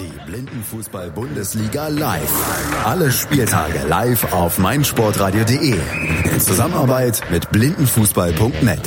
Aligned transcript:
Die 0.00 0.30
Blindenfußball-Bundesliga 0.30 1.88
live. 1.88 2.86
Alle 2.86 3.12
Spieltage 3.12 3.86
live 3.86 4.32
auf 4.32 4.58
meinsportradio.de. 4.58 5.78
In 6.32 6.40
Zusammenarbeit 6.40 7.20
mit 7.30 7.50
blindenfußball.net. 7.50 8.80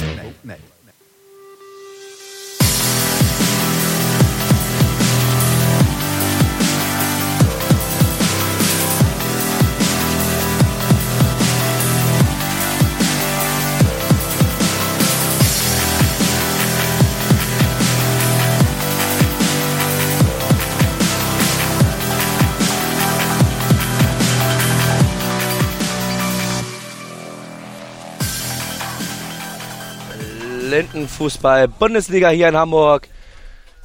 Blindenfußball 31.23 31.67
Bundesliga 31.69 32.29
hier 32.29 32.49
in 32.49 32.57
Hamburg. 32.57 33.07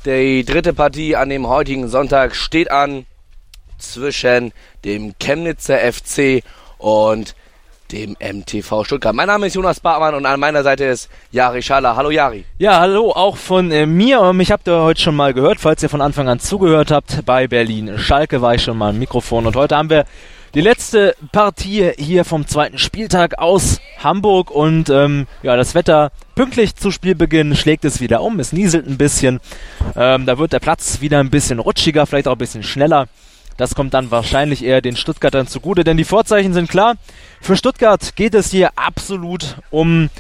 Die 0.04 0.44
dritte 0.44 0.72
Partie 0.74 1.14
an 1.14 1.28
dem 1.28 1.46
heutigen 1.46 1.88
Sonntag 1.88 2.34
steht 2.34 2.70
an 2.70 3.06
zwischen 3.78 4.52
dem 4.84 5.14
Chemnitzer 5.20 5.78
FC 5.78 6.42
und 6.78 7.36
dem 7.92 8.16
MTV 8.20 8.84
Stuttgart. 8.84 9.14
Mein 9.14 9.28
Name 9.28 9.46
ist 9.46 9.54
Jonas 9.54 9.78
Bartmann 9.78 10.14
und 10.14 10.26
an 10.26 10.40
meiner 10.40 10.64
Seite 10.64 10.84
ist 10.86 11.08
Jari 11.30 11.62
Schaller. 11.62 11.94
Hallo 11.94 12.10
Jari. 12.10 12.44
Ja, 12.58 12.80
hallo 12.80 13.12
auch 13.12 13.36
von 13.36 13.70
äh, 13.70 13.86
mir. 13.86 14.32
Mich 14.32 14.50
habt 14.50 14.66
ihr 14.66 14.80
heute 14.80 15.00
schon 15.00 15.14
mal 15.14 15.32
gehört, 15.32 15.60
falls 15.60 15.82
ihr 15.82 15.88
von 15.88 16.00
Anfang 16.00 16.28
an 16.28 16.40
zugehört 16.40 16.90
habt. 16.90 17.24
Bei 17.24 17.46
Berlin 17.46 17.98
Schalke 17.98 18.42
war 18.42 18.54
ich 18.56 18.62
schon 18.62 18.76
mal 18.76 18.90
im 18.90 18.98
Mikrofon 18.98 19.46
und 19.46 19.54
heute 19.54 19.76
haben 19.76 19.90
wir 19.90 20.06
die 20.58 20.64
letzte 20.64 21.14
Partie 21.30 21.92
hier 21.98 22.24
vom 22.24 22.48
zweiten 22.48 22.78
Spieltag 22.78 23.38
aus 23.38 23.80
Hamburg 24.02 24.50
und 24.50 24.90
ähm, 24.90 25.28
ja, 25.44 25.54
das 25.56 25.76
Wetter 25.76 26.10
pünktlich 26.34 26.74
zu 26.74 26.90
Spielbeginn 26.90 27.54
schlägt 27.54 27.84
es 27.84 28.00
wieder 28.00 28.22
um. 28.22 28.40
Es 28.40 28.52
nieselt 28.52 28.88
ein 28.88 28.98
bisschen. 28.98 29.38
Ähm, 29.94 30.26
da 30.26 30.36
wird 30.36 30.52
der 30.52 30.58
Platz 30.58 31.00
wieder 31.00 31.20
ein 31.20 31.30
bisschen 31.30 31.60
rutschiger, 31.60 32.06
vielleicht 32.06 32.26
auch 32.26 32.32
ein 32.32 32.38
bisschen 32.38 32.64
schneller. 32.64 33.06
Das 33.56 33.76
kommt 33.76 33.94
dann 33.94 34.10
wahrscheinlich 34.10 34.64
eher 34.64 34.80
den 34.80 34.96
Stuttgartern 34.96 35.46
zugute, 35.46 35.84
denn 35.84 35.96
die 35.96 36.02
Vorzeichen 36.02 36.52
sind 36.52 36.68
klar. 36.68 36.96
Für 37.40 37.56
Stuttgart 37.56 38.16
geht 38.16 38.34
es 38.34 38.50
hier 38.50 38.70
absolut 38.74 39.58
um 39.70 40.10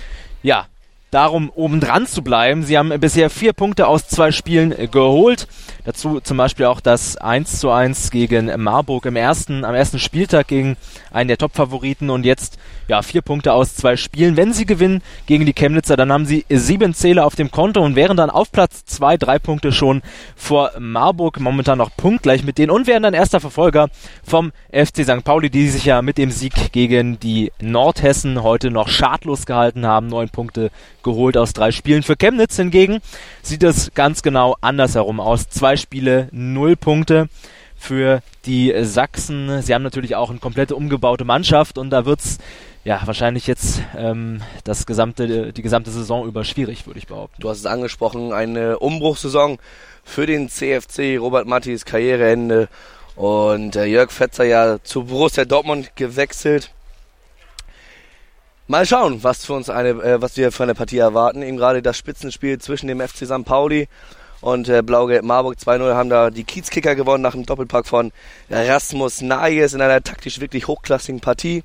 ja, 0.44 0.66
darum, 1.10 1.50
oben 1.54 1.80
dran 1.80 2.06
zu 2.06 2.22
bleiben. 2.22 2.64
Sie 2.64 2.76
haben 2.76 2.88
bisher 3.00 3.30
vier 3.30 3.52
Punkte 3.52 3.86
aus 3.86 4.08
zwei 4.08 4.30
Spielen 4.30 4.72
äh, 4.72 4.88
geholt. 4.88 5.48
Dazu 5.84 6.20
zum 6.20 6.36
Beispiel 6.36 6.66
auch 6.66 6.80
das 6.80 7.16
1 7.16 7.60
zu 7.60 7.70
1 7.70 8.10
gegen 8.10 8.50
Marburg 8.60 9.06
im 9.06 9.16
ersten, 9.16 9.64
am 9.64 9.74
ersten 9.74 9.98
Spieltag 9.98 10.48
gegen 10.48 10.76
einen 11.10 11.28
der 11.28 11.38
Top-Favoriten 11.38 12.10
und 12.10 12.24
jetzt 12.24 12.58
ja 12.88 13.02
vier 13.02 13.22
Punkte 13.22 13.52
aus 13.52 13.76
zwei 13.76 13.96
Spielen. 13.96 14.36
Wenn 14.36 14.52
sie 14.52 14.66
gewinnen 14.66 15.02
gegen 15.26 15.46
die 15.46 15.52
Chemnitzer, 15.52 15.96
dann 15.96 16.10
haben 16.10 16.26
sie 16.26 16.44
sieben 16.48 16.94
Zähler 16.94 17.26
auf 17.26 17.36
dem 17.36 17.50
Konto 17.50 17.80
und 17.80 17.96
wären 17.96 18.16
dann 18.16 18.30
auf 18.30 18.50
Platz 18.50 18.84
zwei, 18.86 19.16
drei 19.16 19.38
Punkte 19.38 19.72
schon 19.72 20.02
vor 20.34 20.72
Marburg, 20.78 21.38
momentan 21.38 21.78
noch 21.78 21.94
punktgleich 21.96 22.42
mit 22.44 22.58
denen 22.58 22.70
und 22.70 22.86
wären 22.86 23.02
dann 23.02 23.14
erster 23.14 23.40
Verfolger 23.40 23.88
vom 24.24 24.52
FC 24.72 25.04
St. 25.04 25.22
Pauli, 25.22 25.50
die 25.50 25.68
sich 25.68 25.84
ja 25.84 26.02
mit 26.02 26.18
dem 26.18 26.30
Sieg 26.30 26.72
gegen 26.72 27.20
die 27.20 27.52
Nordhessen 27.60 28.42
heute 28.42 28.70
noch 28.70 28.88
schadlos 28.88 29.46
gehalten 29.46 29.86
haben. 29.86 30.08
Neun 30.08 30.30
Punkte 30.30 30.70
geholt 31.02 31.36
aus 31.36 31.52
drei 31.52 31.70
Spielen. 31.70 32.02
Für 32.02 32.16
Chemnitz 32.16 32.56
hingegen 32.56 32.98
sieht 33.42 33.62
es 33.62 33.92
ganz 33.94 34.22
genau 34.22 34.56
andersherum 34.60 35.20
aus. 35.20 35.48
Zwei 35.48 35.76
Spiele, 35.76 36.28
null 36.32 36.76
Punkte 36.76 37.28
für 37.78 38.22
die 38.44 38.74
Sachsen. 38.82 39.62
Sie 39.62 39.72
haben 39.72 39.82
natürlich 39.82 40.16
auch 40.16 40.30
eine 40.30 40.40
komplette 40.40 40.74
umgebaute 40.74 41.24
Mannschaft 41.24 41.78
und 41.78 41.90
da 41.90 42.04
wird 42.04 42.20
es 42.20 42.38
ja 42.84 43.00
wahrscheinlich 43.04 43.46
jetzt 43.46 43.82
ähm, 43.96 44.42
das 44.64 44.86
gesamte, 44.86 45.52
die 45.52 45.62
gesamte 45.62 45.90
Saison 45.90 46.26
über 46.26 46.44
schwierig, 46.44 46.86
würde 46.86 46.98
ich 46.98 47.06
behaupten. 47.06 47.40
Du 47.40 47.48
hast 47.48 47.58
es 47.58 47.66
angesprochen, 47.66 48.32
eine 48.32 48.78
Umbruchssaison 48.78 49.58
für 50.04 50.26
den 50.26 50.48
CFC, 50.48 51.18
Robert 51.18 51.46
Mattis 51.46 51.84
Karriereende 51.84 52.68
und 53.16 53.76
äh, 53.76 53.84
Jörg 53.84 54.10
Fetzer 54.10 54.44
ja 54.44 54.78
zu 54.82 55.04
Borussia 55.04 55.44
Dortmund 55.44 55.96
gewechselt. 55.96 56.70
Mal 58.68 58.86
schauen, 58.86 59.24
was 59.24 59.44
für 59.44 59.54
uns 59.54 59.70
eine, 59.70 59.88
äh, 59.88 60.22
was 60.22 60.36
wir 60.36 60.52
für 60.52 60.62
eine 60.62 60.74
Partie 60.74 60.98
erwarten. 60.98 61.42
Eben 61.42 61.56
gerade 61.56 61.82
das 61.82 61.96
Spitzenspiel 61.96 62.58
zwischen 62.58 62.86
dem 62.86 63.00
FC 63.00 63.26
St. 63.26 63.44
Pauli 63.44 63.88
und 64.40 64.68
äh, 64.68 64.82
Blau-Gelb 64.82 65.24
Marburg 65.24 65.56
2-0 65.56 65.94
haben 65.94 66.10
da 66.10 66.30
die 66.30 66.44
Kiezkicker 66.44 66.94
gewonnen 66.94 67.22
nach 67.22 67.32
dem 67.32 67.44
Doppelpack 67.44 67.86
von 67.86 68.12
Rasmus 68.50 69.20
Nayes 69.20 69.74
in 69.74 69.80
einer 69.80 70.02
taktisch 70.02 70.40
wirklich 70.40 70.68
hochklassigen 70.68 71.20
Partie, 71.20 71.64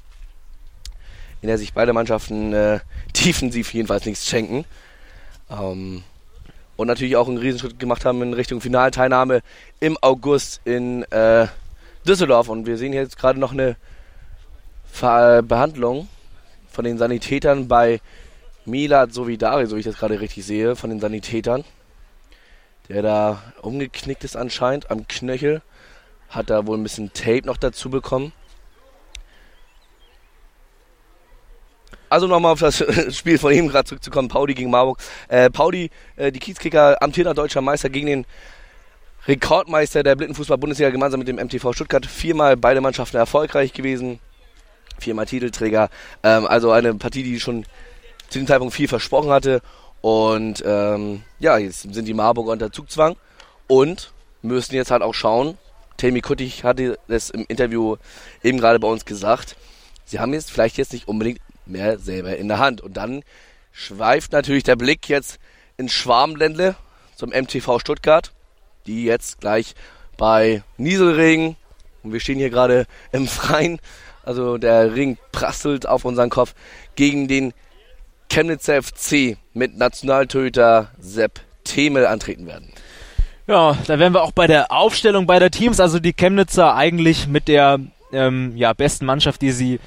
in 1.44 1.48
der 1.48 1.58
sich 1.58 1.74
beide 1.74 1.92
Mannschaften 1.92 2.54
äh, 2.54 2.80
defensiv 3.26 3.74
jedenfalls 3.74 4.06
nichts 4.06 4.28
schenken. 4.28 4.64
Ähm, 5.52 6.04
und 6.78 6.88
natürlich 6.88 7.18
auch 7.18 7.28
einen 7.28 7.38
Riesenschritt 7.38 7.80
gemacht 7.80 8.06
haben 8.06 8.22
in 8.24 8.34
Richtung 8.34 8.62
Finalteilnahme 8.62 9.42
im 9.82 9.98
August 10.02 10.62
in 10.64 11.04
äh, 11.12 11.48
Düsseldorf. 12.08 12.48
Und 12.48 12.66
wir 12.66 12.78
sehen 12.78 12.94
jetzt 12.94 13.18
gerade 13.18 13.40
noch 13.40 13.52
eine 13.52 13.76
Ver 14.90 15.42
Behandlung 15.42 16.08
von 16.72 16.86
den 16.86 16.98
Sanitätern 16.98 17.68
bei 17.68 18.00
Milad 18.66 19.14
Sovidari, 19.14 19.68
so 19.68 19.76
wie 19.76 19.82
ich 19.82 19.86
das 19.86 19.98
gerade 19.98 20.22
richtig 20.22 20.46
sehe, 20.46 20.78
von 20.78 20.90
den 20.92 21.02
Sanitätern. 21.02 21.66
Der 22.88 23.02
da 23.02 23.42
umgeknickt 23.62 24.24
ist 24.24 24.38
anscheinend 24.38 24.90
am 24.90 25.10
Knöchel. 25.10 25.62
Hat 26.30 26.50
da 26.50 26.66
wohl 26.66 26.78
ein 26.78 26.84
bisschen 26.84 27.12
Tape 27.12 27.46
noch 27.46 27.58
dazu 27.58 27.90
bekommen. 27.90 28.32
Also 32.14 32.28
nochmal 32.28 32.52
auf 32.52 32.60
das 32.60 32.84
Spiel 33.16 33.40
von 33.40 33.52
ihm 33.52 33.68
gerade 33.70 33.86
zurückzukommen. 33.86 34.28
Pauli 34.28 34.54
gegen 34.54 34.70
Marburg. 34.70 35.00
Äh, 35.30 35.50
Pauli, 35.50 35.90
äh, 36.16 36.32
die 36.32 36.38
Kiezkicker, 36.38 37.02
amtierender 37.02 37.34
deutscher 37.34 37.62
Meister 37.62 37.90
gegen 37.90 38.06
den 38.06 38.26
Rekordmeister 39.28 40.04
der 40.04 40.16
Blindenfußball-Bundesliga 40.16 40.92
gemeinsam 40.92 41.18
mit 41.18 41.28
dem 41.28 41.38
MTV 41.38 41.74
Stuttgart. 41.74 42.06
Viermal 42.06 42.56
beide 42.56 42.82
Mannschaften 42.82 43.18
erfolgreich 43.18 43.74
gewesen 43.74 44.20
viermal 45.00 45.26
Titelträger. 45.26 45.90
Ähm, 46.22 46.46
also 46.46 46.70
eine 46.70 46.94
Partie, 46.94 47.24
die 47.24 47.40
schon 47.40 47.66
zu 48.30 48.38
dem 48.38 48.46
Zeitpunkt 48.46 48.76
viel 48.76 48.88
versprochen 48.88 49.32
hatte. 49.32 49.62
Und 50.02 50.64
ähm, 50.68 51.24
ja, 51.40 51.58
jetzt 51.58 51.82
sind 51.82 52.06
die 52.06 52.14
Marburger 52.14 52.52
unter 52.52 52.72
Zugzwang 52.72 53.16
und 53.68 54.14
müssen 54.44 54.76
jetzt 54.76 54.92
halt 54.92 55.02
auch 55.02 55.16
schauen. 55.16 55.58
Tammy 55.98 56.22
Kuttig 56.22 56.64
hatte 56.64 57.00
das 57.08 57.32
im 57.32 57.46
Interview 57.48 57.96
eben 58.44 58.60
gerade 58.60 58.80
bei 58.80 58.88
uns 58.88 59.04
gesagt. 59.04 59.56
Sie 60.06 60.20
haben 60.20 60.34
jetzt 60.34 60.52
vielleicht 60.52 60.78
jetzt 60.78 60.94
nicht 60.94 61.08
unbedingt 61.08 61.40
mehr 61.66 62.00
selber 62.00 62.36
in 62.38 62.48
der 62.48 62.60
Hand. 62.60 62.82
Und 62.82 62.98
dann 62.98 63.24
schweift 63.72 64.32
natürlich 64.32 64.64
der 64.64 64.76
Blick 64.76 65.10
jetzt 65.10 65.40
ins 65.78 65.94
Schwarmländle 65.94 66.76
zum 67.16 67.30
MTV 67.30 67.80
Stuttgart, 67.80 68.32
die 68.86 69.06
jetzt 69.06 69.42
gleich 69.42 69.76
bei 70.18 70.64
Nieselregen, 70.78 71.56
und 72.04 72.14
wir 72.14 72.20
stehen 72.20 72.38
hier 72.38 72.50
gerade 72.50 72.86
im 73.12 73.28
Freien, 73.28 73.80
also 74.24 74.58
der 74.58 74.94
Ring 74.96 75.18
prasselt 75.32 75.88
auf 75.88 76.06
unseren 76.06 76.30
Kopf 76.30 76.54
gegen 76.96 77.28
den 77.28 77.54
Chemnitzer 78.30 78.82
FC 78.82 79.38
mit 79.54 79.78
Nationaltöter 79.78 80.92
Sepp 81.00 81.42
Themel 81.64 82.06
antreten 82.06 82.48
werden. 82.48 82.70
Ja, 83.48 83.78
da 83.88 84.00
wären 84.00 84.14
wir 84.14 84.24
auch 84.24 84.32
bei 84.32 84.48
der 84.48 84.72
Aufstellung 84.72 85.28
beider 85.28 85.52
Teams. 85.52 85.80
Also 85.80 86.00
die 86.00 86.14
Chemnitzer 86.14 86.76
eigentlich 86.76 87.28
mit 87.28 87.48
der 87.48 87.80
ähm, 88.12 88.56
ja, 88.56 88.74
besten 88.74 89.06
Mannschaft, 89.06 89.42
die 89.42 89.52
sie 89.52 89.80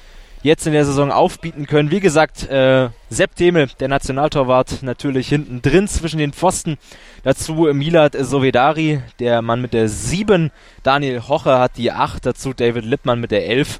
jetzt 0.47 0.65
in 0.65 0.73
der 0.73 0.85
Saison 0.85 1.11
aufbieten 1.11 1.67
können. 1.67 1.91
Wie 1.91 1.99
gesagt, 1.99 2.49
äh, 2.49 2.89
Sepp 3.09 3.35
Themel, 3.35 3.69
der 3.79 3.87
Nationaltorwart, 3.87 4.81
natürlich 4.81 5.27
hinten 5.27 5.61
drin 5.61 5.87
zwischen 5.87 6.17
den 6.17 6.33
Pfosten. 6.33 6.77
Dazu 7.23 7.69
Milad 7.73 8.15
Sovedari, 8.19 9.01
der 9.19 9.41
Mann 9.41 9.61
mit 9.61 9.73
der 9.73 9.89
7. 9.89 10.51
Daniel 10.81 11.21
Hoche 11.27 11.59
hat 11.59 11.77
die 11.77 11.91
8. 11.91 12.25
Dazu 12.25 12.53
David 12.53 12.85
Lippmann 12.85 13.19
mit 13.19 13.31
der 13.31 13.45
11 13.45 13.79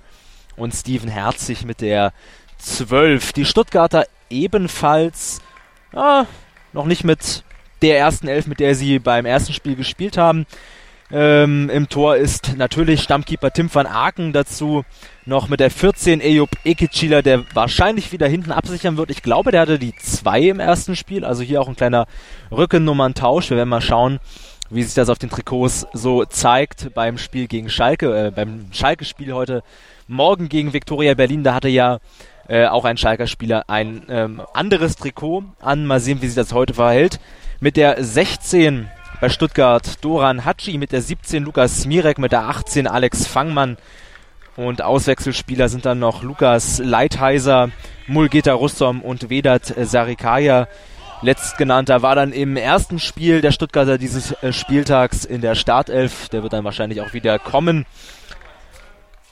und 0.55 0.75
Steven 0.75 1.09
Herzig 1.09 1.65
mit 1.65 1.81
der 1.81 2.13
12. 2.59 3.33
Die 3.33 3.45
Stuttgarter 3.45 4.05
ebenfalls 4.29 5.41
ah, 5.93 6.25
noch 6.73 6.85
nicht 6.85 7.03
mit 7.03 7.43
der 7.81 7.97
ersten 7.97 8.27
Elf, 8.27 8.47
mit 8.47 8.59
der 8.59 8.75
sie 8.75 8.99
beim 8.99 9.25
ersten 9.25 9.53
Spiel 9.53 9.75
gespielt 9.75 10.17
haben. 10.17 10.45
Ähm, 11.09 11.69
Im 11.69 11.87
Tor 11.87 12.17
ist 12.17 12.57
natürlich 12.57 13.01
Stammkeeper 13.01 13.51
Tim 13.51 13.73
van 13.73 13.85
Aken 13.85 14.33
dazu 14.33 14.83
noch 15.25 15.47
mit 15.47 15.61
der 15.61 15.71
14 15.71 16.19
Eyüp 16.19 16.49
Ekicila, 16.65 17.21
der 17.21 17.43
wahrscheinlich 17.53 18.11
wieder 18.11 18.27
hinten 18.27 18.51
absichern 18.51 18.97
wird. 18.97 19.09
Ich 19.09 19.23
glaube, 19.23 19.51
der 19.51 19.61
hatte 19.61 19.79
die 19.79 19.95
2 19.95 20.41
im 20.41 20.59
ersten 20.59 20.97
Spiel, 20.97 21.23
also 21.23 21.43
hier 21.43 21.61
auch 21.61 21.69
ein 21.69 21.77
kleiner 21.77 22.07
Rückennummern-Tausch. 22.51 23.49
Wir 23.49 23.57
werden 23.57 23.69
mal 23.69 23.79
schauen, 23.79 24.19
wie 24.69 24.83
sich 24.83 24.95
das 24.95 25.07
auf 25.07 25.17
den 25.17 25.29
Trikots 25.29 25.87
so 25.93 26.25
zeigt 26.25 26.93
beim 26.93 27.17
Spiel 27.17 27.47
gegen 27.47 27.69
Schalke, 27.69 28.27
äh, 28.27 28.31
beim 28.31 28.65
Schalke-Spiel 28.71 29.33
heute 29.33 29.63
morgen 30.09 30.49
gegen 30.49 30.73
Viktoria 30.73 31.13
Berlin. 31.13 31.43
Da 31.43 31.53
hatte 31.53 31.69
ja 31.69 31.99
äh, 32.49 32.67
auch 32.67 32.83
ein 32.83 32.97
Schalker 32.97 33.27
Spieler 33.27 33.63
ein 33.69 34.03
ähm, 34.09 34.41
anderes 34.53 34.97
Trikot 34.97 35.45
an. 35.61 35.85
Mal 35.85 36.01
sehen, 36.01 36.21
wie 36.21 36.27
sich 36.27 36.35
das 36.35 36.51
heute 36.51 36.73
verhält. 36.73 37.21
Mit 37.61 37.77
der 37.77 38.03
16 38.03 38.89
bei 39.19 39.29
Stuttgart 39.29 40.03
Doran 40.03 40.45
Hatschi 40.45 40.77
mit 40.77 40.91
der 40.91 41.01
17, 41.01 41.43
Lukas 41.43 41.81
Smirek 41.81 42.19
mit 42.19 42.31
der 42.31 42.43
18, 42.43 42.87
Alex 42.87 43.25
Fangmann 43.25 43.77
und 44.55 44.81
Auswechselspieler 44.81 45.69
sind 45.69 45.85
dann 45.85 45.99
noch 45.99 46.23
Lukas 46.23 46.79
Leitheiser, 46.79 47.69
Mulgeta 48.07 48.53
Russom 48.53 49.01
und 49.01 49.29
Vedat 49.29 49.73
Sarikaya. 49.77 50.67
Letztgenannter 51.21 52.01
war 52.03 52.15
dann 52.15 52.31
im 52.31 52.57
ersten 52.57 52.99
Spiel 52.99 53.41
der 53.41 53.51
Stuttgarter 53.51 53.97
dieses 53.97 54.31
äh, 54.43 54.53
Spieltags 54.53 55.25
in 55.25 55.41
der 55.41 55.55
Startelf. 55.55 56.29
Der 56.29 56.43
wird 56.43 56.53
dann 56.53 56.63
wahrscheinlich 56.63 57.01
auch 57.01 57.13
wieder 57.13 57.39
kommen. 57.39 57.85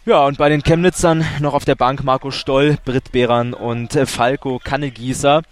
Ja, 0.05 0.25
und 0.25 0.37
bei 0.37 0.49
den 0.49 0.63
Chemnitzern 0.63 1.25
noch 1.39 1.53
auf 1.53 1.65
der 1.65 1.75
Bank 1.75 2.03
Marco 2.03 2.31
Stoll, 2.31 2.77
Britt 2.85 3.11
Beran 3.11 3.53
und 3.53 3.95
äh, 3.95 4.05
Falco 4.05 4.59
Kannegießer. 4.63 5.43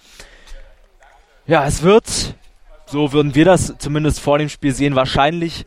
Ja, 1.46 1.66
es 1.66 1.84
wird, 1.84 2.36
so 2.94 3.12
würden 3.12 3.34
wir 3.34 3.44
das 3.44 3.74
zumindest 3.80 4.20
vor 4.20 4.38
dem 4.38 4.50
Spiel 4.50 4.72
sehen, 4.72 4.94
wahrscheinlich 4.94 5.66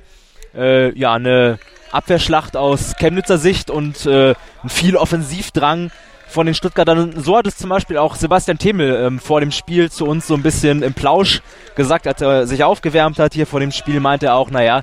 äh, 0.55 0.97
ja 0.97 1.15
eine 1.15 1.59
Abwehrschlacht 1.91 2.57
aus 2.57 2.95
Chemnitzer 3.01 3.37
Sicht 3.37 3.69
und 3.69 4.07
äh, 4.07 4.35
ein 4.63 4.69
viel 4.69 4.97
Offensivdrang 4.97 5.91
von 6.29 6.47
den 6.47 6.55
Stuttgartern. 6.55 7.15
So 7.21 7.37
hat 7.37 7.49
es 7.49 7.57
zum 7.57 7.69
Beispiel 7.69 7.99
auch 7.99 8.15
Sebastian 8.15 8.59
Themel 8.59 8.95
ähm, 8.95 9.19
vor 9.19 9.41
dem 9.41 9.51
Spiel 9.51 9.91
zu 9.91 10.07
uns 10.07 10.29
so 10.29 10.35
ein 10.35 10.43
bisschen 10.45 10.85
im 10.85 10.95
Plausch 10.95 11.43
gesagt, 11.75 12.07
als 12.07 12.23
er 12.23 12.47
sich 12.47 12.63
aufgewärmt 12.63 13.19
hat 13.19 13.35
hier 13.35 13.47
vor 13.49 13.59
dem 13.59 13.73
Spiel, 13.73 13.99
meinte 13.99 14.27
er 14.27 14.37
auch, 14.37 14.51
naja, 14.51 14.83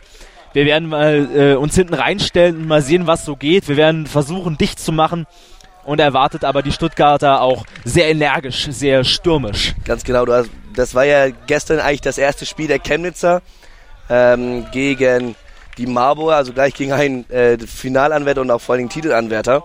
wir 0.51 0.65
werden 0.65 0.89
mal 0.89 1.29
äh, 1.33 1.55
uns 1.55 1.75
hinten 1.75 1.93
reinstellen 1.93 2.57
und 2.57 2.67
mal 2.67 2.81
sehen, 2.81 3.07
was 3.07 3.23
so 3.23 3.37
geht. 3.37 3.69
Wir 3.69 3.77
werden 3.77 4.05
versuchen, 4.05 4.57
dicht 4.57 4.79
zu 4.79 4.91
machen. 4.91 5.27
Und 5.85 5.99
erwartet 5.99 6.45
aber 6.45 6.61
die 6.61 6.71
Stuttgarter 6.71 7.41
auch 7.41 7.65
sehr 7.83 8.09
energisch, 8.09 8.67
sehr 8.71 9.03
stürmisch. 9.03 9.75
Ganz 9.83 10.03
genau, 10.03 10.25
hast, 10.27 10.49
das 10.75 10.95
war 10.95 11.05
ja 11.05 11.29
gestern 11.29 11.79
eigentlich 11.79 12.01
das 12.01 12.17
erste 12.17 12.45
Spiel 12.45 12.67
der 12.67 12.79
Chemnitzer 12.79 13.41
ähm, 14.09 14.65
gegen 14.71 15.35
die 15.77 15.87
Marburger, 15.87 16.37
also 16.37 16.53
gleich 16.53 16.73
gegen 16.73 16.93
einen 16.93 17.29
äh, 17.29 17.57
Finalanwärter 17.57 18.41
und 18.41 18.51
auch 18.51 18.61
vor 18.61 18.75
allem 18.75 18.89
Titelanwärter. 18.89 19.63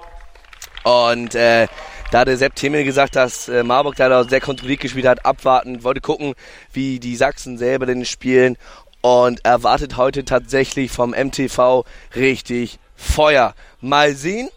Und 0.84 1.34
äh, 1.34 1.68
da 2.10 2.20
hat 2.20 2.28
der 2.28 2.38
Sepp 2.38 2.54
Themel 2.54 2.84
gesagt, 2.84 3.16
dass 3.16 3.48
äh, 3.48 3.62
Marburg 3.62 3.96
da 3.96 4.24
sehr 4.24 4.40
kontrolliert 4.40 4.80
gespielt 4.80 5.06
hat, 5.06 5.26
abwarten, 5.26 5.84
wollte 5.84 6.00
gucken, 6.00 6.34
wie 6.72 6.98
die 6.98 7.16
Sachsen 7.16 7.58
selber 7.58 7.86
denn 7.86 8.04
spielen 8.04 8.56
und 9.02 9.44
erwartet 9.44 9.96
heute 9.96 10.24
tatsächlich 10.24 10.90
vom 10.90 11.10
MTV 11.10 11.84
richtig 12.16 12.78
Feuer. 12.96 13.54
Mal 13.80 14.14
sehen, 14.14 14.48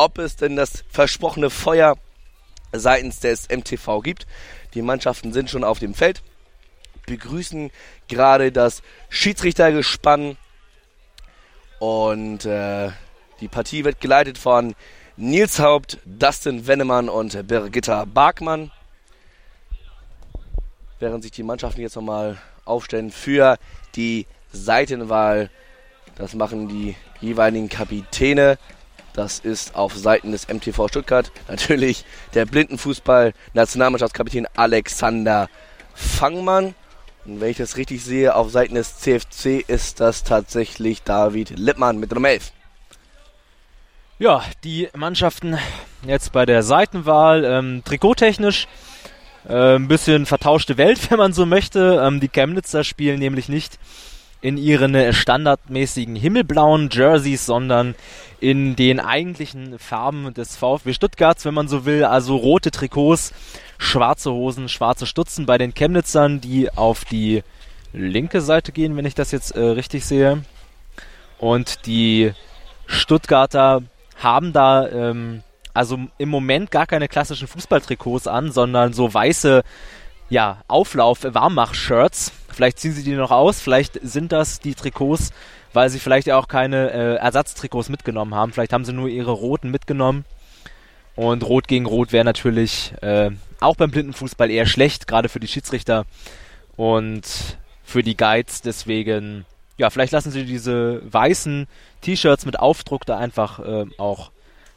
ob 0.00 0.16
es 0.16 0.36
denn 0.36 0.56
das 0.56 0.82
versprochene 0.88 1.50
Feuer 1.50 1.98
seitens 2.72 3.20
des 3.20 3.50
MTV 3.50 4.00
gibt. 4.00 4.26
Die 4.72 4.80
Mannschaften 4.80 5.34
sind 5.34 5.50
schon 5.50 5.62
auf 5.62 5.78
dem 5.78 5.92
Feld, 5.92 6.22
begrüßen 7.04 7.70
gerade 8.08 8.50
das 8.50 8.82
Schiedsrichtergespann 9.10 10.38
und 11.80 12.46
äh, 12.46 12.90
die 13.40 13.48
Partie 13.48 13.84
wird 13.84 14.00
geleitet 14.00 14.38
von 14.38 14.74
Nils 15.18 15.58
Haupt, 15.58 15.98
Dustin 16.06 16.66
Wennemann 16.66 17.10
und 17.10 17.46
Birgitta 17.46 18.06
Barkmann. 18.06 18.70
Während 20.98 21.24
sich 21.24 21.32
die 21.32 21.42
Mannschaften 21.42 21.82
jetzt 21.82 21.96
nochmal 21.96 22.38
aufstellen 22.64 23.10
für 23.10 23.58
die 23.96 24.26
Seitenwahl. 24.50 25.50
Das 26.16 26.34
machen 26.34 26.68
die 26.68 26.96
jeweiligen 27.20 27.68
Kapitäne. 27.68 28.58
Das 29.14 29.38
ist 29.40 29.74
auf 29.74 29.96
Seiten 29.96 30.32
des 30.32 30.48
MTV 30.48 30.88
Stuttgart 30.88 31.32
natürlich 31.48 32.04
der 32.34 32.44
Blindenfußball-Nationalmannschaftskapitän 32.46 34.46
Alexander 34.54 35.48
Fangmann. 35.94 36.74
Und 37.26 37.40
wenn 37.40 37.50
ich 37.50 37.58
das 37.58 37.76
richtig 37.76 38.02
sehe, 38.04 38.34
auf 38.34 38.50
Seiten 38.50 38.74
des 38.74 38.98
CFC 38.98 39.62
ist 39.66 40.00
das 40.00 40.24
tatsächlich 40.24 41.02
David 41.02 41.58
Lippmann 41.58 41.98
mit 41.98 42.12
Nummer 42.12 42.30
11. 42.30 42.52
Ja, 44.18 44.42
die 44.64 44.88
Mannschaften 44.94 45.58
jetzt 46.06 46.32
bei 46.32 46.46
der 46.46 46.62
Seitenwahl, 46.62 47.44
ähm, 47.44 47.82
trikottechnisch 47.84 48.66
äh, 49.48 49.76
ein 49.76 49.88
bisschen 49.88 50.26
vertauschte 50.26 50.76
Welt, 50.76 50.98
wenn 51.10 51.18
man 51.18 51.32
so 51.32 51.46
möchte. 51.46 52.00
Ähm, 52.02 52.20
die 52.20 52.28
Chemnitzer 52.28 52.84
spielen 52.84 53.18
nämlich 53.18 53.48
nicht 53.48 53.78
in 54.40 54.56
ihren 54.56 55.12
standardmäßigen 55.12 56.16
himmelblauen 56.16 56.88
Jerseys, 56.90 57.46
sondern 57.46 57.94
in 58.40 58.74
den 58.74 59.00
eigentlichen 59.00 59.78
Farben 59.78 60.32
des 60.32 60.56
VfB 60.56 60.94
Stuttgarts, 60.94 61.44
wenn 61.44 61.54
man 61.54 61.68
so 61.68 61.84
will. 61.84 62.04
Also 62.04 62.36
rote 62.36 62.70
Trikots, 62.70 63.34
schwarze 63.78 64.32
Hosen, 64.32 64.68
schwarze 64.68 65.06
Stutzen 65.06 65.46
bei 65.46 65.58
den 65.58 65.74
Chemnitzern, 65.74 66.40
die 66.40 66.70
auf 66.70 67.04
die 67.04 67.42
linke 67.92 68.40
Seite 68.40 68.72
gehen, 68.72 68.96
wenn 68.96 69.04
ich 69.04 69.14
das 69.14 69.30
jetzt 69.30 69.52
äh, 69.52 69.60
richtig 69.60 70.04
sehe. 70.04 70.42
Und 71.38 71.86
die 71.86 72.32
Stuttgarter 72.86 73.82
haben 74.16 74.52
da 74.52 74.88
ähm, 74.88 75.42
also 75.74 75.98
im 76.18 76.28
Moment 76.28 76.70
gar 76.70 76.86
keine 76.86 77.08
klassischen 77.08 77.48
Fußballtrikots 77.48 78.26
an, 78.26 78.52
sondern 78.52 78.92
so 78.92 79.12
weiße 79.12 79.62
ja, 80.28 80.58
Auflauf-Warmmach-Shirts. 80.68 82.32
Vielleicht 82.52 82.78
ziehen 82.78 82.92
sie 82.92 83.02
die 83.02 83.14
noch 83.14 83.30
aus, 83.30 83.60
vielleicht 83.60 83.98
sind 84.02 84.32
das 84.32 84.60
die 84.60 84.74
Trikots, 84.74 85.32
weil 85.72 85.88
sie 85.88 85.98
vielleicht 85.98 86.30
auch 86.30 86.48
keine 86.48 86.90
äh, 86.90 87.14
Ersatztrikots 87.16 87.88
mitgenommen 87.88 88.34
haben. 88.34 88.52
Vielleicht 88.52 88.72
haben 88.72 88.84
sie 88.84 88.92
nur 88.92 89.08
ihre 89.08 89.30
roten 89.30 89.70
mitgenommen. 89.70 90.24
Und 91.16 91.44
Rot 91.44 91.68
gegen 91.68 91.86
Rot 91.86 92.12
wäre 92.12 92.24
natürlich 92.24 92.92
äh, 93.02 93.30
auch 93.60 93.76
beim 93.76 93.90
Blindenfußball 93.90 94.50
eher 94.50 94.66
schlecht, 94.66 95.06
gerade 95.06 95.28
für 95.28 95.40
die 95.40 95.48
Schiedsrichter 95.48 96.06
und 96.76 97.58
für 97.84 98.02
die 98.02 98.16
Guides. 98.16 98.62
Deswegen, 98.62 99.44
ja, 99.76 99.90
vielleicht 99.90 100.12
lassen 100.12 100.30
sie 100.30 100.44
diese 100.44 101.02
weißen 101.12 101.66
T-Shirts 102.00 102.46
mit 102.46 102.58
Aufdruck 102.58 103.04
da 103.04 103.18
einfach 103.18 103.58
äh, 103.58 103.86
auch 103.98 104.30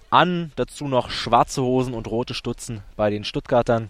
an. 0.10 0.52
Dazu 0.56 0.88
noch 0.88 1.12
schwarze 1.12 1.62
Hosen 1.62 1.94
und 1.94 2.08
rote 2.08 2.34
Stutzen 2.34 2.81
bei 2.96 3.10
den 3.10 3.24
Stuttgartern. 3.24 3.90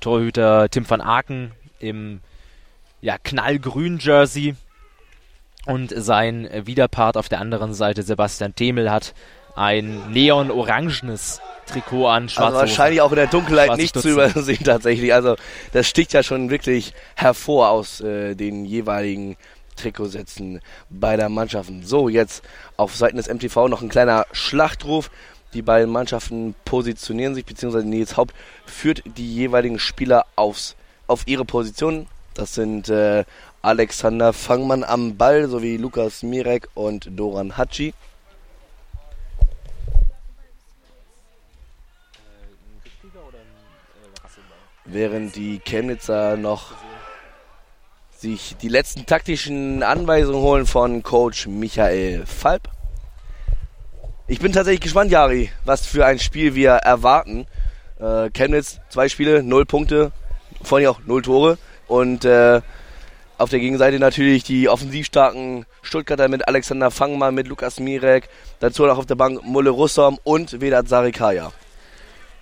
Torhüter 0.00 0.68
Tim 0.68 0.88
van 0.88 1.00
Aken 1.00 1.52
im 1.78 2.20
ja, 3.04 3.18
knallgrünen 3.22 3.98
Jersey. 3.98 4.56
Und 5.66 5.92
sein 5.94 6.48
Widerpart 6.52 7.16
auf 7.16 7.28
der 7.28 7.40
anderen 7.40 7.74
Seite, 7.74 8.02
Sebastian 8.02 8.54
Themel, 8.54 8.90
hat 8.90 9.14
ein 9.54 10.10
neon-orangenes 10.10 11.40
Trikot 11.66 12.08
an. 12.08 12.24
Also 12.24 12.40
wahrscheinlich 12.40 13.00
auch 13.00 13.12
in 13.12 13.16
der 13.16 13.26
Dunkelheit 13.26 13.76
nicht 13.76 13.98
zu 13.98 14.08
übersehen 14.08 14.64
tatsächlich. 14.64 15.12
Also 15.14 15.36
das 15.72 15.86
sticht 15.86 16.12
ja 16.12 16.22
schon 16.22 16.50
wirklich 16.50 16.92
hervor 17.14 17.68
aus 17.68 18.00
äh, 18.00 18.34
den 18.34 18.64
jeweiligen 18.64 19.36
Trikotsätzen 19.76 20.60
beider 20.88 21.28
Mannschaften. 21.28 21.84
So, 21.84 22.08
jetzt 22.08 22.42
auf 22.76 22.96
Seiten 22.96 23.16
des 23.16 23.28
MTV 23.28 23.68
noch 23.68 23.82
ein 23.82 23.88
kleiner 23.90 24.26
Schlachtruf. 24.32 25.10
Die 25.52 25.62
beiden 25.62 25.90
Mannschaften 25.90 26.54
positionieren 26.64 27.34
sich, 27.34 27.44
beziehungsweise 27.44 27.86
Nils 27.86 28.16
Haupt 28.16 28.34
führt 28.66 29.02
die 29.04 29.34
jeweiligen 29.34 29.78
Spieler 29.78 30.26
aufs, 30.36 30.74
auf 31.06 31.22
ihre 31.26 31.44
Position. 31.44 32.06
Das 32.34 32.54
sind 32.54 32.88
äh, 32.88 33.24
Alexander 33.62 34.32
Fangmann 34.32 34.82
am 34.82 35.16
Ball 35.16 35.48
sowie 35.48 35.76
Lukas 35.76 36.24
Mirek 36.24 36.68
und 36.74 37.08
Doran 37.12 37.56
Hatschi. 37.56 37.94
Während 44.84 45.34
die 45.36 45.60
Chemnitzer 45.60 46.36
noch 46.36 46.72
sich 48.18 48.56
die 48.60 48.68
letzten 48.68 49.06
taktischen 49.06 49.82
Anweisungen 49.82 50.40
holen 50.40 50.66
von 50.66 51.02
Coach 51.02 51.46
Michael 51.46 52.26
Falb. 52.26 52.68
Ich 54.26 54.40
bin 54.40 54.52
tatsächlich 54.52 54.80
gespannt, 54.80 55.10
Jari, 55.10 55.50
was 55.64 55.86
für 55.86 56.04
ein 56.04 56.18
Spiel 56.18 56.54
wir 56.54 56.70
erwarten. 56.70 57.46
Äh, 58.00 58.30
Chemnitz, 58.30 58.80
zwei 58.88 59.08
Spiele, 59.08 59.42
null 59.42 59.66
Punkte, 59.66 60.10
vorhin 60.62 60.88
auch 60.88 61.00
null 61.06 61.22
Tore. 61.22 61.58
Und 61.94 62.24
äh, 62.24 62.60
auf 63.38 63.50
der 63.50 63.60
Gegenseite 63.60 64.00
natürlich 64.00 64.42
die 64.42 64.68
offensivstarken 64.68 65.64
Stuttgarter 65.80 66.26
mit 66.26 66.48
Alexander 66.48 66.90
Fangmann, 66.90 67.36
mit 67.36 67.46
Lukas 67.46 67.78
Mirek, 67.78 68.28
dazu 68.58 68.84
noch 68.84 68.98
auf 68.98 69.06
der 69.06 69.14
Bank 69.14 69.44
Mulle 69.44 69.70
Russom 69.70 70.18
und 70.24 70.60
Vedat 70.60 70.88
Sarikaya. 70.88 71.52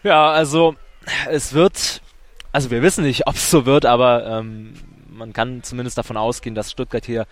Ja, 0.05 0.31
also 0.31 0.75
es 1.29 1.53
wird, 1.53 2.01
also 2.51 2.71
wir 2.71 2.81
wissen 2.81 3.05
nicht, 3.05 3.27
ob 3.27 3.35
es 3.35 3.51
so 3.51 3.67
wird, 3.67 3.85
aber 3.85 4.27
ähm, 4.27 4.73
man 5.11 5.35
kann 5.35 5.63
zumindest 5.63 5.99
davon 5.99 6.17
ausgehen, 6.17 6.55
dass 6.55 6.71
Stuttgart 6.71 7.05
hier 7.05 7.27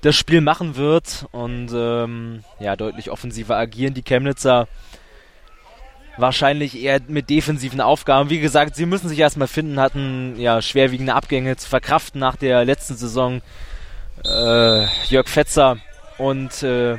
das 0.00 0.16
Spiel 0.16 0.40
machen 0.40 0.76
wird 0.76 1.26
und 1.32 1.68
ähm, 1.74 2.44
ja, 2.60 2.76
deutlich 2.76 3.10
offensiver 3.10 3.56
agieren. 3.58 3.92
Die 3.92 4.02
Chemnitzer 4.02 4.68
wahrscheinlich 6.18 6.80
eher 6.80 7.00
mit 7.08 7.30
defensiven 7.30 7.80
Aufgaben. 7.80 8.30
Wie 8.30 8.40
gesagt, 8.40 8.76
sie 8.76 8.86
müssen 8.86 9.08
sich 9.08 9.18
erstmal 9.18 9.48
finden, 9.48 9.80
hatten 9.80 10.34
ja 10.38 10.60
schwerwiegende 10.60 11.14
Abgänge 11.14 11.56
zu 11.56 11.68
verkraften 11.68 12.20
nach 12.20 12.36
der 12.36 12.64
letzten 12.64 12.96
Saison. 12.96 13.40
Äh, 14.24 14.86
Jörg 15.08 15.28
Fetzer 15.28 15.78
und 16.18 16.62
äh, 16.62 16.98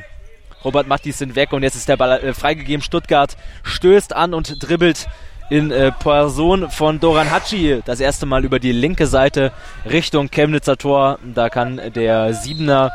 Robert 0.64 0.88
Mattis 0.88 1.18
sind 1.18 1.36
weg 1.36 1.54
und 1.54 1.64
jetzt 1.64 1.76
ist 1.76 1.90
der 1.90 1.98
Ball 1.98 2.20
äh, 2.20 2.34
freigegeben. 2.34 2.82
Stuttgart 2.82 3.38
stößt 3.64 4.16
an 4.16 4.34
und 4.34 4.62
dribbelt 4.62 5.08
in 5.50 5.72
äh, 5.72 5.92
Person 5.92 6.70
von 6.70 7.00
Doran 7.00 7.32
Hatschi. 7.32 7.82
Das 7.86 8.00
erste 8.00 8.26
Mal 8.26 8.46
über 8.46 8.60
die 8.60 8.72
linke 8.72 9.08
Seite 9.08 9.52
Richtung 9.90 10.30
Chemnitzer 10.30 10.78
Tor. 10.78 11.20
Da 11.24 11.50
kann 11.50 11.82
der 11.94 12.34
Siebener, 12.34 12.92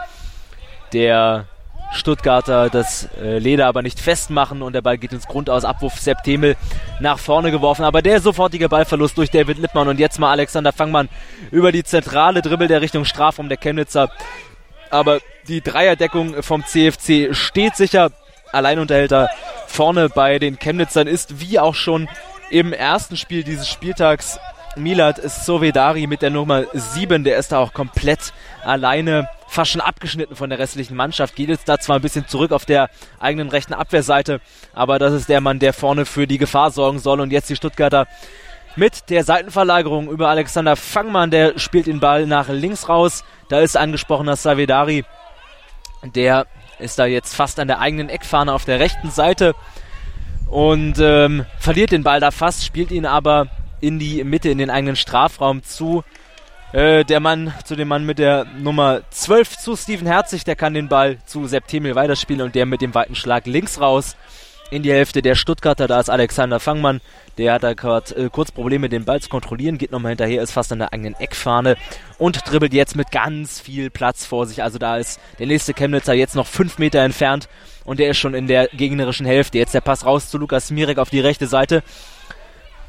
der 0.93 1.47
Stuttgarter 1.95 2.71
das 2.71 3.09
äh, 3.21 3.39
Leder 3.39 3.67
aber 3.67 3.83
nicht 3.83 4.01
festmachen 4.01 4.63
und 4.63 4.73
der 4.73 4.83
Ball 4.83 4.99
geht 4.99 5.13
ins 5.13 5.27
Grundaus. 5.27 5.65
Abwurf 5.65 5.99
Sepp 5.99 6.23
Temel 6.23 6.57
nach 7.01 7.19
vorne 7.19 7.51
geworfen. 7.51 7.85
Aber 7.85 8.03
der 8.03 8.21
sofortige 8.21 8.69
Ballverlust 8.69 9.17
durch 9.17 9.31
David 9.31 9.59
Lippmann 9.59 9.89
und 9.89 9.99
jetzt 9.99 10.19
mal 10.19 10.31
Alexander 10.31 10.73
Fangmann 10.73 11.09
über 11.51 11.73
die 11.73 11.85
zentrale 11.85 12.43
Dribbel 12.43 12.69
der 12.69 12.81
Richtung 12.81 13.05
Strafraum 13.05 13.49
der 13.49 13.59
Chemnitzer. 13.59 14.11
Aber 14.91 15.21
die 15.49 15.61
Dreierdeckung 15.61 16.43
vom 16.43 16.65
CFC 16.65 17.35
steht 17.35 17.77
sicher. 17.77 18.11
Alleinunterhälter 18.53 19.31
vorne 19.67 20.09
bei 20.09 20.39
den 20.39 20.59
Chemnitzern 20.59 21.09
ist 21.09 21.41
wie 21.41 21.59
auch 21.59 21.75
schon 21.75 22.09
im 22.51 22.73
ersten 22.73 23.17
Spiel 23.17 23.43
dieses 23.43 23.69
Spieltags 23.69 24.39
Milad 24.77 25.21
Sovedari 25.23 26.07
mit 26.07 26.23
der 26.23 26.31
Nummer 26.31 26.65
7. 26.73 27.25
Der 27.25 27.39
ist 27.39 27.53
da 27.53 27.59
auch 27.59 27.73
komplett 27.73 28.33
alleine 28.65 29.29
fast 29.49 29.71
schon 29.71 29.81
abgeschnitten 29.81 30.37
von 30.37 30.51
der 30.51 30.59
restlichen 30.59 30.97
Mannschaft. 30.97 31.37
Geht 31.37 31.49
jetzt 31.49 31.69
da 31.69 31.79
zwar 31.79 31.97
ein 31.97 32.03
bisschen 32.03 32.27
zurück 32.27 32.53
auf 32.53 32.65
der 32.65 32.91
eigenen 33.21 33.49
rechten 33.49 33.75
Abwehrseite, 33.75 34.41
aber 34.73 34.99
das 34.99 35.13
ist 35.13 35.29
der 35.29 35.41
Mann, 35.41 35.59
der 35.59 35.73
vorne 35.73 36.05
für 36.07 36.27
die 36.27 36.39
Gefahr 36.39 36.71
sorgen 36.71 36.99
soll. 36.99 37.21
Und 37.21 37.33
jetzt 37.33 37.51
die 37.51 37.57
Stuttgarter 37.57 38.07
mit 38.77 39.11
der 39.11 39.25
Seitenverlagerung 39.25 40.09
über 40.09 40.29
Alexander 40.29 40.77
Fangmann, 40.77 41.31
der 41.31 41.59
spielt 41.59 41.87
den 41.87 42.01
Ball 42.01 42.27
nach 42.27 42.49
links 42.49 42.89
raus. 42.89 43.25
Da 43.49 43.61
ist 43.61 43.77
angesprochener 43.77 44.37
Savedari, 44.37 45.05
der 46.03 46.47
ist 46.79 46.99
da 46.99 47.07
jetzt 47.07 47.35
fast 47.35 47.61
an 47.61 47.69
der 47.69 47.79
eigenen 47.81 48.09
Eckfahne 48.09 48.53
auf 48.53 48.65
der 48.65 48.81
rechten 48.81 49.11
Seite 49.11 49.55
und 50.49 50.99
ähm, 50.99 51.47
verliert 51.59 51.93
den 51.93 52.03
Ball 52.03 52.21
da 52.21 52.31
fast, 52.31 52.65
spielt 52.65 52.91
ihn 52.91 53.07
aber 53.07 53.49
in 53.85 53.99
die 53.99 54.25
Mitte, 54.25 54.49
in 54.49 54.59
den 54.59 54.71
eigenen 54.71 54.97
Strafraum 54.97 55.63
zu. 55.63 56.05
Äh, 56.73 57.05
der 57.05 57.21
Mann 57.21 57.53
zu 57.65 57.77
dem 57.77 57.89
Mann 57.89 58.05
mit 58.05 58.19
der 58.19 58.47
Nummer 58.59 59.03
12 59.11 59.59
zu 59.59 59.77
Steven 59.77 60.07
Herzig, 60.07 60.45
der 60.45 60.57
kann 60.57 60.75
den 60.75 60.89
Ball 60.89 61.19
zu 61.27 61.47
Septemil 61.47 61.95
weiterspielen 61.95 62.43
und 62.43 62.55
der 62.55 62.67
mit 62.67 62.81
dem 62.81 62.95
weiten 62.95 63.15
Schlag 63.15 63.47
links 63.47 63.81
raus 63.81 64.17
in 64.71 64.83
die 64.83 64.93
Hälfte 64.93 65.23
der 65.23 65.37
Stuttgarter. 65.37 65.87
Da 65.87 66.01
ist 66.01 66.11
Alexander 66.11 66.59
Fangmann, 66.59 67.01
der 67.39 67.53
hat 67.53 67.63
da 67.63 67.75
gerade 67.75 68.17
äh, 68.17 68.29
kurz 68.29 68.51
Probleme, 68.51 68.89
den 68.89 69.05
Ball 69.05 69.21
zu 69.21 69.29
kontrollieren, 69.29 69.79
geht 69.79 69.93
nochmal 69.93 70.11
hinterher, 70.11 70.43
ist 70.43 70.51
fast 70.51 70.73
an 70.73 70.81
der 70.81 70.93
eigenen 70.93 71.15
Eckfahne 71.15 71.77
und 72.19 72.41
dribbelt 72.51 72.73
jetzt 72.73 72.97
mit 72.97 73.13
ganz 73.13 73.61
viel 73.61 73.91
Platz 73.91 74.27
vor 74.27 74.47
sich. 74.47 74.63
Also 74.63 74.79
da 74.79 74.97
ist 74.97 75.21
der 75.39 75.47
nächste 75.47 75.75
Chemnitzer 75.75 76.15
jetzt 76.15 76.35
noch 76.35 76.47
fünf 76.47 76.79
Meter 76.79 77.01
entfernt 77.01 77.49
und 77.85 78.01
der 78.01 78.11
ist 78.11 78.19
schon 78.19 78.35
in 78.35 78.49
der 78.49 78.69
gegnerischen 78.69 79.27
Hälfte. 79.27 79.59
Jetzt 79.59 79.75
der 79.75 79.81
Pass 79.81 80.05
raus 80.07 80.29
zu 80.29 80.39
Lukas 80.39 80.71
Mirek 80.71 80.99
auf 80.99 81.11
die 81.11 81.21
rechte 81.21 81.47
Seite 81.47 81.85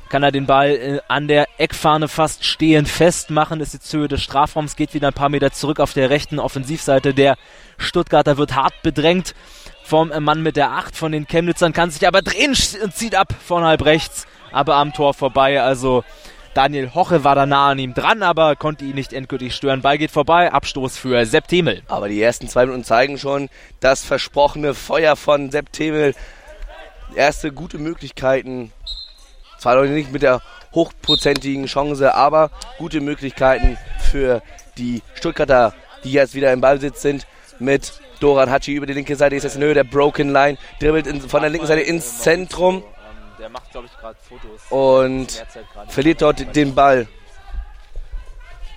kann 0.10 0.24
er 0.24 0.32
den 0.32 0.46
Ball 0.46 0.70
äh, 0.70 1.00
an 1.08 1.28
der 1.28 1.48
Eckfahne 1.58 2.08
fast 2.08 2.46
stehend 2.46 2.88
festmachen. 2.88 3.60
Ist 3.60 3.74
jetzt 3.74 3.92
Höhe 3.94 4.08
des 4.08 4.22
Strafraums, 4.24 4.76
geht 4.76 4.94
wieder 4.94 5.08
ein 5.08 5.14
paar 5.14 5.30
Meter 5.30 5.52
zurück 5.52 5.80
auf 5.80 5.94
der 5.94 6.10
rechten 6.10 6.40
Offensivseite. 6.40 7.14
Der 7.14 7.38
Stuttgarter 7.78 8.38
wird 8.38 8.56
hart 8.56 8.82
bedrängt 8.84 9.36
vom 9.84 10.12
äh, 10.12 10.20
Mann 10.20 10.42
mit 10.42 10.56
der 10.56 10.72
8 10.72 10.96
von 10.96 11.12
den 11.12 11.28
Chemnitzern, 11.28 11.74
kann 11.74 11.92
sich 11.92 12.08
aber 12.08 12.22
drehen 12.22 12.56
und 12.84 12.96
zieht 12.96 13.16
ab 13.16 13.34
von 13.46 13.64
halb 13.64 13.86
rechts, 13.86 14.28
aber 14.52 14.76
am 14.76 14.94
Tor 14.94 15.14
vorbei. 15.14 15.62
Also 15.62 16.04
Daniel 16.56 16.94
Hoche 16.96 17.24
war 17.26 17.36
da 17.36 17.46
nah 17.46 17.72
an 17.72 17.80
ihm 17.80 17.94
dran, 17.94 18.24
aber 18.24 18.56
konnte 18.56 18.86
ihn 18.86 18.96
nicht 18.96 19.12
endgültig 19.12 19.54
stören. 19.54 19.82
Ball 19.82 19.98
geht 19.98 20.12
vorbei, 20.12 20.54
Abstoß 20.54 20.98
für 20.98 21.26
Sepp 21.26 21.50
Temel. 21.50 21.82
Aber 21.88 22.08
die 22.08 22.22
ersten 22.22 22.48
zwei 22.48 22.66
Minuten 22.66 22.86
zeigen 22.86 23.18
schon 23.18 23.50
das 23.82 24.06
versprochene 24.06 24.74
Feuer 24.74 25.18
von 25.18 25.52
Sepp 25.52 25.74
Temel. 25.74 26.16
Erste 27.14 27.52
gute 27.52 27.78
Möglichkeiten 27.78 28.72
zwar 29.58 29.76
noch 29.76 29.84
nicht 29.90 30.12
mit 30.12 30.22
der 30.22 30.42
hochprozentigen 30.74 31.66
Chance, 31.66 32.14
aber 32.14 32.52
gute 32.78 33.02
Möglichkeiten 33.02 33.78
für 34.12 34.42
die 34.78 35.02
Stuttgarter, 35.16 35.74
die 36.04 36.12
jetzt 36.12 36.36
wieder 36.36 36.52
im 36.52 36.62
Ballbesitz 36.62 37.02
sind, 37.02 37.26
mit 37.60 37.94
Doran 38.20 38.50
Hatschi 38.50 38.74
über 38.74 38.86
die 38.86 38.94
linke 38.94 39.16
Seite, 39.16 39.36
ist 39.36 39.44
jetzt 39.44 39.56
in 39.56 39.64
Höhe 39.64 39.74
der 39.74 39.84
Broken 39.84 40.32
Line, 40.32 40.58
dribbelt 40.80 41.08
in, 41.08 41.22
von 41.22 41.42
der 41.42 41.50
linken 41.50 41.68
Seite 41.68 41.82
ins 41.82 42.20
Zentrum. 42.20 42.84
Der 43.40 43.50
macht, 43.50 43.72
glaube 43.72 43.88
ich, 43.88 43.98
gerade 44.00 44.18
Fotos. 44.28 44.62
Und 44.70 45.46
verliert 45.90 46.22
dort 46.22 46.56
den 46.56 46.74
Ball 46.74 47.08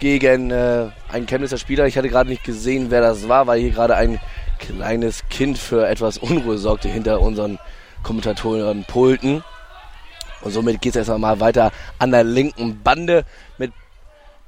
gegen 0.00 0.50
äh, 0.50 0.88
einen 1.10 1.26
Chemnitzer 1.26 1.58
Spieler. 1.58 1.86
Ich 1.86 1.96
hatte 1.96 2.08
gerade 2.08 2.30
nicht 2.30 2.44
gesehen, 2.44 2.90
wer 2.90 3.00
das 3.00 3.28
war, 3.28 3.46
weil 3.46 3.60
hier 3.60 3.70
gerade 3.70 3.96
ein 3.96 4.20
kleines 4.58 5.28
Kind 5.28 5.58
für 5.58 5.86
etwas 5.88 6.18
Unruhe 6.18 6.58
sorgte 6.58 6.88
hinter 6.88 7.20
unseren 7.20 7.58
Kommentatoren 8.02 8.84
Pulten. 8.84 9.42
Und 10.40 10.52
somit 10.52 10.80
geht 10.80 10.94
es 10.94 11.06
jetzt 11.06 11.18
mal 11.18 11.40
weiter 11.40 11.72
an 11.98 12.10
der 12.10 12.24
linken 12.24 12.82
Bande 12.82 13.24
mit 13.58 13.72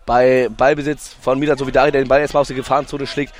bei 0.06 0.48
Ballbesitz 0.48 1.14
von 1.20 1.38
Milan 1.38 1.58
Sovidari, 1.58 1.92
der 1.92 2.02
den 2.02 2.08
Ball 2.08 2.20
erstmal 2.20 2.40
aus 2.40 2.48
der 2.48 2.56
Gefahrenzone 2.56 3.06
schlägt 3.06 3.32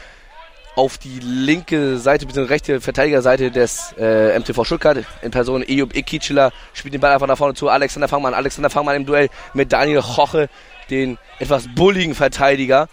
auf 0.76 0.98
die 0.98 1.18
linke 1.20 1.98
Seite, 1.98 2.26
bzw. 2.26 2.44
rechte 2.44 2.80
Verteidigerseite 2.80 3.50
des 3.50 3.94
äh, 3.98 4.38
MTV 4.38 4.64
Stuttgart 4.64 4.98
in 5.22 5.30
Person 5.30 5.62
Eyüp 5.62 5.96
Ikicila 5.96 6.52
spielt 6.72 6.94
den 6.94 7.00
Ball 7.00 7.12
einfach 7.12 7.26
nach 7.26 7.38
vorne 7.38 7.54
zu 7.54 7.68
Alexander 7.68 8.08
Fangmann. 8.08 8.34
Alexander 8.34 8.70
Fangmann 8.70 8.96
im 8.96 9.06
Duell 9.06 9.28
mit 9.52 9.72
Daniel 9.72 10.00
Hoche, 10.02 10.48
den 10.88 11.18
etwas 11.38 11.66
bulligen 11.74 12.14
Verteidiger. 12.14 12.88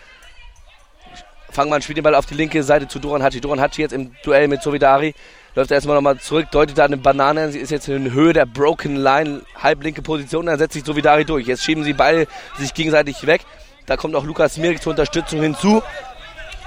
Fangmann 1.52 1.82
spielt 1.82 1.98
den 1.98 2.04
Ball 2.04 2.16
auf 2.16 2.26
die 2.26 2.36
linke 2.36 2.64
Seite 2.64 2.88
zu 2.88 3.00
Doran 3.00 3.24
Hatschi. 3.24 3.42
Doran 3.42 3.62
Hatschi 3.62 3.82
jetzt 3.82 3.94
im 3.94 4.12
Duell 4.24 4.48
mit 4.48 4.62
Sovidari 4.62 5.14
läuft 5.58 5.72
erstmal 5.72 5.96
nochmal 5.96 6.20
zurück, 6.20 6.52
deutet 6.52 6.78
da 6.78 6.86
eine 6.86 6.98
Banane, 6.98 7.52
sie 7.52 7.58
ist 7.58 7.72
jetzt 7.72 7.88
in 7.88 8.14
Höhe 8.14 8.32
der 8.32 8.46
Broken 8.46 8.96
Line, 8.96 9.42
halblinke 9.60 10.04
Position, 10.04 10.46
dann 10.46 10.60
setzt 10.60 10.74
sich 10.74 10.86
Sovidari 10.86 11.26
durch. 11.26 11.48
Jetzt 11.48 11.64
schieben 11.64 11.84
sie 11.84 11.94
beide 11.94 12.28
sich 12.60 12.76
gegenseitig 12.76 13.26
weg. 13.26 13.42
Da 13.88 13.98
kommt 13.98 14.14
auch 14.14 14.24
Lukas 14.24 14.58
Mirik 14.58 14.84
zur 14.84 14.92
Unterstützung 14.92 15.42
hinzu 15.42 15.82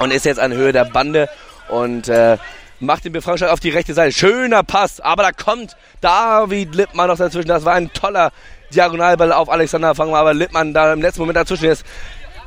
und 0.01 0.13
ist 0.13 0.25
jetzt 0.25 0.41
an 0.41 0.53
Höhe 0.53 0.73
der 0.73 0.87
Bande 0.87 1.29
und 1.69 2.09
äh, 2.09 2.37
macht 2.81 3.05
den 3.05 3.13
Befreiungsschlag 3.13 3.53
auf 3.53 3.61
die 3.61 3.71
rechte 3.71 3.95
Seite. 3.95 4.11
Schöner 4.11 4.65
Pass, 4.65 4.99
aber 4.99 5.23
da 5.23 5.31
kommt 5.31 5.77
David 6.01 6.75
Lippmann 6.75 7.07
noch 7.07 7.19
dazwischen. 7.19 7.47
Das 7.47 7.65
war 7.65 7.75
ein 7.75 7.93
toller 7.93 8.33
Diagonalball 8.75 9.33
auf 9.33 9.51
Alexander 9.51 9.95
Fangen, 9.95 10.15
aber 10.17 10.35
Lippmann 10.35 10.75
da 10.75 10.93
im 10.93 11.01
letzten 11.01 11.21
Moment 11.21 11.37
dazwischen 11.37 11.67
ist 11.67 11.85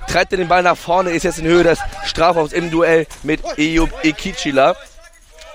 treibt 0.09 0.33
er 0.33 0.37
den 0.37 0.49
Ball 0.49 0.61
nach 0.61 0.75
vorne, 0.75 1.11
ist 1.11 1.23
jetzt 1.23 1.39
in 1.39 1.45
Höhe 1.45 1.63
des 1.63 1.79
Strafraums 2.03 2.51
im 2.51 2.69
Duell 2.69 3.07
mit 3.23 3.39
Eyüp 3.57 3.89
Ekicila 4.03 4.75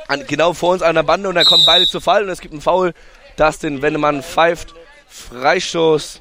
an, 0.09 0.27
genau 0.27 0.55
vor 0.55 0.73
uns 0.73 0.83
an 0.83 0.95
der 0.95 1.03
Bande 1.03 1.29
und 1.29 1.35
da 1.35 1.45
kommen 1.45 1.65
beide 1.67 1.87
zu 1.87 2.01
Fall 2.01 2.25
und 2.25 2.31
es 2.31 2.41
gibt 2.41 2.53
einen 2.53 2.63
Foul. 2.63 2.95
Dustin 3.37 3.83
Wennemann 3.83 4.23
pfeift 4.23 4.75
Freistoß 5.09 6.21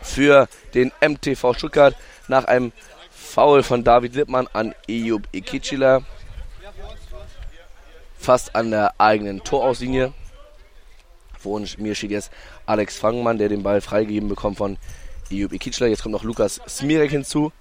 für 0.00 0.48
den 0.74 0.92
MTV 1.00 1.54
Stuttgart 1.54 1.94
nach 2.28 2.44
einem 2.44 2.72
Foul 3.10 3.62
von 3.62 3.84
David 3.84 4.14
Lippmann 4.14 4.48
an 4.52 4.74
Eyüp 4.88 5.28
Ikicila. 5.32 6.02
Fast 8.18 8.54
an 8.54 8.70
der 8.70 8.94
eigenen 8.98 9.44
Torauslinie. 9.44 10.14
Vor 11.38 11.60
mir 11.76 11.94
steht 11.94 12.10
jetzt 12.10 12.30
Alex 12.64 12.96
Fangmann, 12.96 13.36
der 13.36 13.50
den 13.50 13.62
Ball 13.62 13.82
freigegeben 13.82 14.28
bekommt 14.28 14.56
von 14.56 14.78
Eyüp 15.30 15.52
Ikicila. 15.52 15.88
Jetzt 15.88 16.02
kommt 16.02 16.14
noch 16.14 16.22
Lukas 16.22 16.60
Smirek 16.66 17.10
hinzu. 17.10 17.52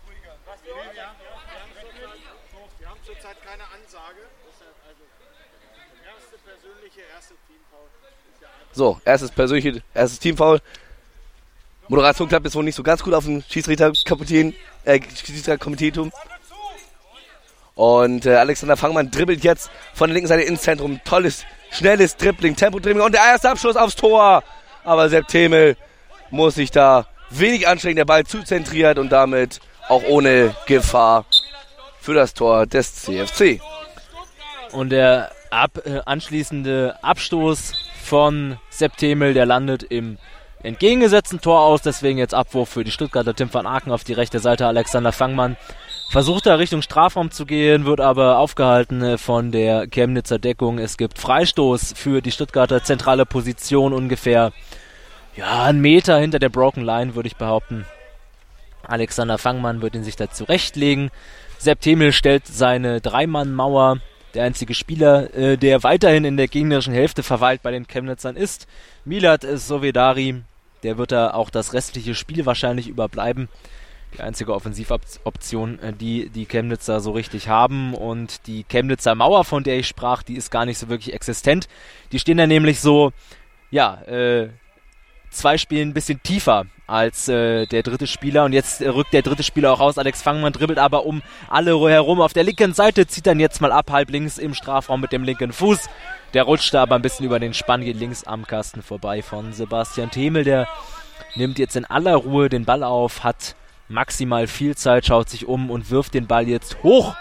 So, 8.74 9.00
erstes 9.06 9.32
persönliche, 9.32 9.82
erstes 9.94 10.20
Teamfoul. 10.20 10.60
Moderation 11.88 12.28
klappt 12.28 12.46
jetzt 12.46 12.56
wohl 12.56 12.64
nicht 12.64 12.76
so 12.76 12.84
ganz 12.84 13.04
gut 13.04 13.14
auf 13.14 13.26
dem 13.26 13.44
Schiedsrichterkapitän, 13.48 14.56
äh, 14.86 15.00
Schiedsrichterkomitetum. 15.00 16.12
Und 17.76 18.26
äh, 18.26 18.36
Alexander 18.36 18.78
Fangmann 18.78 19.12
dribbelt 19.12 19.44
jetzt 19.44 19.70
von 19.94 20.10
der 20.10 20.16
linken 20.16 20.28
Seite 20.28 20.44
ins 20.44 20.62
Zentrum. 20.62 21.02
Tolles, 21.04 21.46
schnelles 21.72 22.18
Dribbling, 22.18 22.56
Tempo-Dribbling 22.56 23.04
und 23.04 23.14
der 23.14 23.22
erste 23.22 23.50
Abschluss 23.50 23.76
aufs 23.76 23.96
Tor. 23.96 24.44
Aber 24.84 25.10
Sepp 25.10 25.28
Themel 25.28 25.76
muss 26.30 26.56
sich 26.56 26.72
da 26.72 27.08
wenig 27.30 27.68
anstrengen. 27.68 27.98
Der 27.98 28.06
Ball 28.06 28.26
zu 28.26 28.44
zentriert 28.44 28.98
und 28.98 29.12
damit 29.12 29.60
auch 29.90 30.04
ohne 30.08 30.56
Gefahr 30.68 31.26
für 32.00 32.14
das 32.14 32.34
Tor 32.34 32.66
des 32.66 32.96
CFC. 32.96 33.60
Und 34.72 34.90
der 34.90 35.32
ab, 35.54 35.86
äh, 35.86 36.00
anschließende 36.06 36.98
Abstoß 37.02 37.74
von 38.04 38.58
Septemel, 38.70 39.34
der 39.34 39.46
landet 39.46 39.84
im 39.84 40.18
entgegengesetzten 40.64 41.42
Tor 41.42 41.62
aus, 41.62 41.82
deswegen 41.82 42.18
jetzt 42.18 42.34
Abwurf 42.34 42.70
für 42.70 42.84
die 42.84 42.92
Stuttgarter 42.92 43.36
Tim 43.36 43.54
van 43.54 43.66
Aken 43.66 43.92
auf 43.92 44.04
die 44.04 44.14
rechte 44.14 44.40
Seite, 44.40 44.66
Alexander 44.66 45.12
Fangmann 45.12 45.58
versucht 46.10 46.46
da 46.46 46.56
Richtung 46.56 46.82
Strafraum 46.82 47.32
zu 47.32 47.46
gehen, 47.46 47.86
wird 47.86 48.00
aber 48.00 48.38
aufgehalten 48.38 49.02
äh, 49.02 49.18
von 49.18 49.52
der 49.52 49.88
Chemnitzer 49.88 50.40
Deckung. 50.40 50.78
Es 50.80 50.98
gibt 50.98 51.18
Freistoß 51.20 51.94
für 51.96 52.22
die 52.22 52.32
Stuttgarter 52.32 52.84
zentrale 52.84 53.26
Position 53.26 53.94
ungefähr, 53.94 54.52
ja, 55.36 55.64
einen 55.64 55.82
Meter 55.82 56.20
hinter 56.20 56.40
der 56.40 56.50
Broken 56.50 56.84
Line, 56.84 57.16
würde 57.16 57.28
ich 57.28 57.36
behaupten. 57.36 57.86
Alexander 58.86 59.38
Fangmann 59.38 59.82
wird 59.82 59.96
ihn 59.96 60.04
sich 60.04 60.16
da 60.16 60.30
zurechtlegen. 60.30 61.10
Sepp 61.58 61.82
Temel 61.82 62.12
stellt 62.12 62.46
seine 62.46 63.02
Dreimann-Mauer 63.02 63.98
der 64.34 64.44
einzige 64.44 64.74
Spieler, 64.74 65.34
äh, 65.34 65.58
der 65.58 65.84
weiterhin 65.84 66.26
in 66.26 66.38
der 66.38 66.48
gegnerischen 66.48 66.94
Hälfte 66.94 67.24
verweilt 67.24 67.62
bei 67.62 67.72
den 67.72 67.88
Chemnitzern 67.88 68.36
ist 68.36 68.68
Milad 69.06 69.46
Sovedari, 69.56 70.42
Der 70.84 70.98
wird 70.98 71.12
da 71.12 71.34
auch 71.34 71.50
das 71.50 71.74
restliche 71.74 72.16
Spiel 72.16 72.46
wahrscheinlich 72.46 72.88
überbleiben. 72.88 73.48
Die 74.16 74.22
einzige 74.22 74.54
Offensivoption, 74.54 75.80
äh, 75.80 75.94
die 75.94 76.30
die 76.30 76.46
Chemnitzer 76.46 77.00
so 77.00 77.12
richtig 77.12 77.48
haben. 77.48 77.94
Und 77.94 78.48
die 78.48 78.64
Chemnitzer 78.64 79.16
Mauer, 79.16 79.44
von 79.44 79.64
der 79.64 79.78
ich 79.78 79.88
sprach, 79.88 80.24
die 80.24 80.36
ist 80.36 80.52
gar 80.52 80.66
nicht 80.66 80.78
so 80.78 80.90
wirklich 80.90 81.14
existent. 81.14 81.68
Die 82.12 82.20
stehen 82.20 82.38
da 82.38 82.48
nämlich 82.48 82.80
so, 82.80 83.12
ja, 83.72 84.02
äh, 84.04 84.50
zwei 85.34 85.58
Spielen 85.58 85.90
ein 85.90 85.94
bisschen 85.94 86.22
tiefer 86.24 86.66
als 86.88 87.28
äh, 87.28 87.66
der 87.66 87.84
dritte 87.84 88.08
Spieler. 88.08 88.46
Und 88.46 88.54
jetzt 88.54 88.82
äh, 88.82 88.90
rückt 88.90 89.14
der 89.14 89.22
dritte 89.22 89.44
Spieler 89.44 89.74
auch 89.74 89.80
raus. 89.80 89.98
Alex 89.98 90.22
Fangmann 90.22 90.54
dribbelt 90.54 90.80
aber 90.80 91.06
um 91.06 91.22
alle 91.50 91.78
herum 91.90 92.22
auf 92.22 92.34
der 92.34 92.44
linken 92.44 92.74
Seite, 92.74 93.08
zieht 93.08 93.26
dann 93.26 93.40
jetzt 93.40 93.62
mal 93.62 93.72
ab, 93.72 93.92
halb 93.92 94.10
links 94.10 94.38
im 94.38 94.54
Strafraum 94.54 95.02
mit 95.02 95.12
dem 95.12 95.24
linken 95.24 95.54
Fuß. 95.54 95.90
Der 96.34 96.44
rutscht 96.44 96.74
da 96.74 96.84
aber 96.84 96.96
ein 96.96 97.02
bisschen 97.02 97.26
über 97.26 97.40
den 97.40 97.54
Spann, 97.54 97.84
geht 97.84 97.98
links 97.98 98.24
am 98.24 98.48
Kasten 98.48 98.82
vorbei 98.82 99.22
von 99.22 99.54
Sebastian 99.54 100.12
Themel. 100.12 100.44
Der 100.44 100.68
nimmt 101.36 101.60
jetzt 101.60 101.76
in 101.76 101.86
aller 101.86 102.16
Ruhe 102.16 102.50
den 102.50 102.66
Ball 102.66 102.84
auf, 102.84 103.24
hat 103.24 103.56
maximal 103.88 104.48
viel 104.48 104.76
Zeit, 104.76 105.06
schaut 105.06 105.30
sich 105.30 105.48
um 105.48 105.70
und 105.70 105.92
wirft 105.92 106.14
den 106.14 106.28
Ball 106.28 106.48
jetzt 106.48 106.82
hoch. 106.84 107.16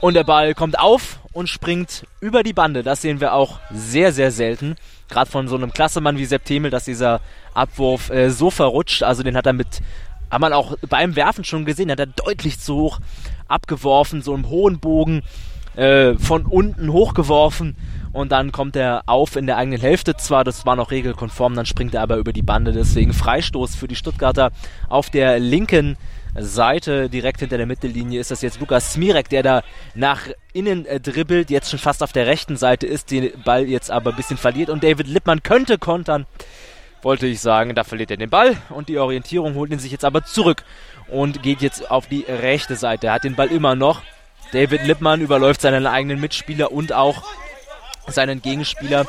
Und 0.00 0.14
der 0.14 0.24
Ball 0.24 0.54
kommt 0.54 0.78
auf 0.78 1.18
und 1.32 1.48
springt 1.48 2.04
über 2.20 2.42
die 2.42 2.52
Bande. 2.52 2.82
Das 2.82 3.02
sehen 3.02 3.20
wir 3.20 3.34
auch 3.34 3.58
sehr, 3.70 4.12
sehr 4.12 4.30
selten. 4.30 4.76
Gerade 5.08 5.30
von 5.30 5.48
so 5.48 5.56
einem 5.56 5.72
Klassemann 5.72 6.18
wie 6.18 6.24
Sepp 6.24 6.44
Themel, 6.44 6.70
dass 6.70 6.84
dieser 6.84 7.20
Abwurf 7.54 8.10
äh, 8.10 8.30
so 8.30 8.50
verrutscht. 8.50 9.02
Also 9.02 9.22
den 9.22 9.36
hat 9.36 9.46
er 9.46 9.54
mit, 9.54 9.80
hat 10.30 10.40
man 10.40 10.52
auch 10.52 10.76
beim 10.88 11.16
Werfen 11.16 11.42
schon 11.42 11.64
gesehen, 11.64 11.90
hat 11.90 11.98
er 11.98 12.06
deutlich 12.06 12.60
zu 12.60 12.76
hoch 12.76 13.00
abgeworfen, 13.48 14.22
so 14.22 14.34
im 14.34 14.48
hohen 14.48 14.78
Bogen 14.78 15.22
äh, 15.74 16.14
von 16.14 16.46
unten 16.46 16.92
hochgeworfen 16.92 17.76
und 18.12 18.32
dann 18.32 18.52
kommt 18.52 18.76
er 18.76 19.02
auf 19.06 19.36
in 19.36 19.46
der 19.46 19.56
eigenen 19.56 19.80
Hälfte 19.80 20.16
zwar, 20.16 20.44
das 20.44 20.66
war 20.66 20.76
noch 20.76 20.90
regelkonform, 20.90 21.54
dann 21.54 21.66
springt 21.66 21.94
er 21.94 22.02
aber 22.02 22.16
über 22.16 22.32
die 22.32 22.42
Bande, 22.42 22.72
deswegen 22.72 23.12
Freistoß 23.12 23.76
für 23.76 23.88
die 23.88 23.94
Stuttgarter 23.94 24.50
auf 24.88 25.10
der 25.10 25.38
linken 25.38 25.96
Seite, 26.36 27.08
direkt 27.08 27.40
hinter 27.40 27.56
der 27.56 27.66
Mittellinie 27.66 28.20
ist 28.20 28.30
das 28.30 28.42
jetzt 28.42 28.60
Lukas 28.60 28.92
Smirek, 28.92 29.28
der 29.28 29.42
da 29.42 29.62
nach 29.94 30.28
innen 30.52 30.86
äh, 30.86 31.00
dribbelt, 31.00 31.50
jetzt 31.50 31.70
schon 31.70 31.78
fast 31.78 32.02
auf 32.02 32.12
der 32.12 32.26
rechten 32.26 32.56
Seite 32.56 32.86
ist, 32.86 33.10
den 33.10 33.32
Ball 33.44 33.68
jetzt 33.68 33.90
aber 33.90 34.10
ein 34.10 34.16
bisschen 34.16 34.36
verliert. 34.36 34.70
Und 34.70 34.84
David 34.84 35.08
Lippmann 35.08 35.42
könnte 35.42 35.78
kontern, 35.78 36.26
wollte 37.02 37.26
ich 37.26 37.40
sagen, 37.40 37.74
da 37.74 37.84
verliert 37.84 38.10
er 38.10 38.16
den 38.16 38.30
Ball 38.30 38.56
und 38.70 38.88
die 38.88 38.98
Orientierung 38.98 39.54
holt 39.54 39.70
ihn 39.70 39.78
sich 39.78 39.92
jetzt 39.92 40.04
aber 40.04 40.24
zurück 40.24 40.64
und 41.08 41.42
geht 41.42 41.62
jetzt 41.62 41.90
auf 41.90 42.06
die 42.06 42.24
rechte 42.28 42.76
Seite, 42.76 43.08
er 43.08 43.14
hat 43.14 43.24
den 43.24 43.36
Ball 43.36 43.48
immer 43.48 43.74
noch, 43.74 44.02
David 44.52 44.84
Lippmann 44.84 45.20
überläuft 45.20 45.60
seinen 45.60 45.86
eigenen 45.86 46.20
Mitspieler 46.20 46.72
und 46.72 46.92
auch 46.92 47.22
seinen 48.06 48.40
Gegenspieler. 48.40 49.06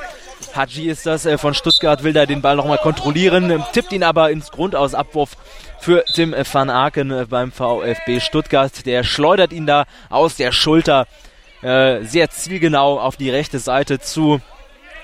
Haji 0.55 0.89
ist 0.89 1.05
das 1.05 1.25
äh, 1.25 1.38
von 1.38 1.53
Stuttgart, 1.53 2.03
will 2.03 2.13
da 2.13 2.25
den 2.25 2.41
Ball 2.41 2.55
nochmal 2.55 2.77
kontrollieren, 2.77 3.50
ähm, 3.51 3.63
tippt 3.74 3.91
ihn 3.91 4.03
aber 4.03 4.31
ins 4.31 4.51
Grundaus 4.51 4.93
Abwurf 4.93 5.38
für 5.79 6.03
Tim 6.13 6.36
van 6.51 6.69
Aken 6.69 7.12
äh, 7.12 7.25
beim 7.29 7.51
VfB 7.51 8.19
Stuttgart. 8.19 8.86
Der 8.86 9.03
schleudert 9.03 9.53
ihn 9.53 9.65
da 9.65 9.86
aus 10.10 10.36
der 10.36 10.51
Schulter 10.51 11.08
äh, 11.62 12.03
sehr 12.03 12.29
zielgenau 12.29 13.00
auf 13.00 13.17
die 13.17 13.29
rechte 13.29 13.60
Seite 13.60 14.00
zu. 14.00 14.41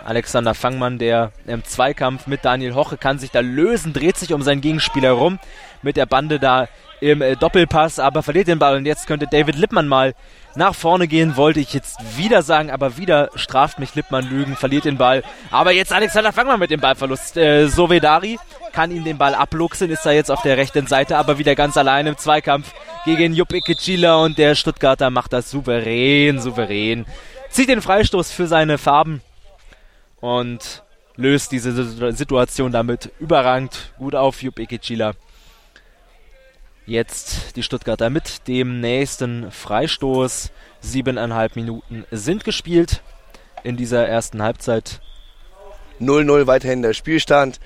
Alexander 0.03 0.53
Fangmann, 0.53 0.99
der 0.99 1.31
im 1.47 1.63
Zweikampf 1.63 2.27
mit 2.27 2.45
Daniel 2.45 2.75
Hoche 2.75 2.95
kann 2.95 3.17
sich 3.17 3.31
da 3.31 3.39
lösen, 3.39 3.91
dreht 3.91 4.17
sich 4.17 4.33
um 4.33 4.43
seinen 4.43 4.61
Gegenspieler 4.61 5.11
rum 5.11 5.39
mit 5.85 5.95
der 5.95 6.05
Bande 6.05 6.39
da 6.39 6.67
im 6.99 7.21
äh, 7.21 7.35
Doppelpass, 7.35 7.99
aber 7.99 8.23
verliert 8.23 8.47
den 8.47 8.59
Ball 8.59 8.75
und 8.75 8.85
jetzt 8.85 9.07
könnte 9.07 9.27
David 9.27 9.55
Lippmann 9.55 9.87
mal 9.87 10.13
nach 10.55 10.73
vorne 10.73 11.07
gehen, 11.07 11.35
wollte 11.35 11.59
ich 11.59 11.73
jetzt 11.73 11.97
wieder 12.17 12.41
sagen, 12.41 12.71
aber 12.71 12.97
wieder 12.97 13.29
straft 13.35 13.77
mich 13.77 13.93
Lippmann 13.95 14.27
Lügen, 14.27 14.55
verliert 14.55 14.85
den 14.85 14.97
Ball. 14.97 15.23
Aber 15.51 15.71
jetzt 15.71 15.91
Alexander 15.91 16.31
Fangmann 16.31 16.59
mit 16.59 16.71
dem 16.71 16.79
Ballverlust. 16.79 17.35
Äh, 17.37 17.67
Sovedari 17.67 18.39
kann 18.71 18.91
ihn 18.91 19.03
den 19.03 19.17
Ball 19.17 19.35
abluchsen, 19.35 19.89
ist 19.89 20.05
da 20.05 20.11
jetzt 20.11 20.31
auf 20.31 20.41
der 20.41 20.57
rechten 20.57 20.87
Seite, 20.87 21.17
aber 21.17 21.37
wieder 21.37 21.55
ganz 21.55 21.77
allein 21.77 22.07
im 22.07 22.17
Zweikampf 22.17 22.73
gegen 23.03 23.33
Jupp 23.33 23.53
Ikechila 23.53 24.23
und 24.23 24.37
der 24.37 24.55
Stuttgarter 24.55 25.09
macht 25.09 25.33
das 25.33 25.51
souverän, 25.51 26.39
souverän. 26.39 27.05
Zieht 27.49 27.69
den 27.69 27.81
Freistoß 27.81 28.31
für 28.31 28.47
seine 28.47 28.77
Farben 28.77 29.21
und 30.21 30.83
löst 31.17 31.51
diese 31.51 32.13
Situation 32.13 32.71
damit 32.71 33.11
überragend 33.19 33.93
gut 33.97 34.15
auf 34.15 34.41
Jupp 34.41 34.59
Ikechila. 34.59 35.13
Jetzt 36.87 37.55
die 37.55 37.63
Stuttgarter 37.63 38.11
mit 38.11 38.47
dem 38.47 38.79
nächsten 38.79 39.49
Freistoß. 39.49 40.51
Siebeneinhalb 40.81 41.55
Minuten 41.55 42.05
sind 42.11 42.43
gespielt 42.43 43.01
in 43.63 43.75
dieser 43.75 44.07
ersten 44.07 44.43
Halbzeit. 44.43 45.01
0-0 45.99 46.45
weiterhin 46.45 46.83
der 46.83 46.93
Spielstand. 46.93 47.59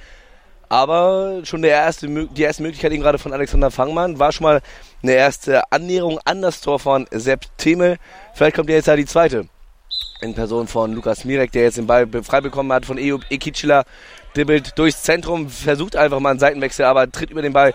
Aber 0.69 1.41
schon 1.43 1.63
erste, 1.65 2.07
die 2.07 2.43
erste 2.43 2.63
Möglichkeit 2.63 2.93
eben 2.93 3.01
gerade 3.01 3.17
von 3.17 3.33
Alexander 3.33 3.71
Fangmann 3.71 4.19
war 4.19 4.31
schon 4.31 4.45
mal 4.45 4.61
eine 5.03 5.13
erste 5.13 5.69
Annäherung 5.69 6.19
an 6.23 6.41
das 6.41 6.61
Tor 6.61 6.79
von 6.79 7.05
Sepp 7.11 7.45
Themel. 7.57 7.97
Vielleicht 8.33 8.55
kommt 8.55 8.69
jetzt 8.69 8.87
ja 8.87 8.95
die 8.95 9.05
zweite. 9.05 9.49
In 10.21 10.33
Person 10.33 10.67
von 10.67 10.93
Lukas 10.93 11.25
Mirek, 11.25 11.51
der 11.51 11.63
jetzt 11.63 11.77
den 11.77 11.87
Ball 11.87 12.07
frei 12.23 12.39
bekommen 12.39 12.71
hat 12.71 12.85
von 12.85 12.97
Eub 12.97 13.25
Ekicila. 13.29 13.83
Dribbelt 14.33 14.77
durchs 14.77 15.03
Zentrum, 15.03 15.49
versucht 15.49 15.97
einfach 15.97 16.19
mal 16.21 16.29
einen 16.29 16.39
Seitenwechsel, 16.39 16.85
aber 16.85 17.11
tritt 17.11 17.31
über 17.31 17.41
den 17.41 17.51
Ball 17.51 17.73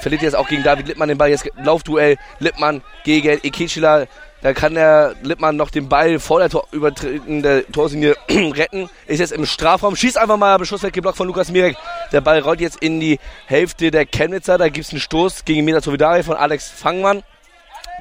verliert 0.00 0.22
jetzt 0.22 0.36
auch 0.36 0.48
gegen 0.48 0.62
David 0.62 0.88
Lippmann 0.88 1.08
den 1.08 1.18
Ball. 1.18 1.30
Jetzt 1.30 1.48
Laufduell 1.56 2.16
Lippmann 2.38 2.82
gegen 3.04 3.40
Ekechila. 3.42 4.06
Da 4.42 4.52
kann 4.52 4.74
der 4.74 5.14
Lippmann 5.22 5.56
noch 5.56 5.70
den 5.70 5.88
Ball 5.88 6.18
vor 6.18 6.38
der 6.38 6.50
Tor 6.50 6.68
Übertreten 6.70 7.42
der 7.42 7.66
Torlinie 7.66 8.14
retten. 8.28 8.88
Ist 9.06 9.20
jetzt 9.20 9.32
im 9.32 9.46
Strafraum. 9.46 9.96
Schießt 9.96 10.18
einfach 10.18 10.36
mal 10.36 10.56
Beschuss 10.58 10.82
weggeblockt 10.82 11.16
von 11.16 11.26
Lukas 11.26 11.50
Mirek. 11.50 11.76
Der 12.12 12.20
Ball 12.20 12.40
rollt 12.40 12.60
jetzt 12.60 12.76
in 12.82 13.00
die 13.00 13.18
Hälfte 13.46 13.90
der 13.90 14.06
Chemnitzer. 14.06 14.58
Da 14.58 14.68
gibt 14.68 14.86
es 14.86 14.92
einen 14.92 15.00
Stoß 15.00 15.44
gegen 15.44 15.64
Mina 15.64 15.80
Tovidari 15.80 16.22
von 16.22 16.36
Alex 16.36 16.68
Fangmann. 16.68 17.22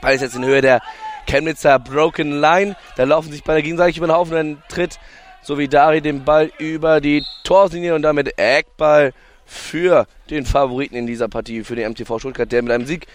Ball 0.01 0.15
ist 0.15 0.21
jetzt 0.21 0.35
in 0.35 0.45
Höhe 0.45 0.61
der 0.61 0.81
Chemnitzer 1.25 1.79
Broken 1.79 2.39
Line. 2.39 2.75
Da 2.97 3.05
laufen 3.05 3.31
sich 3.31 3.43
beide 3.43 3.63
gegenseitig 3.63 3.97
über 3.97 4.07
den 4.07 4.15
Haufen. 4.15 4.33
Dann 4.33 4.63
tritt 4.67 4.99
Sovidari 5.41 6.01
den 6.01 6.25
Ball 6.25 6.51
über 6.57 7.01
die 7.01 7.23
Torlinie 7.43 7.95
und 7.95 8.01
damit 8.01 8.37
Eckball 8.37 9.13
für 9.45 10.07
den 10.29 10.45
Favoriten 10.45 10.95
in 10.95 11.07
dieser 11.07 11.27
Partie, 11.27 11.63
für 11.63 11.75
den 11.75 11.91
MTV 11.91 12.19
Stuttgart, 12.19 12.51
der 12.51 12.61
mit 12.61 12.71
einem 12.71 12.85
Sieg 12.85 13.07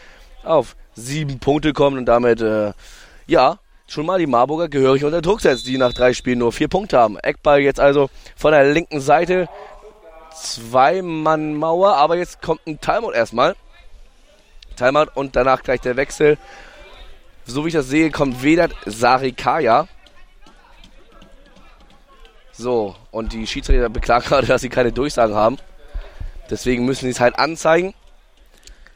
auf 0.42 0.76
sieben 0.94 1.38
Punkte 1.38 1.72
kommt 1.72 1.98
und 1.98 2.06
damit, 2.06 2.40
äh, 2.40 2.72
ja, 3.26 3.58
schon 3.86 4.06
mal 4.06 4.18
die 4.18 4.26
Marburger 4.26 4.68
gehörig 4.68 5.04
unter 5.04 5.20
Druck 5.20 5.40
setzt, 5.40 5.66
die 5.66 5.76
nach 5.76 5.92
drei 5.92 6.14
Spielen 6.14 6.38
nur 6.38 6.52
vier 6.52 6.68
Punkte 6.68 6.98
haben. 6.98 7.18
Eckball 7.18 7.60
jetzt 7.60 7.80
also 7.80 8.08
von 8.36 8.52
der 8.52 8.72
linken 8.72 9.00
Seite. 9.00 9.48
Zwei-Mann-Mauer, 10.34 11.96
aber 11.96 12.16
jetzt 12.16 12.40
kommt 12.40 12.64
ein 12.66 12.80
Timeout 12.80 13.12
erstmal. 13.12 13.56
Timeout 14.76 15.08
und 15.14 15.34
danach 15.34 15.62
gleich 15.62 15.80
der 15.80 15.96
Wechsel. 15.96 16.38
So 17.44 17.64
wie 17.64 17.68
ich 17.68 17.74
das 17.74 17.88
sehe, 17.88 18.10
kommt 18.10 18.42
Vedat 18.42 18.72
Sarikaya. 18.86 19.88
So, 22.52 22.94
und 23.10 23.32
die 23.32 23.46
Schiedsrichter 23.46 23.88
beklagen 23.88 24.24
gerade, 24.28 24.46
dass 24.46 24.60
sie 24.60 24.68
keine 24.68 24.92
Durchsagen 24.92 25.34
haben. 25.34 25.58
Deswegen 26.50 26.84
müssen 26.84 27.04
sie 27.04 27.10
es 27.10 27.20
halt 27.20 27.38
anzeigen. 27.38 27.94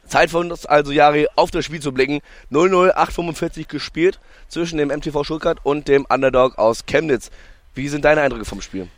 Zeit 0.07 0.31
für 0.31 0.39
uns 0.39 0.67
also, 0.67 0.93
Jari, 0.93 1.29
auf 1.35 1.51
das 1.51 1.65
Spiel 1.65 1.81
zu 1.81 1.93
blicken. 1.93 2.21
0-0, 2.51 2.93
8:45 2.95 3.69
gespielt 3.69 4.19
zwischen 4.49 4.77
dem 4.77 4.91
MTV 4.91 5.25
Stuttgart 5.25 5.59
und 5.63 5.89
dem 5.89 6.05
Underdog 6.05 6.59
aus 6.59 6.85
Chemnitz. 6.87 7.31
Wie 7.75 7.89
sind 7.89 8.05
deine 8.05 8.21
Eindrücke 8.21 8.45
vom 8.45 8.61
Spiel? 8.61 8.89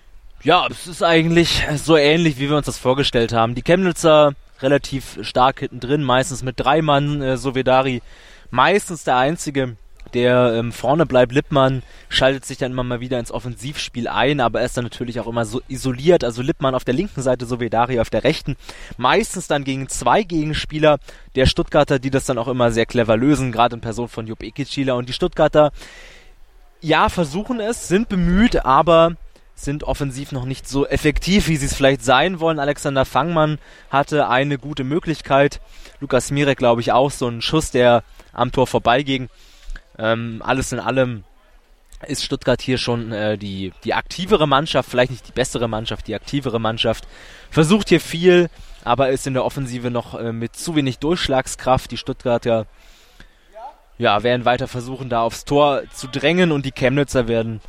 Ja, 0.43 0.67
es 0.71 0.87
ist 0.87 1.03
eigentlich 1.03 1.65
so 1.77 1.97
ähnlich, 1.97 2.39
wie 2.39 2.49
wir 2.51 2.57
uns 2.57 2.67
das 2.67 2.79
vorgestellt 2.79 3.33
haben. 3.33 3.55
Die 3.55 3.63
Chemnitzer 3.63 4.35
relativ 4.61 5.19
stark 5.23 5.61
hinten 5.61 5.81
drin, 5.81 6.03
meistens 6.03 6.43
mit 6.43 6.59
drei 6.59 6.83
Mann, 6.83 7.23
äh, 7.23 7.37
Sovedari 7.37 8.03
meistens 8.51 9.05
der 9.05 9.17
einzige, 9.17 9.77
der 10.17 10.55
ähm, 10.55 10.73
vorne 10.73 11.05
bleibt, 11.05 11.33
Lippmann, 11.33 11.83
schaltet 12.09 12.47
sich 12.47 12.57
dann 12.57 12.73
immer 12.73 12.83
mal 12.83 13.01
wieder 13.01 13.19
ins 13.19 13.31
Offensivspiel 13.31 14.09
ein, 14.09 14.41
aber 14.41 14.61
er 14.61 14.67
ist 14.67 14.77
dann 14.77 14.85
natürlich 14.85 15.21
auch 15.21 15.27
immer 15.27 15.45
so 15.45 15.61
isoliert. 15.69 16.25
Also 16.25 16.41
Lippmann 16.41 16.75
auf 16.75 16.85
der 16.85 16.95
linken 16.95 17.21
Seite, 17.21 17.45
so 17.45 17.61
wie 17.61 17.69
Dari 17.69 18.01
auf 18.01 18.09
der 18.09 18.25
rechten. 18.25 18.57
Meistens 18.97 19.47
dann 19.47 19.63
gegen 19.63 19.89
zwei 19.91 20.23
Gegenspieler 20.23 20.99
der 21.35 21.45
Stuttgarter, 21.45 21.99
die 21.99 22.11
das 22.11 22.25
dann 22.25 22.39
auch 22.39 22.49
immer 22.49 22.73
sehr 22.73 22.87
clever 22.87 23.19
lösen, 23.19 23.53
gerade 23.53 23.75
in 23.75 23.83
Person 23.83 24.09
von 24.09 24.27
Jupp 24.27 24.43
Ekicila. 24.43 24.95
Und 24.95 25.11
die 25.11 25.13
Stuttgarter, 25.13 25.71
ja, 26.81 27.11
versuchen 27.11 27.61
es, 27.61 27.87
sind 27.87 28.09
bemüht, 28.09 28.65
aber 28.65 29.17
sind 29.55 29.85
offensiv 29.85 30.33
noch 30.33 30.47
nicht 30.47 30.67
so 30.67 30.87
effektiv, 30.87 31.49
wie 31.49 31.57
sie 31.57 31.67
es 31.67 31.75
vielleicht 31.75 32.03
sein 32.03 32.41
wollen. 32.41 32.59
Alexander 32.59 33.05
Fangmann 33.05 33.59
hatte 33.91 34.29
eine 34.29 34.57
gute 34.57 34.85
Möglichkeit. 34.85 35.61
Lukas 36.01 36.31
Mirek, 36.31 36.57
glaube 36.57 36.81
ich, 36.81 36.93
auch 36.93 37.11
so 37.11 37.27
einen 37.27 37.43
Schuss, 37.43 37.71
der 37.71 38.03
am 38.33 38.51
Tor 38.51 38.67
vorbeiging. 38.67 39.29
Ähm, 39.99 40.43
alles 40.45 40.73
in 40.73 40.81
allem 40.81 41.25
ist 42.07 42.25
Stuttgart 42.25 42.61
hier 42.61 42.79
schon 42.79 43.13
äh, 43.13 43.39
die, 43.39 43.73
die 43.85 43.95
aktivere 43.95 44.47
Mannschaft, 44.47 44.91
vielleicht 44.91 45.11
nicht 45.11 45.27
die 45.29 45.33
bessere 45.33 45.69
Mannschaft, 45.69 46.07
die 46.07 46.15
aktivere 46.15 46.61
Mannschaft. 46.61 47.07
Versucht 47.51 47.89
hier 47.89 48.01
viel, 48.01 48.51
aber 48.85 49.11
ist 49.11 49.27
in 49.27 49.35
der 49.35 49.45
Offensive 49.45 49.91
noch 49.91 50.19
äh, 50.19 50.33
mit 50.33 50.57
zu 50.57 50.77
wenig 50.77 50.99
Durchschlagskraft. 50.99 51.91
Die 51.91 51.97
Stuttgarter 51.97 52.67
ja, 53.99 54.23
werden 54.23 54.45
weiter 54.45 54.69
versuchen, 54.69 55.09
da 55.09 55.23
aufs 55.23 55.45
Tor 55.45 55.83
zu 55.93 56.07
drängen 56.09 56.53
und 56.53 56.67
die 56.67 56.73
Chemnitzer 56.73 57.29
werden 57.29 57.61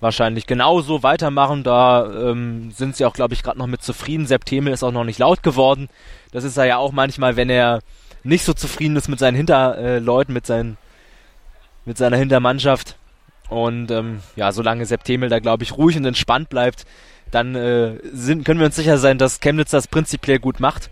wahrscheinlich 0.00 0.46
genauso 0.46 1.02
weitermachen. 1.02 1.64
Da 1.64 2.30
ähm, 2.30 2.70
sind 2.72 2.96
sie 2.96 3.04
auch, 3.04 3.14
glaube 3.14 3.34
ich, 3.34 3.42
gerade 3.42 3.58
noch 3.58 3.66
mit 3.66 3.82
zufrieden. 3.82 4.26
Sepp 4.26 4.44
Themel 4.44 4.72
ist 4.72 4.82
auch 4.82 4.92
noch 4.92 5.04
nicht 5.04 5.18
laut 5.18 5.42
geworden. 5.42 5.88
Das 6.30 6.44
ist 6.44 6.56
er 6.56 6.66
ja 6.66 6.76
auch 6.76 6.92
manchmal, 6.92 7.36
wenn 7.36 7.50
er 7.50 7.80
nicht 8.22 8.44
so 8.44 8.52
zufrieden 8.52 8.96
ist 8.96 9.08
mit 9.08 9.18
seinen 9.18 9.36
Hinterleuten, 9.36 10.32
mit, 10.32 10.46
seinen, 10.46 10.76
mit 11.84 11.98
seiner 11.98 12.16
Hintermannschaft. 12.16 12.96
Und 13.48 13.90
ähm, 13.90 14.20
ja, 14.36 14.52
solange 14.52 14.86
Sepp 14.86 15.04
Themel 15.04 15.28
da, 15.28 15.38
glaube 15.38 15.62
ich, 15.62 15.76
ruhig 15.76 15.96
und 15.96 16.04
entspannt 16.04 16.48
bleibt, 16.48 16.86
dann 17.30 17.54
äh, 17.54 17.98
sind, 18.12 18.44
können 18.44 18.60
wir 18.60 18.66
uns 18.66 18.76
sicher 18.76 18.98
sein, 18.98 19.18
dass 19.18 19.40
Chemnitz 19.40 19.70
das 19.70 19.88
prinzipiell 19.88 20.38
gut 20.38 20.60
macht. 20.60 20.90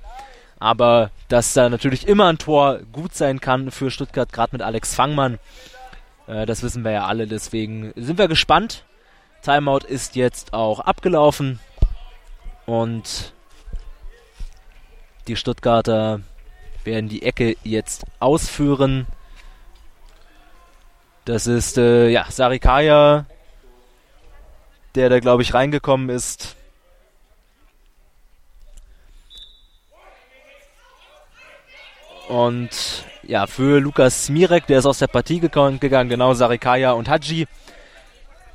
Aber 0.59 1.11
dass 1.29 1.55
da 1.55 1.69
natürlich 1.69 2.07
immer 2.07 2.27
ein 2.27 2.39
Tor 2.39 2.81
gut 2.93 3.15
sein 3.15 3.41
kann 3.41 3.71
für 3.71 3.91
Stuttgart, 3.91 4.31
gerade 4.33 4.51
mit 4.53 4.63
Alex 4.63 4.95
Fangmann, 4.95 5.39
äh, 6.27 6.47
das 6.47 6.63
wissen 6.63 6.85
wir 6.85 6.93
ja 6.93 7.07
alle. 7.07 7.27
Deswegen 7.27 7.93
sind 7.97 8.19
wir 8.19 8.29
gespannt. 8.29 8.85
Timeout 9.43 9.87
ist 9.87 10.17
jetzt 10.17 10.53
auch 10.53 10.81
abgelaufen. 10.81 11.61
Und 12.67 13.33
die 15.29 15.37
Stuttgarter 15.37 16.21
werden 16.85 17.09
die 17.09 17.23
Ecke 17.23 17.57
jetzt 17.65 18.05
ausführen. 18.21 19.07
Das 21.31 21.47
ist 21.47 21.79
äh, 21.79 22.09
ja 22.09 22.27
Sarikaya, 22.29 23.25
der 24.97 25.09
da 25.09 25.21
glaube 25.21 25.43
ich 25.43 25.55
reingekommen 25.55 26.09
ist. 26.09 26.57
Und 32.27 32.71
ja, 33.23 33.47
für 33.47 33.79
Lukas 33.79 34.27
Smirek, 34.27 34.67
der 34.67 34.81
ist 34.81 34.87
aus 34.87 34.99
der 34.99 35.07
Partie 35.07 35.39
gegangen, 35.39 35.79
genau, 35.79 36.35
Sarikaya 36.35 36.91
und 36.91 37.09
Hadji 37.09 37.47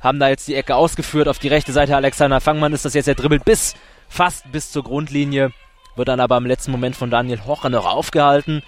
haben 0.02 0.20
da 0.20 0.28
jetzt 0.28 0.46
die 0.46 0.54
Ecke 0.54 0.76
ausgeführt. 0.76 1.28
Auf 1.28 1.38
die 1.38 1.48
rechte 1.48 1.72
Seite 1.72 1.96
Alexander 1.96 2.42
Fangmann 2.42 2.74
ist 2.74 2.84
das 2.84 2.92
jetzt, 2.92 3.08
er 3.08 3.14
dribbelt 3.14 3.46
bis, 3.46 3.74
fast 4.10 4.52
bis 4.52 4.70
zur 4.70 4.84
Grundlinie, 4.84 5.50
wird 5.94 6.08
dann 6.08 6.20
aber 6.20 6.36
im 6.36 6.44
letzten 6.44 6.72
Moment 6.72 6.94
von 6.94 7.10
Daniel 7.10 7.42
Hocher 7.46 7.70
noch 7.70 7.86
aufgehalten. 7.86 8.62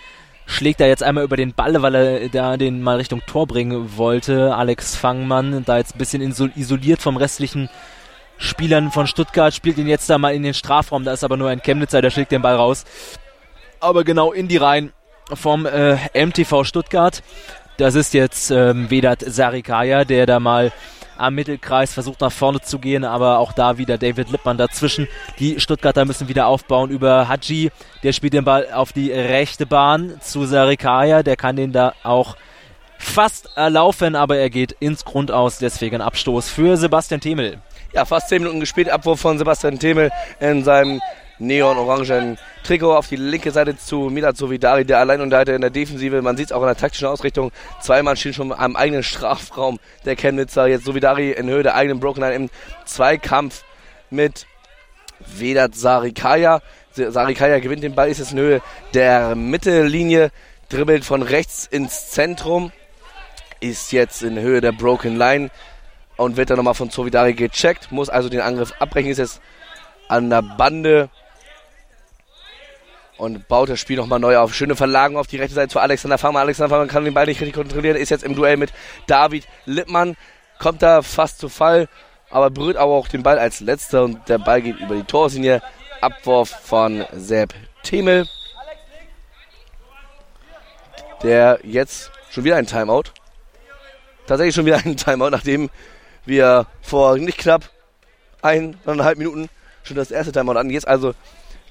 Schlägt 0.50 0.80
er 0.80 0.88
jetzt 0.88 1.02
einmal 1.02 1.24
über 1.24 1.36
den 1.36 1.52
Ball, 1.52 1.80
weil 1.82 1.94
er 1.94 2.28
da 2.30 2.56
den 2.56 2.82
mal 2.82 2.96
Richtung 2.96 3.20
Tor 3.26 3.46
bringen 3.46 3.98
wollte. 3.98 4.56
Alex 4.56 4.96
Fangmann, 4.96 5.62
da 5.66 5.76
jetzt 5.76 5.94
ein 5.94 5.98
bisschen 5.98 6.22
isoliert 6.22 7.02
vom 7.02 7.18
restlichen 7.18 7.68
Spielern 8.38 8.90
von 8.90 9.06
Stuttgart, 9.06 9.52
spielt 9.52 9.76
ihn 9.76 9.86
jetzt 9.86 10.08
da 10.08 10.16
mal 10.16 10.34
in 10.34 10.42
den 10.42 10.54
Strafraum. 10.54 11.04
Da 11.04 11.12
ist 11.12 11.22
aber 11.22 11.36
nur 11.36 11.50
ein 11.50 11.60
Chemnitzer, 11.60 12.00
der 12.00 12.08
schlägt 12.08 12.32
den 12.32 12.40
Ball 12.40 12.56
raus. 12.56 12.86
Aber 13.78 14.04
genau 14.04 14.32
in 14.32 14.48
die 14.48 14.56
Reihen 14.56 14.92
vom 15.34 15.66
äh, 15.66 15.96
MTV 16.14 16.64
Stuttgart. 16.64 17.22
Das 17.76 17.94
ist 17.94 18.14
jetzt 18.14 18.50
ähm, 18.50 18.90
Vedat 18.90 19.20
Sarikaya, 19.20 20.06
der 20.06 20.24
da 20.24 20.40
mal 20.40 20.72
am 21.18 21.34
Mittelkreis 21.34 21.92
versucht 21.92 22.20
nach 22.20 22.32
vorne 22.32 22.60
zu 22.60 22.78
gehen, 22.78 23.04
aber 23.04 23.38
auch 23.38 23.52
da 23.52 23.78
wieder 23.78 23.98
David 23.98 24.30
Lippmann 24.30 24.56
dazwischen. 24.56 25.08
Die 25.38 25.60
Stuttgarter 25.60 26.04
müssen 26.04 26.28
wieder 26.28 26.46
aufbauen 26.46 26.90
über 26.90 27.28
Haji. 27.28 27.70
Der 28.02 28.12
spielt 28.12 28.32
den 28.32 28.44
Ball 28.44 28.72
auf 28.72 28.92
die 28.92 29.10
rechte 29.10 29.66
Bahn 29.66 30.20
zu 30.20 30.46
Sarikaya. 30.46 31.22
Der 31.22 31.36
kann 31.36 31.56
den 31.56 31.72
da 31.72 31.94
auch 32.02 32.36
fast 32.98 33.56
erlaufen, 33.56 34.16
aber 34.16 34.36
er 34.38 34.50
geht 34.50 34.72
ins 34.80 35.04
Grundaus. 35.04 35.58
Deswegen 35.58 36.00
Abstoß 36.00 36.48
für 36.48 36.76
Sebastian 36.76 37.20
Themel. 37.20 37.58
Ja, 37.92 38.04
fast 38.04 38.28
10 38.28 38.42
Minuten 38.42 38.60
gespielt. 38.60 38.90
Abwurf 38.90 39.20
von 39.20 39.38
Sebastian 39.38 39.78
Themel 39.78 40.10
in 40.40 40.62
seinem 40.64 41.00
neon-orangen 41.38 42.38
Trikot 42.64 42.94
auf 42.94 43.08
die 43.08 43.16
linke 43.16 43.50
Seite 43.50 43.76
zu 43.76 44.10
Milat 44.10 44.36
Sovidari, 44.36 44.84
der 44.84 44.98
Alleinunterhalter 44.98 45.54
in 45.54 45.60
der 45.60 45.70
Defensive. 45.70 46.20
Man 46.22 46.36
sieht 46.36 46.46
es 46.46 46.52
auch 46.52 46.60
in 46.60 46.66
der 46.66 46.76
taktischen 46.76 47.08
Ausrichtung. 47.08 47.52
Zweimal 47.80 48.16
stehen 48.16 48.34
schon 48.34 48.52
am 48.52 48.76
eigenen 48.76 49.02
Strafraum 49.02 49.78
der 50.04 50.16
Chemnitzer. 50.16 50.66
Jetzt 50.66 50.84
Sovidari 50.84 51.32
in 51.32 51.48
Höhe 51.48 51.62
der 51.62 51.74
eigenen 51.74 52.00
Broken 52.00 52.20
Line 52.20 52.34
im 52.34 52.50
Zweikampf 52.84 53.64
mit 54.10 54.46
Vedat 55.20 55.74
Sarikaya. 55.74 56.60
Sarikaya 56.92 57.60
gewinnt 57.60 57.82
den 57.82 57.94
Ball, 57.94 58.08
ist 58.08 58.18
jetzt 58.18 58.32
in 58.32 58.38
Höhe 58.38 58.62
der 58.94 59.34
Mittellinie, 59.34 60.30
dribbelt 60.68 61.04
von 61.04 61.22
rechts 61.22 61.66
ins 61.66 62.10
Zentrum, 62.10 62.72
ist 63.60 63.92
jetzt 63.92 64.22
in 64.22 64.38
Höhe 64.38 64.60
der 64.60 64.72
Broken 64.72 65.16
Line 65.16 65.50
und 66.16 66.36
wird 66.36 66.50
dann 66.50 66.56
nochmal 66.56 66.74
von 66.74 66.90
Sovidari 66.90 67.34
gecheckt, 67.34 67.92
muss 67.92 68.08
also 68.08 68.28
den 68.28 68.40
Angriff 68.40 68.72
abbrechen, 68.80 69.10
ist 69.10 69.18
jetzt 69.18 69.40
an 70.08 70.30
der 70.30 70.42
Bande 70.42 71.10
und 73.18 73.48
baut 73.48 73.68
das 73.68 73.80
Spiel 73.80 73.96
nochmal 73.96 74.20
neu 74.20 74.38
auf. 74.38 74.54
Schöne 74.54 74.76
Verlagerung 74.76 75.18
auf 75.18 75.26
die 75.26 75.36
rechte 75.36 75.54
Seite 75.54 75.68
zu 75.68 75.80
Alexander 75.80 76.18
Farmer. 76.18 76.40
Alexander 76.40 76.70
Farmer 76.70 76.86
kann 76.86 77.04
den 77.04 77.14
Ball 77.14 77.26
nicht 77.26 77.40
richtig 77.40 77.54
kontrollieren, 77.54 77.96
ist 77.96 78.10
jetzt 78.10 78.24
im 78.24 78.34
Duell 78.34 78.56
mit 78.56 78.72
David 79.06 79.46
Lippmann, 79.66 80.16
kommt 80.58 80.82
da 80.82 81.02
fast 81.02 81.38
zu 81.38 81.48
Fall, 81.48 81.88
aber 82.30 82.50
berührt 82.50 82.76
aber 82.76 82.92
auch 82.92 83.08
den 83.08 83.22
Ball 83.22 83.38
als 83.38 83.60
letzter 83.60 84.04
und 84.04 84.28
der 84.28 84.38
Ball 84.38 84.62
geht 84.62 84.78
über 84.80 84.94
die 84.94 85.04
Torlinie. 85.04 85.60
Abwurf 86.00 86.50
von 86.50 87.04
Sepp 87.12 87.54
Themel, 87.82 88.28
der 91.24 91.58
jetzt 91.64 92.12
schon 92.30 92.44
wieder 92.44 92.56
ein 92.56 92.66
Timeout. 92.66 93.10
Tatsächlich 94.28 94.54
schon 94.54 94.66
wieder 94.66 94.76
ein 94.76 94.96
Timeout, 94.96 95.30
nachdem 95.30 95.70
wir 96.24 96.66
vor 96.82 97.16
nicht 97.16 97.38
knapp 97.38 97.68
eineinhalb 98.42 99.18
Minuten 99.18 99.48
schon 99.82 99.96
das 99.96 100.12
erste 100.12 100.30
Timeout 100.30 100.56
an. 100.58 100.70
Jetzt 100.70 100.86
also 100.86 101.14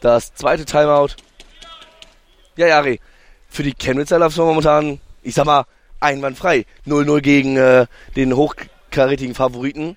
das 0.01 0.33
zweite 0.33 0.65
Timeout. 0.65 1.15
Ja, 2.58 2.65
Jari, 2.67 3.00
für 3.50 3.62
die 3.62 3.74
Chemnitzer 3.74 4.17
läuft 4.17 4.32
es 4.32 4.38
momentan, 4.38 5.00
ich 5.22 5.36
sag 5.36 5.46
mal, 5.46 5.65
einwandfrei. 6.00 6.65
0-0 6.88 7.22
gegen 7.22 7.56
äh, 7.56 7.86
den 8.15 8.36
hochkarätigen 8.36 9.36
Favoriten 9.36 9.96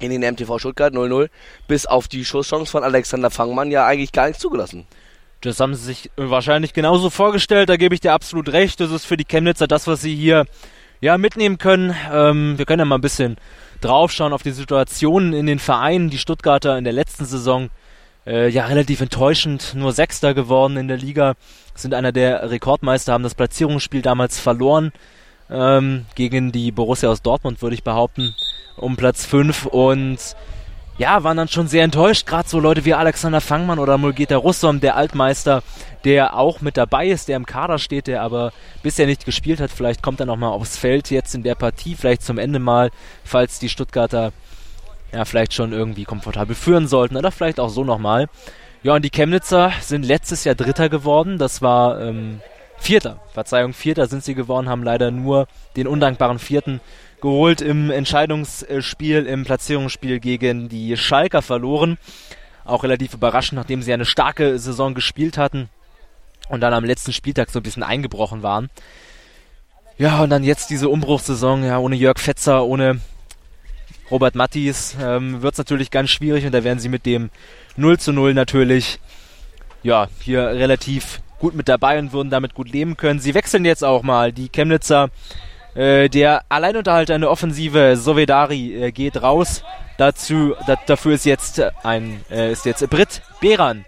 in 0.00 0.10
den 0.10 0.32
MTV 0.32 0.58
Stuttgart 0.58 0.92
0-0. 0.92 1.28
Bis 1.68 1.86
auf 1.86 2.08
die 2.08 2.24
Schusschance 2.24 2.70
von 2.70 2.82
Alexander 2.82 3.30
Fangmann 3.30 3.70
ja 3.70 3.86
eigentlich 3.86 4.10
gar 4.10 4.26
nichts 4.26 4.42
zugelassen. 4.42 4.86
Das 5.40 5.60
haben 5.60 5.74
sie 5.76 5.84
sich 5.84 6.10
wahrscheinlich 6.16 6.72
genauso 6.72 7.10
vorgestellt, 7.10 7.68
da 7.68 7.76
gebe 7.76 7.94
ich 7.94 8.00
dir 8.00 8.12
absolut 8.12 8.50
recht. 8.50 8.80
Das 8.80 8.90
ist 8.90 9.04
für 9.04 9.16
die 9.16 9.26
Chemnitzer 9.26 9.68
das, 9.68 9.86
was 9.86 10.00
sie 10.00 10.16
hier 10.16 10.46
ja, 11.00 11.16
mitnehmen 11.16 11.58
können. 11.58 11.94
Ähm, 12.10 12.58
wir 12.58 12.64
können 12.64 12.80
ja 12.80 12.86
mal 12.86 12.96
ein 12.96 13.02
bisschen 13.02 13.36
draufschauen 13.82 14.32
auf 14.32 14.42
die 14.42 14.52
Situationen 14.52 15.32
in 15.32 15.46
den 15.46 15.60
Vereinen. 15.60 16.10
Die 16.10 16.18
Stuttgarter 16.18 16.76
in 16.76 16.84
der 16.84 16.92
letzten 16.92 17.24
Saison 17.24 17.70
äh, 18.26 18.48
ja 18.48 18.66
relativ 18.66 19.00
enttäuschend, 19.00 19.74
nur 19.74 19.92
Sechster 19.92 20.34
geworden 20.34 20.76
in 20.76 20.88
der 20.88 20.96
Liga, 20.96 21.34
sind 21.74 21.94
einer 21.94 22.12
der 22.12 22.50
Rekordmeister, 22.50 23.12
haben 23.12 23.24
das 23.24 23.34
Platzierungsspiel 23.34 24.02
damals 24.02 24.38
verloren 24.38 24.92
ähm, 25.50 26.06
gegen 26.14 26.52
die 26.52 26.72
Borussia 26.72 27.10
aus 27.10 27.22
Dortmund, 27.22 27.62
würde 27.62 27.74
ich 27.74 27.84
behaupten, 27.84 28.34
um 28.76 28.96
Platz 28.96 29.24
5 29.24 29.66
und 29.66 30.18
ja, 30.96 31.24
waren 31.24 31.36
dann 31.36 31.48
schon 31.48 31.66
sehr 31.66 31.82
enttäuscht, 31.82 32.24
gerade 32.24 32.48
so 32.48 32.60
Leute 32.60 32.84
wie 32.84 32.94
Alexander 32.94 33.40
Fangmann 33.40 33.80
oder 33.80 33.98
Mulgeta 33.98 34.36
Russom, 34.36 34.78
der 34.78 34.96
Altmeister, 34.96 35.64
der 36.04 36.36
auch 36.36 36.60
mit 36.60 36.76
dabei 36.76 37.08
ist, 37.08 37.28
der 37.28 37.36
im 37.36 37.46
Kader 37.46 37.78
steht, 37.78 38.06
der 38.06 38.22
aber 38.22 38.52
bisher 38.82 39.06
nicht 39.06 39.24
gespielt 39.24 39.60
hat. 39.60 39.72
Vielleicht 39.72 40.02
kommt 40.02 40.20
er 40.20 40.26
nochmal 40.26 40.50
aufs 40.50 40.76
Feld 40.76 41.10
jetzt 41.10 41.34
in 41.34 41.42
der 41.42 41.56
Partie, 41.56 41.96
vielleicht 41.96 42.22
zum 42.22 42.38
Ende 42.38 42.60
mal, 42.60 42.90
falls 43.24 43.58
die 43.58 43.68
Stuttgarter 43.68 44.32
ja 45.14 45.24
vielleicht 45.24 45.54
schon 45.54 45.72
irgendwie 45.72 46.04
komfortabel 46.04 46.54
führen 46.54 46.86
sollten 46.86 47.16
oder 47.16 47.30
vielleicht 47.30 47.60
auch 47.60 47.70
so 47.70 47.84
nochmal. 47.84 48.28
Ja, 48.82 48.94
und 48.94 49.04
die 49.04 49.10
Chemnitzer 49.10 49.72
sind 49.80 50.04
letztes 50.04 50.44
Jahr 50.44 50.54
Dritter 50.54 50.88
geworden. 50.88 51.38
Das 51.38 51.62
war 51.62 52.00
ähm, 52.00 52.40
Vierter. 52.76 53.20
Verzeihung, 53.32 53.72
Vierter 53.72 54.06
sind 54.06 54.22
sie 54.22 54.34
geworden, 54.34 54.68
haben 54.68 54.82
leider 54.82 55.10
nur 55.10 55.46
den 55.76 55.86
undankbaren 55.86 56.38
Vierten 56.38 56.80
geholt 57.22 57.62
im 57.62 57.90
Entscheidungsspiel, 57.90 59.24
im 59.24 59.44
Platzierungsspiel 59.44 60.20
gegen 60.20 60.68
die 60.68 60.96
Schalker 60.96 61.40
verloren. 61.40 61.96
Auch 62.66 62.82
relativ 62.82 63.14
überraschend, 63.14 63.56
nachdem 63.56 63.80
sie 63.80 63.92
eine 63.92 64.04
starke 64.04 64.58
Saison 64.58 64.94
gespielt 64.94 65.38
hatten 65.38 65.70
und 66.48 66.60
dann 66.60 66.74
am 66.74 66.84
letzten 66.84 67.12
Spieltag 67.12 67.50
so 67.50 67.60
ein 67.60 67.62
bisschen 67.62 67.82
eingebrochen 67.82 68.42
waren. 68.42 68.68
Ja, 69.96 70.22
und 70.22 70.30
dann 70.30 70.44
jetzt 70.44 70.70
diese 70.70 70.88
Umbruchssaison, 70.88 71.64
ja, 71.64 71.78
ohne 71.78 71.96
Jörg 71.96 72.18
Fetzer, 72.18 72.64
ohne 72.64 73.00
Robert 74.10 74.34
Mattis, 74.34 74.96
ähm, 75.00 75.42
wird 75.42 75.54
es 75.54 75.58
natürlich 75.58 75.90
ganz 75.90 76.10
schwierig 76.10 76.44
und 76.44 76.52
da 76.52 76.64
werden 76.64 76.78
sie 76.78 76.88
mit 76.88 77.06
dem 77.06 77.30
0 77.76 77.98
zu 77.98 78.12
0 78.12 78.34
natürlich, 78.34 79.00
ja, 79.82 80.08
hier 80.20 80.46
relativ 80.48 81.20
gut 81.38 81.54
mit 81.54 81.68
dabei 81.68 81.98
und 81.98 82.12
würden 82.12 82.30
damit 82.30 82.54
gut 82.54 82.70
leben 82.70 82.96
können. 82.96 83.20
Sie 83.20 83.34
wechseln 83.34 83.64
jetzt 83.64 83.84
auch 83.84 84.02
mal. 84.02 84.32
Die 84.32 84.48
Chemnitzer 84.48 85.10
äh, 85.74 86.08
der 86.08 86.42
Alleinunterhalter 86.48 87.14
in 87.14 87.22
der 87.22 87.30
Offensive, 87.30 87.96
Sovedari, 87.96 88.84
äh, 88.84 88.92
geht 88.92 89.20
raus. 89.20 89.62
Dazu, 89.98 90.54
da, 90.66 90.76
dafür 90.86 91.14
ist 91.14 91.24
jetzt 91.24 91.60
ein, 91.82 92.24
äh, 92.30 92.52
ist 92.52 92.64
jetzt 92.64 92.88
Britt 92.90 93.22
Beran 93.40 93.84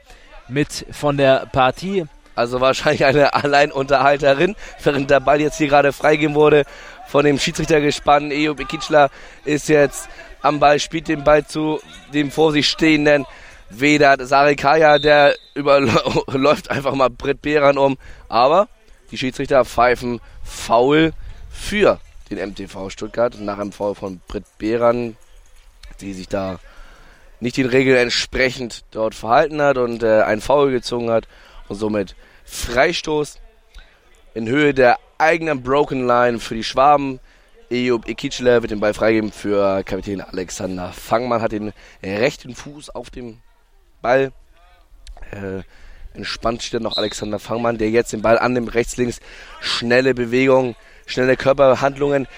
mit 0.48 0.87
von 0.90 1.16
der 1.16 1.46
Partie. 1.52 2.05
Also 2.35 2.61
wahrscheinlich 2.61 3.05
eine 3.05 3.33
Alleinunterhalterin, 3.33 4.57
während 4.83 5.11
der 5.11 5.20
Ball 5.20 5.40
jetzt 5.40 5.59
hier 5.59 5.68
gerade 5.68 5.92
freigegeben 5.92 6.35
wurde 6.35 6.64
von 7.16 7.24
dem 7.24 7.38
Schiedsrichter 7.38 7.81
gespannt. 7.81 8.31
Eo 8.31 8.55
Bekitschler 8.55 9.09
ist 9.46 9.70
jetzt 9.70 10.07
am 10.42 10.61
Ball, 10.61 10.79
spielt 10.79 11.09
den 11.09 11.24
Ball 11.24 11.46
zu 11.46 11.81
dem 12.12 12.31
vor 12.31 12.52
sich 12.52 12.68
stehenden 12.68 13.24
Vedat 13.70 14.20
Sarikaya, 14.20 14.98
der 14.98 15.35
überläuft 15.55 16.70
einfach 16.70 16.94
mal 16.94 17.09
Britt 17.09 17.40
Beran 17.40 17.79
um. 17.79 17.96
Aber 18.29 18.68
die 19.11 19.16
Schiedsrichter 19.16 19.64
pfeifen 19.64 20.20
faul 20.44 21.14
für 21.50 22.00
den 22.29 22.50
MTV 22.50 22.90
Stuttgart 22.90 23.40
nach 23.40 23.57
einem 23.57 23.72
Foul 23.72 23.94
von 23.94 24.20
Britt 24.29 24.44
Behrern. 24.59 25.16
die 26.02 26.12
sich 26.12 26.29
da 26.29 26.59
nicht 27.40 27.57
den 27.57 27.64
Regeln 27.64 27.96
entsprechend 27.96 28.85
dort 28.90 29.14
verhalten 29.14 29.62
hat 29.62 29.79
und 29.79 30.02
äh, 30.02 30.20
einen 30.20 30.42
Foul 30.42 30.70
gezogen 30.70 31.11
hat 31.11 31.26
und 31.68 31.76
somit 31.76 32.14
Freistoß 32.44 33.38
in 34.35 34.46
Höhe 34.48 34.74
der 34.74 34.98
eigenen 35.18 35.62
Broken 35.62 36.07
Line 36.07 36.38
für 36.38 36.55
die 36.55 36.64
Schwaben. 36.64 37.20
Ejob 37.70 38.09
Ekichle 38.09 38.62
wird 38.62 38.70
den 38.70 38.81
Ball 38.81 38.94
freigeben 38.94 39.33
für 39.33 39.83
Kapitän 39.83 40.20
Alexander 40.20 40.92
Fangmann, 40.92 41.42
hat 41.42 41.52
den 41.52 41.72
rechten 42.02 42.55
Fuß 42.55 42.90
auf 42.90 43.11
dem 43.11 43.38
Ball. 44.02 44.33
Äh, 45.33 45.62
entspannt 46.14 46.62
steht 46.62 46.83
noch 46.83 46.96
Alexander 46.96 47.38
Fangmann, 47.38 47.79
der 47.79 47.90
jetzt 47.90 48.12
den 48.12 48.22
Ball 48.22 48.38
annimmt, 48.38 48.74
rechts, 48.74 48.96
links, 48.96 49.20
schnelle 49.61 50.14
Bewegung, 50.14 50.76
schnelle 51.07 51.37
Körperhandlungen. 51.37 52.29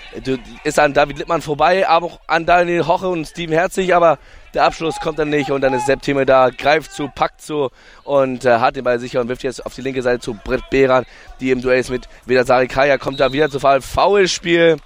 Ist 0.64 0.78
an 0.78 0.94
David 0.94 1.18
Lippmann 1.18 1.42
vorbei, 1.42 1.86
aber 1.86 2.06
auch 2.06 2.20
an 2.26 2.46
Daniel 2.46 2.86
Hoche 2.86 3.08
und 3.08 3.26
Steven 3.26 3.54
Herzig, 3.54 3.94
aber 3.94 4.18
der 4.54 4.64
Abschluss 4.64 4.96
kommt 5.00 5.18
dann 5.18 5.30
nicht 5.30 5.50
und 5.50 5.60
dann 5.60 5.74
ist 5.74 5.86
Sepp 5.86 6.02
Thieme 6.02 6.24
da, 6.24 6.50
greift 6.50 6.92
zu, 6.92 7.08
packt 7.08 7.42
zu 7.42 7.70
und 8.04 8.44
äh, 8.44 8.58
hat 8.58 8.76
den 8.76 8.84
Ball 8.84 8.98
sicher 8.98 9.20
und 9.20 9.28
wirft 9.28 9.42
jetzt 9.42 9.64
auf 9.64 9.74
die 9.74 9.82
linke 9.82 10.02
Seite 10.02 10.20
zu 10.20 10.34
Brett 10.34 10.68
Behran, 10.70 11.04
die 11.40 11.50
im 11.50 11.60
Duell 11.60 11.80
ist 11.80 11.90
mit 11.90 12.08
Vedat 12.24 12.46
Sarikaya, 12.46 12.98
kommt 12.98 13.20
da 13.20 13.32
wieder 13.32 13.50
zu 13.50 13.60
Fall. 13.60 13.82
Foulspiel 13.82 14.76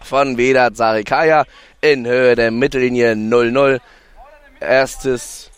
von 0.00 0.38
Vedat 0.38 0.76
Sarikaya 0.76 1.44
in 1.80 2.06
Höhe 2.06 2.34
der 2.34 2.50
Mittellinie 2.50 3.12
0-0. 3.12 3.80
Erstes 4.60 5.50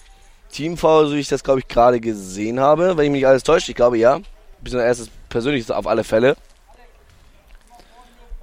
Teamfoul, 0.51 1.07
so 1.07 1.14
wie 1.14 1.21
ich 1.21 1.29
das 1.29 1.45
glaube 1.45 1.61
ich 1.61 1.69
gerade 1.69 2.01
gesehen 2.01 2.61
habe, 2.61 2.97
wenn 2.97 3.07
ich 3.07 3.11
mich 3.12 3.27
alles 3.27 3.43
täusche. 3.43 3.71
Ich 3.71 3.77
glaube 3.77 3.99
ja. 3.99 4.21
Bisschen 4.61 4.81
erstes 4.81 5.09
persönliches 5.31 5.71
auf 5.71 5.87
alle 5.87 6.05
Fälle. 6.05 6.37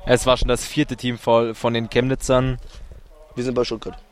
Es 0.06 0.26
war 0.26 0.38
schon 0.38 0.48
das 0.48 0.66
vierte 0.66 0.96
Teamfoul 0.96 1.54
von 1.54 1.74
den 1.74 1.90
Chemnitzern. 1.90 2.58
Wir 3.36 3.44
sind 3.44 3.54
bei 3.54 3.66
Stuttgart. 3.66 4.07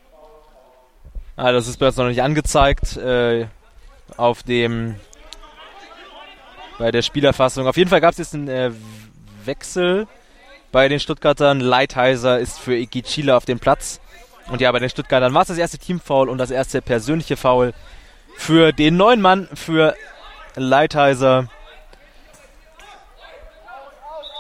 Ah, 1.38 1.52
das 1.52 1.68
ist 1.68 1.82
uns 1.82 1.98
noch 1.98 2.08
nicht 2.08 2.22
angezeigt. 2.22 2.96
Äh, 2.98 3.48
auf 4.18 4.44
dem 4.44 4.96
bei 6.78 6.92
der 6.92 7.02
Spielerfassung. 7.02 7.68
Auf 7.68 7.78
jeden 7.78 7.90
Fall 7.90 8.02
gab 8.02 8.12
es 8.12 8.18
jetzt 8.18 8.34
einen 8.34 8.48
äh, 8.48 8.72
Wechsel 9.46 10.08
bei 10.72 10.88
den 10.88 11.00
Stuttgartern. 11.00 11.60
Leitheiser 11.60 12.40
ist 12.40 12.60
für 12.60 12.76
Iki 12.76 13.04
Chile 13.04 13.36
auf 13.36 13.46
dem 13.46 13.60
Platz. 13.60 14.00
Und 14.50 14.62
ja, 14.62 14.72
bei 14.72 14.80
den 14.80 14.90
Stuttgartern 14.90 15.34
war 15.34 15.42
es 15.42 15.48
das 15.48 15.58
erste 15.58 15.78
Teamfoul 15.78 16.30
und 16.30 16.38
das 16.38 16.52
erste 16.52 16.82
persönliche 16.82 17.38
Foul 17.38 17.74
für 18.38 18.74
den 18.74 18.98
neuen 18.98 19.22
Mann, 19.22 19.48
für 19.54 19.96
Leitheiser. 20.56 21.48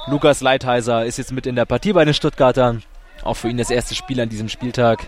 Lukas 0.08 0.42
Leitheiser 0.42 1.06
ist 1.06 1.18
jetzt 1.18 1.32
mit 1.32 1.48
in 1.48 1.56
der 1.56 1.66
Partie 1.66 1.94
bei 1.94 2.06
den 2.06 2.14
Stuttgartern. 2.14 2.84
Auch 3.24 3.36
für 3.36 3.50
ihn 3.50 3.58
das 3.58 3.72
erste 3.72 3.96
Spiel 3.96 4.22
an 4.22 4.30
diesem 4.30 4.50
Spieltag. 4.50 5.08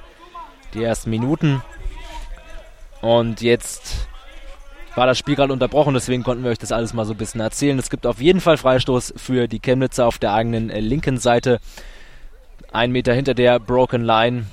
Die 0.74 0.84
ersten 0.84 1.10
Minuten. 1.12 1.62
Und 3.02 3.42
jetzt 3.42 4.08
war 4.96 5.06
das 5.06 5.20
Spiel 5.20 5.36
gerade 5.36 5.54
unterbrochen, 5.54 5.94
deswegen 5.94 6.24
konnten 6.24 6.44
wir 6.44 6.50
euch 6.50 6.58
das 6.58 6.72
alles 6.72 6.94
mal 6.94 7.06
so 7.06 7.14
ein 7.14 7.18
bisschen 7.18 7.40
erzählen. 7.40 7.78
Es 7.78 7.92
gibt 7.92 8.08
auf 8.08 8.20
jeden 8.20 8.42
Fall 8.42 8.58
Freistoß 8.58 9.14
für 9.16 9.48
die 9.48 9.60
Chemnitzer 9.60 10.08
auf 10.08 10.18
der 10.18 10.34
eigenen 10.34 10.72
äh, 10.72 10.80
linken 10.80 11.18
Seite. 11.18 11.60
Ein 12.72 12.92
Meter 12.92 13.14
hinter 13.14 13.36
der 13.36 13.60
Broken 13.60 14.04
Line. 14.04 14.48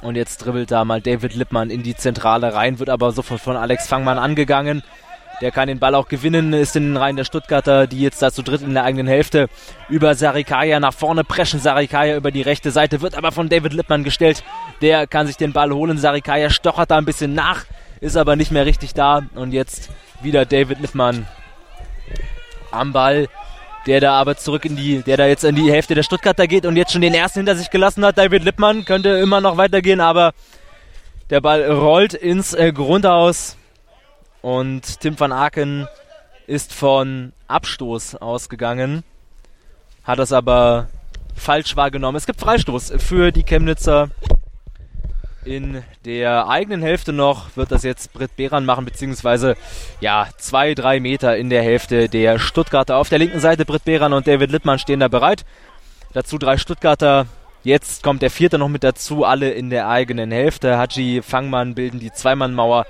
Und 0.00 0.14
jetzt 0.14 0.38
dribbelt 0.38 0.70
da 0.70 0.84
mal 0.84 1.00
David 1.00 1.34
Lippmann 1.34 1.70
in 1.70 1.82
die 1.82 1.96
Zentrale 1.96 2.54
rein, 2.54 2.78
wird 2.78 2.88
aber 2.88 3.10
sofort 3.10 3.40
von 3.40 3.56
Alex 3.56 3.88
Fangmann 3.88 4.18
angegangen. 4.18 4.84
Der 5.40 5.50
kann 5.52 5.68
den 5.68 5.78
Ball 5.78 5.94
auch 5.94 6.08
gewinnen, 6.08 6.52
ist 6.52 6.74
in 6.74 6.84
den 6.84 6.96
Reihen 6.96 7.16
der 7.16 7.24
Stuttgarter, 7.24 7.86
die 7.86 8.00
jetzt 8.00 8.20
da 8.22 8.32
zu 8.32 8.42
dritt 8.42 8.62
in 8.62 8.74
der 8.74 8.84
eigenen 8.84 9.06
Hälfte 9.06 9.48
über 9.88 10.14
Sarikaya 10.14 10.80
nach 10.80 10.94
vorne 10.94 11.22
preschen. 11.22 11.60
Sarikaya 11.60 12.16
über 12.16 12.32
die 12.32 12.42
rechte 12.42 12.72
Seite, 12.72 13.00
wird 13.00 13.16
aber 13.16 13.30
von 13.30 13.48
David 13.48 13.72
Lippmann 13.72 14.02
gestellt. 14.02 14.42
Der 14.80 15.06
kann 15.06 15.28
sich 15.28 15.36
den 15.36 15.52
Ball 15.52 15.72
holen. 15.72 15.98
Sarikaya 15.98 16.50
stochert 16.50 16.90
da 16.90 16.98
ein 16.98 17.04
bisschen 17.04 17.34
nach, 17.34 17.64
ist 18.00 18.16
aber 18.16 18.36
nicht 18.36 18.50
mehr 18.50 18.66
richtig 18.66 18.94
da. 18.94 19.22
Und 19.34 19.52
jetzt 19.52 19.90
wieder 20.22 20.44
David 20.46 20.80
Lippmann 20.80 21.26
am 22.70 22.92
Ball 22.92 23.28
der 23.88 24.00
da 24.00 24.20
aber 24.20 24.36
zurück 24.36 24.66
in 24.66 24.76
die, 24.76 25.02
der 25.02 25.16
da 25.16 25.26
jetzt 25.26 25.44
in 25.44 25.56
die 25.56 25.72
Hälfte 25.72 25.94
der 25.94 26.02
Stuttgarter 26.02 26.46
geht 26.46 26.66
und 26.66 26.76
jetzt 26.76 26.92
schon 26.92 27.00
den 27.00 27.14
ersten 27.14 27.40
hinter 27.40 27.56
sich 27.56 27.70
gelassen 27.70 28.04
hat. 28.04 28.18
David 28.18 28.44
Lippmann 28.44 28.84
könnte 28.84 29.08
immer 29.08 29.40
noch 29.40 29.56
weitergehen, 29.56 30.00
aber 30.00 30.34
der 31.30 31.40
Ball 31.40 31.64
rollt 31.70 32.12
ins 32.12 32.52
äh, 32.52 32.70
Grundhaus 32.70 33.56
und 34.42 35.00
Tim 35.00 35.18
van 35.18 35.32
Aken 35.32 35.88
ist 36.46 36.74
von 36.74 37.32
Abstoß 37.46 38.16
ausgegangen, 38.16 39.04
hat 40.04 40.18
das 40.18 40.32
aber 40.32 40.88
falsch 41.34 41.74
wahrgenommen. 41.74 42.16
Es 42.16 42.26
gibt 42.26 42.40
Freistoß 42.40 42.92
für 42.98 43.32
die 43.32 43.42
Chemnitzer 43.42 44.10
in 45.44 45.82
der 46.04 46.48
eigenen 46.48 46.82
Hälfte 46.82 47.12
noch 47.12 47.56
wird 47.56 47.70
das 47.70 47.82
jetzt 47.82 48.12
Britt 48.12 48.36
Behran 48.36 48.64
machen, 48.64 48.84
beziehungsweise 48.84 49.56
ja, 50.00 50.28
zwei, 50.36 50.74
drei 50.74 51.00
Meter 51.00 51.36
in 51.36 51.50
der 51.50 51.62
Hälfte 51.62 52.08
der 52.08 52.38
Stuttgarter. 52.38 52.96
Auf 52.96 53.08
der 53.08 53.18
linken 53.18 53.40
Seite 53.40 53.64
Britt 53.64 53.84
Behran 53.84 54.12
und 54.12 54.26
David 54.26 54.50
Littmann 54.50 54.78
stehen 54.78 55.00
da 55.00 55.08
bereit. 55.08 55.44
Dazu 56.12 56.38
drei 56.38 56.56
Stuttgarter. 56.56 57.26
Jetzt 57.64 58.02
kommt 58.02 58.22
der 58.22 58.30
vierte 58.30 58.58
noch 58.58 58.68
mit 58.68 58.84
dazu, 58.84 59.24
alle 59.24 59.50
in 59.50 59.70
der 59.70 59.88
eigenen 59.88 60.30
Hälfte. 60.30 60.78
Haji 60.78 61.22
Fangmann 61.22 61.74
bilden 61.74 62.00
die 62.00 62.12
Zweimannmauer. 62.12 62.86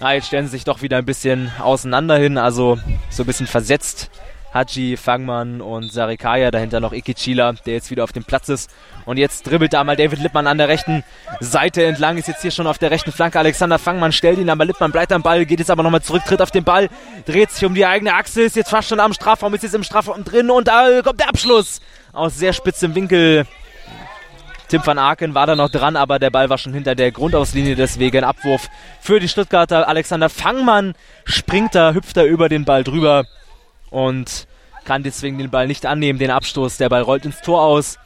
Ah, 0.00 0.12
jetzt 0.12 0.28
stellen 0.28 0.46
sie 0.46 0.52
sich 0.52 0.64
doch 0.64 0.82
wieder 0.82 0.98
ein 0.98 1.06
bisschen 1.06 1.50
auseinander 1.58 2.16
hin, 2.16 2.38
also 2.38 2.78
so 3.10 3.24
ein 3.24 3.26
bisschen 3.26 3.48
versetzt 3.48 4.10
Haji, 4.52 4.96
Fangmann 4.96 5.60
und 5.60 5.92
Sarikaya, 5.92 6.50
dahinter 6.50 6.80
noch 6.80 6.92
Ikichila, 6.92 7.52
der 7.66 7.74
jetzt 7.74 7.90
wieder 7.90 8.04
auf 8.04 8.12
dem 8.12 8.24
Platz 8.24 8.48
ist. 8.48 8.70
Und 9.04 9.18
jetzt 9.18 9.46
dribbelt 9.46 9.72
da 9.72 9.84
mal 9.84 9.96
David 9.96 10.20
Lippmann 10.20 10.46
an 10.46 10.58
der 10.58 10.68
rechten 10.68 11.04
Seite 11.40 11.84
entlang, 11.84 12.16
ist 12.16 12.28
jetzt 12.28 12.42
hier 12.42 12.50
schon 12.50 12.66
auf 12.66 12.78
der 12.78 12.90
rechten 12.90 13.12
Flanke. 13.12 13.38
Alexander 13.38 13.78
Fangmann 13.78 14.12
stellt 14.12 14.38
ihn, 14.38 14.50
aber 14.50 14.64
Lippmann 14.64 14.92
bleibt 14.92 15.12
am 15.12 15.22
Ball, 15.22 15.44
geht 15.44 15.58
jetzt 15.58 15.70
aber 15.70 15.82
nochmal 15.82 16.02
zurück, 16.02 16.22
tritt 16.26 16.40
auf 16.40 16.50
den 16.50 16.64
Ball, 16.64 16.88
dreht 17.26 17.50
sich 17.50 17.64
um 17.64 17.74
die 17.74 17.86
eigene 17.86 18.14
Achse, 18.14 18.42
ist 18.42 18.56
jetzt 18.56 18.70
fast 18.70 18.88
schon 18.88 19.00
am 19.00 19.12
Strafraum, 19.12 19.54
ist 19.54 19.62
jetzt 19.62 19.74
im 19.74 19.84
Strafraum 19.84 20.24
drin 20.24 20.50
und 20.50 20.68
da 20.68 21.02
kommt 21.02 21.20
der 21.20 21.28
Abschluss 21.28 21.80
aus 22.12 22.36
sehr 22.36 22.52
spitzem 22.52 22.94
Winkel. 22.94 23.46
Tim 24.68 24.84
van 24.84 24.98
Aken 24.98 25.34
war 25.34 25.46
da 25.46 25.56
noch 25.56 25.70
dran, 25.70 25.96
aber 25.96 26.18
der 26.18 26.28
Ball 26.28 26.50
war 26.50 26.58
schon 26.58 26.74
hinter 26.74 26.94
der 26.94 27.10
Grundauslinie, 27.10 27.74
deswegen 27.74 28.22
Abwurf 28.22 28.68
für 29.00 29.18
die 29.18 29.28
Stuttgarter. 29.28 29.88
Alexander 29.88 30.28
Fangmann 30.28 30.94
springt 31.24 31.74
da, 31.74 31.94
hüpft 31.94 32.18
da 32.18 32.24
über 32.24 32.50
den 32.50 32.66
Ball 32.66 32.84
drüber 32.84 33.24
und 33.90 34.46
kann 34.84 35.02
deswegen 35.02 35.38
den 35.38 35.50
Ball 35.50 35.66
nicht 35.66 35.86
annehmen, 35.86 36.18
den 36.18 36.30
Abstoß. 36.30 36.78
Der 36.78 36.88
Ball 36.88 37.02
rollt 37.02 37.24
ins 37.24 37.42
Tor 37.42 37.62
aus. 37.62 37.98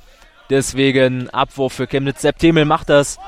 Deswegen 0.51 1.31
Abwurf 1.31 1.73
für 1.73 1.87
Chemnitz. 1.87 2.23
Sepp 2.23 2.39
Themel 2.39 2.65
macht 2.65 2.89
das 2.89 3.19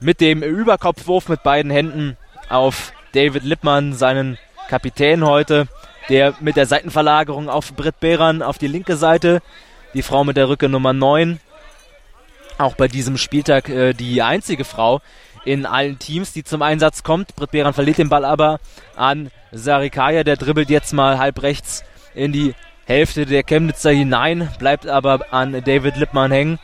mit 0.00 0.20
dem 0.20 0.42
Überkopfwurf 0.42 1.28
mit 1.28 1.42
beiden 1.42 1.70
Händen 1.70 2.16
auf 2.48 2.92
David 3.12 3.44
Lippmann, 3.44 3.92
seinen 3.92 4.38
Kapitän 4.68 5.24
heute, 5.24 5.68
der 6.08 6.34
mit 6.40 6.56
der 6.56 6.66
Seitenverlagerung 6.66 7.48
auf 7.48 7.74
Britt 7.74 8.00
Behran 8.00 8.42
auf 8.42 8.58
die 8.58 8.66
linke 8.66 8.96
Seite, 8.96 9.40
die 9.94 10.02
Frau 10.02 10.24
mit 10.24 10.36
der 10.36 10.48
Rücke 10.48 10.68
Nummer 10.68 10.92
9. 10.92 11.40
Auch 12.58 12.74
bei 12.74 12.88
diesem 12.88 13.18
Spieltag 13.18 13.68
äh, 13.68 13.92
die 13.92 14.22
einzige 14.22 14.64
Frau 14.64 15.00
in 15.44 15.66
allen 15.66 15.98
Teams, 15.98 16.32
die 16.32 16.44
zum 16.44 16.62
Einsatz 16.62 17.02
kommt. 17.02 17.36
Britt 17.36 17.50
Behran 17.50 17.74
verliert 17.74 17.98
den 17.98 18.08
Ball 18.08 18.24
aber 18.24 18.60
an 18.96 19.30
Sarikaya, 19.52 20.24
der 20.24 20.36
dribbelt 20.36 20.70
jetzt 20.70 20.92
mal 20.92 21.18
halb 21.18 21.42
rechts 21.42 21.84
in 22.14 22.32
die 22.32 22.54
Hälfte 22.86 23.26
der 23.26 23.42
Chemnitzer 23.42 23.90
hinein, 23.90 24.48
bleibt 24.58 24.86
aber 24.86 25.32
an 25.32 25.52
David 25.64 25.96
Lippmann 25.96 26.32
hängen. 26.32 26.58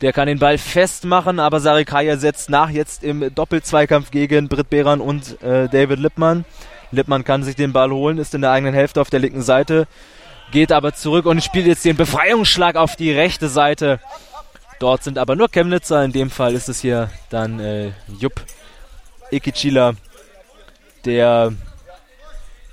Der 0.00 0.12
kann 0.12 0.28
den 0.28 0.38
Ball 0.38 0.58
festmachen, 0.58 1.40
aber 1.40 1.58
Sarikaya 1.58 2.18
setzt 2.18 2.50
nach 2.50 2.70
jetzt 2.70 3.02
im 3.02 3.34
Doppelzweikampf 3.34 4.10
gegen 4.10 4.48
Britt 4.48 4.70
Behran 4.70 5.00
und 5.00 5.42
äh, 5.42 5.68
David 5.68 5.98
Lippmann. 5.98 6.44
Lippmann 6.92 7.24
kann 7.24 7.42
sich 7.42 7.56
den 7.56 7.72
Ball 7.72 7.90
holen, 7.90 8.18
ist 8.18 8.34
in 8.34 8.42
der 8.42 8.52
eigenen 8.52 8.74
Hälfte 8.74 9.00
auf 9.00 9.10
der 9.10 9.20
linken 9.20 9.42
Seite, 9.42 9.86
geht 10.52 10.70
aber 10.70 10.94
zurück 10.94 11.26
und 11.26 11.42
spielt 11.42 11.66
jetzt 11.66 11.84
den 11.84 11.96
Befreiungsschlag 11.96 12.76
auf 12.76 12.94
die 12.94 13.10
rechte 13.10 13.48
Seite. 13.48 14.00
Dort 14.78 15.02
sind 15.02 15.18
aber 15.18 15.34
nur 15.34 15.48
Chemnitzer, 15.48 16.04
in 16.04 16.12
dem 16.12 16.30
Fall 16.30 16.54
ist 16.54 16.68
es 16.68 16.80
hier 16.80 17.10
dann 17.30 17.58
äh, 17.58 17.90
Jupp 18.20 18.40
Ikichila, 19.30 19.94
der 21.04 21.52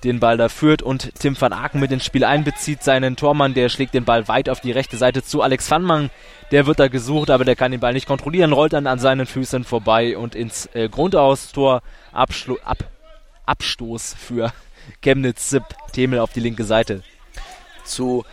den 0.06 0.20
Ball 0.20 0.38
da 0.38 0.50
führt 0.50 0.82
und 0.82 1.14
Tim 1.20 1.40
van 1.40 1.54
Aken 1.54 1.80
mit 1.80 1.92
ins 1.92 2.06
Spiel 2.06 2.24
einbezieht. 2.24 2.84
Seinen 2.84 3.16
Tormann, 3.16 3.54
der 3.54 3.70
schlägt 3.70 3.94
den 3.94 4.06
Ball 4.06 4.28
weit 4.28 4.50
auf 4.50 4.62
die 4.62 4.72
rechte 4.72 4.98
Seite 4.98 5.24
zu. 5.24 5.42
Alex 5.42 5.70
Vanmann, 5.70 6.10
der 6.52 6.66
wird 6.66 6.80
da 6.80 6.88
gesucht, 6.88 7.30
aber 7.30 7.44
der 7.44 7.56
kann 7.56 7.72
den 7.72 7.80
Ball 7.80 7.94
nicht 7.94 8.08
kontrollieren, 8.08 8.54
rollt 8.54 8.74
dann 8.74 8.88
an 8.88 9.00
seinen 9.00 9.26
Füßen 9.26 9.64
vorbei 9.64 10.18
und 10.18 10.36
ins 10.36 10.70
äh, 10.74 10.88
Grundaustor 10.90 11.82
ab 12.14 12.30
Abstoß 13.46 14.16
für 14.18 14.52
Chemnitz 15.02 15.50
Zip 15.50 15.64
Themel 15.92 16.20
auf 16.20 16.32
die 16.34 16.40
linke 16.40 16.64
Seite. 16.64 17.04
Zu 17.84 18.24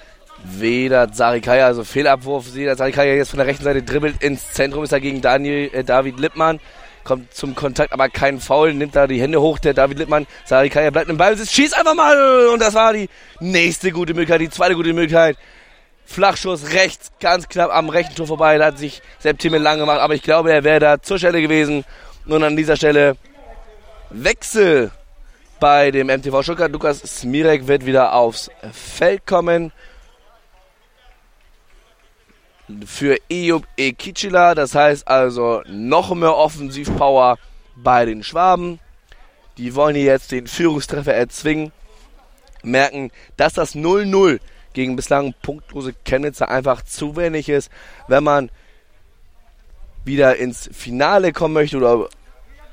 Vedat 0.44 1.16
Sarikaya, 1.16 1.66
also 1.66 1.84
Fehlabwurf. 1.84 2.54
Vedat 2.54 2.78
Sarikaya 2.78 3.14
jetzt 3.14 3.30
von 3.30 3.38
der 3.38 3.46
rechten 3.46 3.64
Seite 3.64 3.82
dribbelt 3.82 4.22
ins 4.22 4.52
Zentrum, 4.52 4.84
ist 4.84 4.92
dagegen 4.92 5.20
Daniel, 5.20 5.70
äh, 5.72 5.84
David 5.84 6.18
Lippmann 6.18 6.60
kommt 7.04 7.34
zum 7.34 7.54
Kontakt, 7.54 7.92
aber 7.92 8.08
kein 8.08 8.40
Foul, 8.40 8.74
nimmt 8.74 8.96
da 8.96 9.06
die 9.06 9.20
Hände 9.20 9.40
hoch, 9.40 9.58
der 9.58 9.74
David 9.74 9.98
Lippmann, 9.98 10.26
Sarikaya 10.44 10.90
bleibt 10.90 11.10
im 11.10 11.16
Ball, 11.16 11.36
schießt 11.36 11.76
einfach 11.76 11.94
mal 11.94 12.48
und 12.52 12.60
das 12.60 12.74
war 12.74 12.92
die 12.92 13.08
nächste 13.40 13.90
gute 13.90 14.14
Möglichkeit, 14.14 14.40
die 14.40 14.50
zweite 14.50 14.74
gute 14.74 14.92
Möglichkeit 14.92 15.36
Flachschuss 16.04 16.72
rechts, 16.72 17.10
ganz 17.20 17.48
knapp 17.48 17.72
am 17.72 17.88
rechten 17.88 18.14
Tor 18.14 18.26
vorbei. 18.26 18.58
Da 18.58 18.66
hat 18.66 18.78
sich 18.78 19.02
Sepp 19.18 19.38
Timmel 19.38 19.62
lang 19.62 19.78
gemacht, 19.78 20.00
aber 20.00 20.14
ich 20.14 20.22
glaube, 20.22 20.52
er 20.52 20.64
wäre 20.64 20.80
da 20.80 21.02
zur 21.02 21.18
Stelle 21.18 21.40
gewesen. 21.40 21.84
Nun 22.26 22.42
an 22.42 22.56
dieser 22.56 22.76
Stelle 22.76 23.16
Wechsel 24.10 24.90
bei 25.58 25.90
dem 25.90 26.08
MTV 26.08 26.42
Stuttgart. 26.42 26.70
Lukas 26.70 26.98
Smirek 26.98 27.66
wird 27.66 27.86
wieder 27.86 28.14
aufs 28.14 28.50
Feld 28.72 29.26
kommen. 29.26 29.72
Für 32.86 33.16
Eyüp 33.30 33.66
Ekicila, 33.76 34.54
das 34.54 34.74
heißt 34.74 35.08
also 35.08 35.62
noch 35.66 36.14
mehr 36.14 36.36
Offensivpower 36.36 37.38
bei 37.76 38.04
den 38.04 38.22
Schwaben. 38.22 38.78
Die 39.58 39.74
wollen 39.74 39.94
hier 39.94 40.04
jetzt 40.04 40.32
den 40.32 40.46
Führungstreffer 40.46 41.14
erzwingen. 41.14 41.72
Merken, 42.62 43.10
dass 43.36 43.54
das 43.54 43.74
0-0 43.74 44.38
gegen 44.72 44.96
bislang 44.96 45.34
punktlose 45.42 45.94
Chemnitzer 46.04 46.48
einfach 46.48 46.82
zu 46.82 47.16
wenig 47.16 47.48
ist, 47.48 47.70
wenn 48.08 48.24
man 48.24 48.50
wieder 50.04 50.36
ins 50.36 50.68
Finale 50.72 51.32
kommen 51.32 51.54
möchte 51.54 51.76
oder 51.76 52.08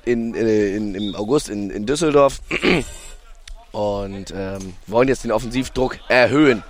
in, 0.05 0.33
in, 0.33 0.95
im 0.95 1.15
August 1.15 1.49
in, 1.49 1.69
in 1.69 1.85
Düsseldorf 1.85 2.41
und 3.71 4.33
ähm, 4.35 4.73
wollen 4.87 5.07
jetzt 5.07 5.23
den 5.23 5.31
Offensivdruck 5.31 5.99
erhöhen. 6.07 6.63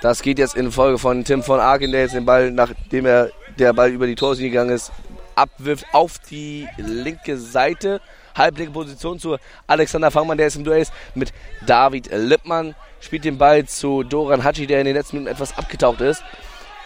Das 0.00 0.22
geht 0.22 0.38
jetzt 0.38 0.54
in 0.54 0.70
Folge 0.70 0.98
von 0.98 1.24
Tim 1.24 1.42
von 1.42 1.58
Arken, 1.58 1.90
der 1.90 2.02
jetzt 2.02 2.14
den 2.14 2.24
Ball, 2.24 2.52
nachdem 2.52 3.04
er 3.04 3.30
der 3.58 3.72
Ball 3.72 3.90
über 3.90 4.06
die 4.06 4.14
Torlinie 4.14 4.50
gegangen 4.50 4.70
ist, 4.70 4.92
abwirft 5.34 5.86
auf 5.92 6.20
die 6.30 6.68
linke 6.76 7.36
Seite. 7.36 8.00
Halblinke 8.36 8.72
Position 8.72 9.18
zu 9.18 9.36
Alexander 9.66 10.12
Fangmann, 10.12 10.38
der 10.38 10.46
ist 10.46 10.54
im 10.54 10.62
Duell 10.62 10.86
mit 11.16 11.32
David 11.66 12.10
Lippmann. 12.12 12.76
Spielt 13.00 13.24
den 13.24 13.38
Ball 13.38 13.66
zu 13.66 14.04
Doran 14.04 14.44
Hatschi, 14.44 14.68
der 14.68 14.78
in 14.78 14.86
den 14.86 14.94
letzten 14.94 15.16
Minuten 15.16 15.34
etwas 15.34 15.56
abgetaucht 15.58 16.00
ist. 16.00 16.22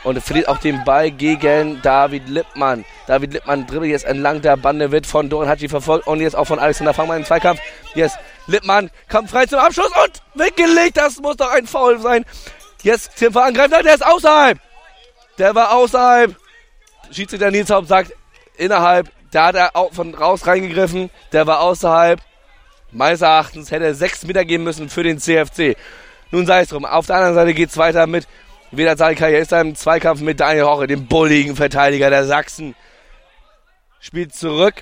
Und 0.05 0.21
verliert 0.21 0.49
auch 0.49 0.59
den 0.59 0.83
Ball 0.85 1.11
gegen 1.11 1.81
David 1.83 2.29
Lippmann. 2.29 2.85
David 3.07 3.35
Lippmann 3.35 3.67
dribbelt 3.67 3.91
jetzt 3.91 4.07
entlang 4.07 4.41
der 4.41 4.57
Bande, 4.57 4.91
wird 4.91 5.07
von 5.07 5.29
Doran 5.29 5.49
Hatschi 5.49 5.69
verfolgt 5.69 6.07
und 6.07 6.21
jetzt 6.21 6.35
auch 6.35 6.47
von 6.47 6.59
Alexander 6.59 6.95
Fangmann 6.95 7.19
im 7.19 7.25
Zweikampf. 7.27 7.61
Jetzt 7.95 8.19
Lippmann 8.47 8.91
kommt 9.11 9.31
frei 9.31 9.45
zum 9.45 9.59
Abschluss 9.59 9.93
und 10.03 10.41
weggelegt. 10.41 10.97
Das 10.97 11.21
muss 11.21 11.37
doch 11.37 11.51
ein 11.51 11.67
Foul 11.67 12.01
sein. 12.01 12.25
Jetzt 12.83 13.17
Tim 13.17 13.37
angreift. 13.37 13.71
Nein, 13.71 13.85
der 13.85 13.95
ist 13.95 14.07
außerhalb. 14.07 14.59
Der 15.39 15.55
war 15.55 15.73
außerhalb. 15.73 16.37
Schiedsrichter 17.11 17.51
Nils 17.51 17.71
Haupt 17.71 17.89
sagt 17.89 18.13
innerhalb. 18.57 19.11
Da 19.31 19.47
hat 19.47 19.55
er 19.55 19.77
auch 19.77 19.93
von 19.93 20.15
raus 20.15 20.47
reingegriffen. 20.47 21.11
Der 21.33 21.47
war 21.47 21.61
außerhalb. 21.61 22.21
Meines 22.91 23.23
Erachtens 23.23 23.71
hätte 23.71 23.87
er 23.87 23.95
sechs 23.95 24.25
Meter 24.25 24.45
geben 24.45 24.65
müssen 24.65 24.91
für 24.91 25.03
den 25.03 25.19
CFC. 25.19 25.77
Nun 26.31 26.47
sei 26.47 26.63
es 26.63 26.69
drum. 26.69 26.85
Auf 26.85 27.07
der 27.07 27.17
anderen 27.17 27.35
Seite 27.35 27.55
geht 27.55 27.71
es 27.71 27.77
weiter 27.77 28.07
mit 28.07 28.27
Vedat 28.71 28.99
Salkaya. 28.99 29.39
Ist 29.39 29.53
im 29.53 29.75
Zweikampf 29.75 30.21
mit 30.21 30.41
Daniel 30.41 30.65
Hoche, 30.65 30.87
dem 30.87 31.07
bulligen 31.07 31.57
Verteidiger 31.57 32.11
der 32.11 32.27
Sachsen. 32.27 32.75
Spielt 34.01 34.35
zurück. 34.35 34.75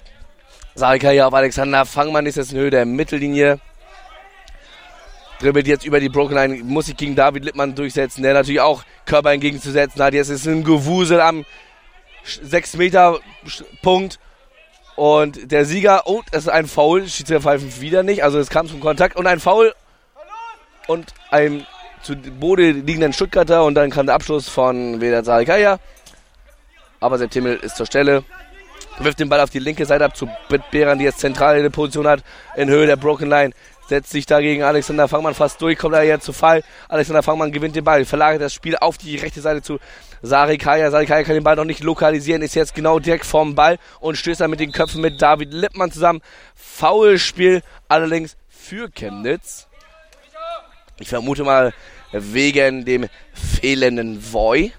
Salkaya 0.74 1.26
auf 1.26 1.34
Alexander 1.34 1.84
Fangmann 1.84 2.26
ist 2.26 2.36
jetzt 2.36 2.52
in 2.52 2.58
Höhe 2.58 2.70
der 2.70 2.86
Mittellinie 2.86 3.60
dribbelt 5.40 5.66
jetzt 5.66 5.84
über 5.84 6.00
die 6.00 6.08
Broken 6.08 6.34
Line, 6.34 6.62
muss 6.64 6.86
sich 6.86 6.96
gegen 6.96 7.16
David 7.16 7.44
Lippmann 7.44 7.74
durchsetzen, 7.74 8.22
der 8.22 8.34
natürlich 8.34 8.60
auch 8.60 8.84
Körper 9.06 9.32
entgegenzusetzen 9.32 10.02
hat. 10.02 10.14
Jetzt 10.14 10.28
ist 10.28 10.46
ein 10.46 10.62
Gewusel 10.62 11.20
am 11.20 11.44
6 12.24 12.76
Meter 12.76 13.18
Punkt. 13.82 14.18
Und 14.96 15.50
der 15.50 15.64
Sieger, 15.64 16.02
oh, 16.04 16.20
das 16.30 16.42
ist 16.42 16.48
ein 16.48 16.66
Foul, 16.66 17.08
Schiedsrichter 17.08 17.40
pfeifen 17.40 17.80
wieder 17.80 18.02
nicht, 18.02 18.22
also 18.22 18.38
es 18.38 18.50
kam 18.50 18.68
zum 18.68 18.80
Kontakt 18.80 19.16
und 19.16 19.26
ein 19.26 19.40
Foul 19.40 19.74
und 20.88 21.14
ein 21.30 21.66
zu 22.02 22.16
Boden 22.16 22.86
liegenden 22.86 23.12
Stuttgarter 23.12 23.64
und 23.64 23.74
dann 23.74 23.90
kam 23.90 24.06
der 24.06 24.14
Abschluss 24.14 24.48
von 24.48 25.00
Vedat 25.00 25.24
Sarikaya. 25.24 25.78
Aber 26.98 27.16
Sepp 27.16 27.30
Timmel 27.30 27.56
ist 27.56 27.76
zur 27.76 27.86
Stelle, 27.86 28.24
wirft 28.98 29.20
den 29.20 29.28
Ball 29.28 29.40
auf 29.40 29.50
die 29.50 29.58
linke 29.58 29.86
Seite 29.86 30.04
ab 30.04 30.16
zu 30.16 30.28
Bittberan, 30.48 30.98
die 30.98 31.04
jetzt 31.04 31.20
zentrale 31.20 31.70
Position 31.70 32.06
hat, 32.06 32.22
in 32.56 32.68
Höhe 32.68 32.86
der 32.86 32.96
Broken 32.96 33.28
Line 33.28 33.54
setzt 33.90 34.10
sich 34.10 34.24
dagegen 34.24 34.62
Alexander 34.62 35.08
Fangmann 35.08 35.34
fast 35.34 35.60
durch, 35.60 35.76
kommt 35.76 35.94
da 35.94 36.02
jetzt 36.02 36.24
zu 36.24 36.32
Fall. 36.32 36.62
Alexander 36.88 37.24
Fangmann 37.24 37.50
gewinnt 37.50 37.74
den 37.74 37.82
Ball, 37.84 38.04
verlagert 38.04 38.40
das 38.40 38.54
Spiel 38.54 38.76
auf 38.76 38.96
die 38.96 39.16
rechte 39.16 39.40
Seite 39.40 39.62
zu 39.62 39.78
Sari 40.22 40.58
Kaya. 40.58 40.92
Sari 40.92 41.06
Kaya 41.06 41.24
kann 41.24 41.34
den 41.34 41.42
Ball 41.42 41.56
noch 41.56 41.64
nicht 41.64 41.82
lokalisieren, 41.82 42.40
ist 42.40 42.54
jetzt 42.54 42.74
genau 42.74 43.00
direkt 43.00 43.26
vorm 43.26 43.56
Ball 43.56 43.78
und 43.98 44.16
stößt 44.16 44.40
dann 44.40 44.50
mit 44.50 44.60
den 44.60 44.70
Köpfen 44.70 45.00
mit 45.02 45.20
David 45.20 45.52
Lippmann 45.52 45.90
zusammen. 45.90 46.22
Foulspiel 46.54 47.62
allerdings 47.88 48.36
für 48.48 48.88
Chemnitz. 48.90 49.66
Ich 51.00 51.08
vermute 51.08 51.42
mal 51.42 51.74
wegen 52.12 52.84
dem 52.84 53.08
fehlenden 53.34 54.32
Voy. 54.32 54.72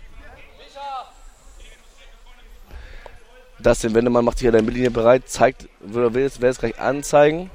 Das 3.59 3.79
den 3.79 3.93
Wendemann 3.93 4.23
macht 4.23 4.39
sich 4.39 4.47
an 4.47 4.53
der 4.53 4.61
Mittellinie 4.63 4.89
bereit, 4.89 5.27
zeigt, 5.27 5.67
will, 5.81 6.13
will 6.13 6.23
es 6.23 6.59
gleich 6.59 6.79
anzeigen. 6.79 7.51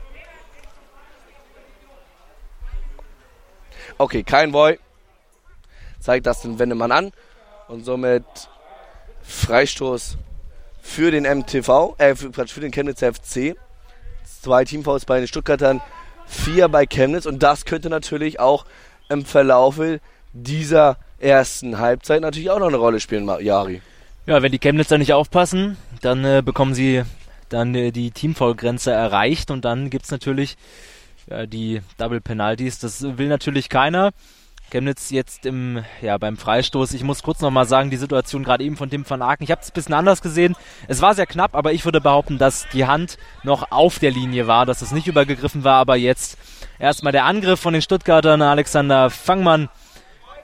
Okay, 3.99 4.23
kein 4.23 4.53
Boy. 4.53 4.79
Zeigt 6.01 6.27
das 6.27 6.43
den 6.43 6.59
Wendemann 6.59 6.93
an. 6.93 7.13
Und 7.69 7.85
somit 7.85 8.25
Freistoß 9.23 10.19
für 10.81 11.11
den 11.11 11.25
MTV, 11.25 11.95
äh, 11.99 12.15
für, 12.15 12.33
für 12.33 12.61
den 12.61 12.71
Chemnitz 12.71 13.01
FC. 13.01 13.57
Zwei 14.43 14.65
Teamfouls 14.65 15.05
bei 15.05 15.19
den 15.19 15.27
Stuttgartern, 15.27 15.81
vier 16.27 16.69
bei 16.69 16.87
Chemnitz. 16.87 17.27
Und 17.27 17.43
das 17.43 17.65
könnte 17.65 17.89
natürlich 17.89 18.39
auch 18.39 18.67
im 19.09 19.25
Verlaufe 19.25 20.01
dieser 20.33 20.99
ersten 21.19 21.79
Halbzeit 21.79 22.21
natürlich 22.21 22.51
auch 22.51 22.59
noch 22.59 22.69
eine 22.69 22.77
Rolle 22.77 23.01
spielen, 23.01 23.29
Jari. 23.41 23.81
Ja, 24.27 24.43
wenn 24.43 24.53
die 24.53 24.59
Chemnitzer 24.59 24.99
nicht 24.99 25.13
aufpassen, 25.13 25.77
dann 26.03 26.25
äh, 26.25 26.43
bekommen 26.45 26.75
sie 26.75 27.05
dann 27.49 27.75
äh, 27.75 27.93
die 27.93 28.11
Teamfoul-Grenze 28.11 28.91
erreicht 28.91 29.51
und 29.51 29.65
dann 29.65 29.89
gibt 29.89 30.05
es 30.05 30.11
natürlich 30.11 30.57
ja, 31.29 31.47
die 31.47 31.83
Double 31.99 32.21
Penalties. 32.21 32.79
Das 32.79 33.03
will 33.19 33.29
natürlich 33.29 33.69
keiner. 33.69 34.13
Chemnitz 34.71 35.11
jetzt 35.11 35.47
im, 35.47 35.85
ja, 36.03 36.19
beim 36.19 36.37
Freistoß. 36.37 36.93
Ich 36.95 37.05
muss 37.05 37.23
kurz 37.23 37.41
nochmal 37.41 37.67
sagen, 37.67 37.91
die 37.91 37.97
Situation 37.97 38.43
gerade 38.43 38.65
eben 38.65 38.77
von 38.77 38.91
Tim 38.91 39.09
van 39.09 39.23
Aken. 39.23 39.45
Ich 39.45 39.53
habe 39.53 39.61
es 39.61 39.71
ein 39.71 39.75
bisschen 39.75 39.95
anders 39.95 40.23
gesehen. 40.23 40.57
Es 40.89 41.01
war 41.01 41.15
sehr 41.15 41.27
knapp, 41.27 41.55
aber 41.55 41.73
ich 41.73 41.85
würde 41.85 42.01
behaupten, 42.01 42.39
dass 42.39 42.67
die 42.73 42.87
Hand 42.87 43.17
noch 43.45 43.71
auf 43.71 44.01
der 44.01 44.11
Linie 44.11 44.49
war, 44.49 44.67
dass 44.67 44.83
es 44.83 44.91
nicht 44.91 45.07
übergegriffen 45.07 45.63
war, 45.63 45.77
aber 45.77 45.97
jetzt 45.97 46.37
erstmal 46.81 47.13
der 47.13 47.27
Angriff 47.27 47.61
von 47.61 47.75
den 47.75 47.83
Stuttgartern. 47.83 48.43
Alexander 48.43 49.09
Fangmann 49.09 49.69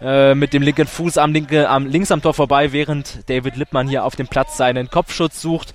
äh, 0.00 0.36
mit 0.36 0.52
dem 0.52 0.62
linken 0.62 0.86
Fuß 0.86 1.18
am, 1.18 1.32
linke, 1.32 1.68
am 1.68 1.86
links 1.86 2.12
am 2.12 2.22
Tor 2.22 2.34
vorbei, 2.34 2.72
während 2.72 3.28
David 3.28 3.56
Lippmann 3.56 3.88
hier 3.88 4.04
auf 4.04 4.14
dem 4.14 4.28
Platz 4.28 4.56
seinen 4.56 4.88
Kopfschutz 4.88 5.42
sucht. 5.42 5.74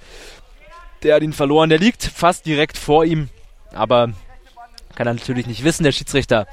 Der 1.03 1.15
hat 1.15 1.21
ihn 1.21 1.33
verloren. 1.33 1.69
Der 1.69 1.79
liegt 1.79 2.03
fast 2.03 2.45
direkt 2.45 2.77
vor 2.77 3.03
ihm, 3.03 3.29
aber 3.73 4.13
kann 4.97 5.07
er 5.07 5.13
natürlich 5.13 5.47
nicht 5.47 5.63
wissen. 5.63 5.83
Der 5.83 5.91
Schiedsrichter 5.91 6.47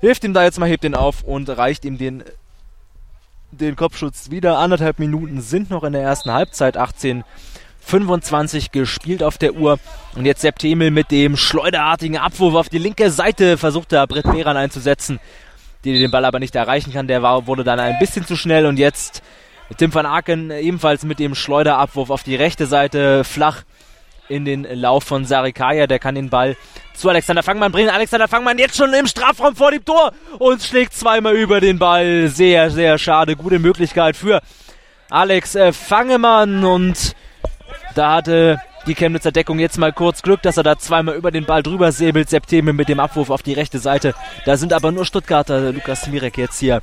hilft 0.00 0.24
ihm 0.24 0.32
da 0.32 0.42
jetzt 0.42 0.58
mal, 0.58 0.68
hebt 0.68 0.84
ihn 0.84 0.94
auf 0.94 1.22
und 1.22 1.48
reicht 1.48 1.84
ihm 1.84 1.98
den, 1.98 2.24
den 3.52 3.76
Kopfschutz 3.76 4.30
wieder. 4.30 4.58
Anderthalb 4.58 4.98
Minuten 4.98 5.42
sind 5.42 5.70
noch 5.70 5.84
in 5.84 5.92
der 5.92 6.02
ersten 6.02 6.32
Halbzeit. 6.32 6.76
18 6.76 7.22
25 7.84 8.72
gespielt 8.72 9.22
auf 9.22 9.38
der 9.38 9.54
Uhr. 9.54 9.78
Und 10.14 10.24
jetzt 10.24 10.40
Sepp 10.40 10.58
Themel 10.58 10.90
mit 10.90 11.10
dem 11.10 11.36
schleuderartigen 11.36 12.16
Abwurf 12.16 12.54
auf 12.54 12.68
die 12.68 12.78
linke 12.78 13.10
Seite 13.10 13.58
versucht 13.58 13.92
er 13.92 14.06
Britt 14.06 14.24
Behran 14.24 14.56
einzusetzen, 14.56 15.20
die 15.84 15.98
den 15.98 16.10
Ball 16.10 16.24
aber 16.24 16.38
nicht 16.38 16.54
erreichen 16.54 16.92
kann. 16.92 17.08
Der 17.08 17.22
war, 17.22 17.46
wurde 17.46 17.64
dann 17.64 17.80
ein 17.80 17.98
bisschen 17.98 18.24
zu 18.24 18.36
schnell 18.36 18.66
und 18.66 18.78
jetzt 18.78 19.22
Tim 19.78 19.92
van 19.92 20.06
Aken 20.06 20.50
ebenfalls 20.50 21.04
mit 21.04 21.18
dem 21.18 21.34
Schleuderabwurf 21.34 22.10
auf 22.10 22.22
die 22.22 22.36
rechte 22.36 22.66
Seite 22.66 23.24
flach 23.24 23.62
in 24.28 24.44
den 24.44 24.64
Lauf 24.64 25.04
von 25.04 25.24
Sarikaya. 25.24 25.86
Der 25.86 25.98
kann 25.98 26.14
den 26.14 26.30
Ball 26.30 26.56
zu 26.94 27.08
Alexander 27.08 27.42
Fangmann 27.42 27.72
bringen. 27.72 27.90
Alexander 27.90 28.28
Fangmann 28.28 28.58
jetzt 28.58 28.76
schon 28.76 28.92
im 28.92 29.06
Strafraum 29.06 29.56
vor 29.56 29.70
dem 29.70 29.84
Tor 29.84 30.12
und 30.38 30.62
schlägt 30.62 30.94
zweimal 30.94 31.34
über 31.34 31.60
den 31.60 31.78
Ball. 31.78 32.28
Sehr, 32.28 32.70
sehr 32.70 32.98
schade. 32.98 33.36
Gute 33.36 33.58
Möglichkeit 33.58 34.16
für 34.16 34.40
Alex 35.10 35.54
äh, 35.54 35.72
Fangemann 35.72 36.64
und 36.64 37.14
da 37.94 38.14
hatte 38.14 38.58
die 38.86 38.94
Chemnitzer 38.94 39.30
Deckung 39.30 39.58
jetzt 39.58 39.78
mal 39.78 39.92
kurz 39.92 40.22
Glück, 40.22 40.42
dass 40.42 40.56
er 40.56 40.62
da 40.62 40.76
zweimal 40.76 41.14
über 41.14 41.30
den 41.30 41.44
Ball 41.44 41.62
drüber 41.62 41.92
säbelt. 41.92 42.30
Septeme 42.30 42.72
mit 42.72 42.88
dem 42.88 42.98
Abwurf 42.98 43.30
auf 43.30 43.42
die 43.42 43.52
rechte 43.52 43.78
Seite. 43.78 44.14
Da 44.44 44.56
sind 44.56 44.72
aber 44.72 44.90
nur 44.90 45.04
Stuttgarter. 45.04 45.72
Lukas 45.72 46.08
Mirek 46.08 46.38
jetzt 46.38 46.58
hier 46.58 46.80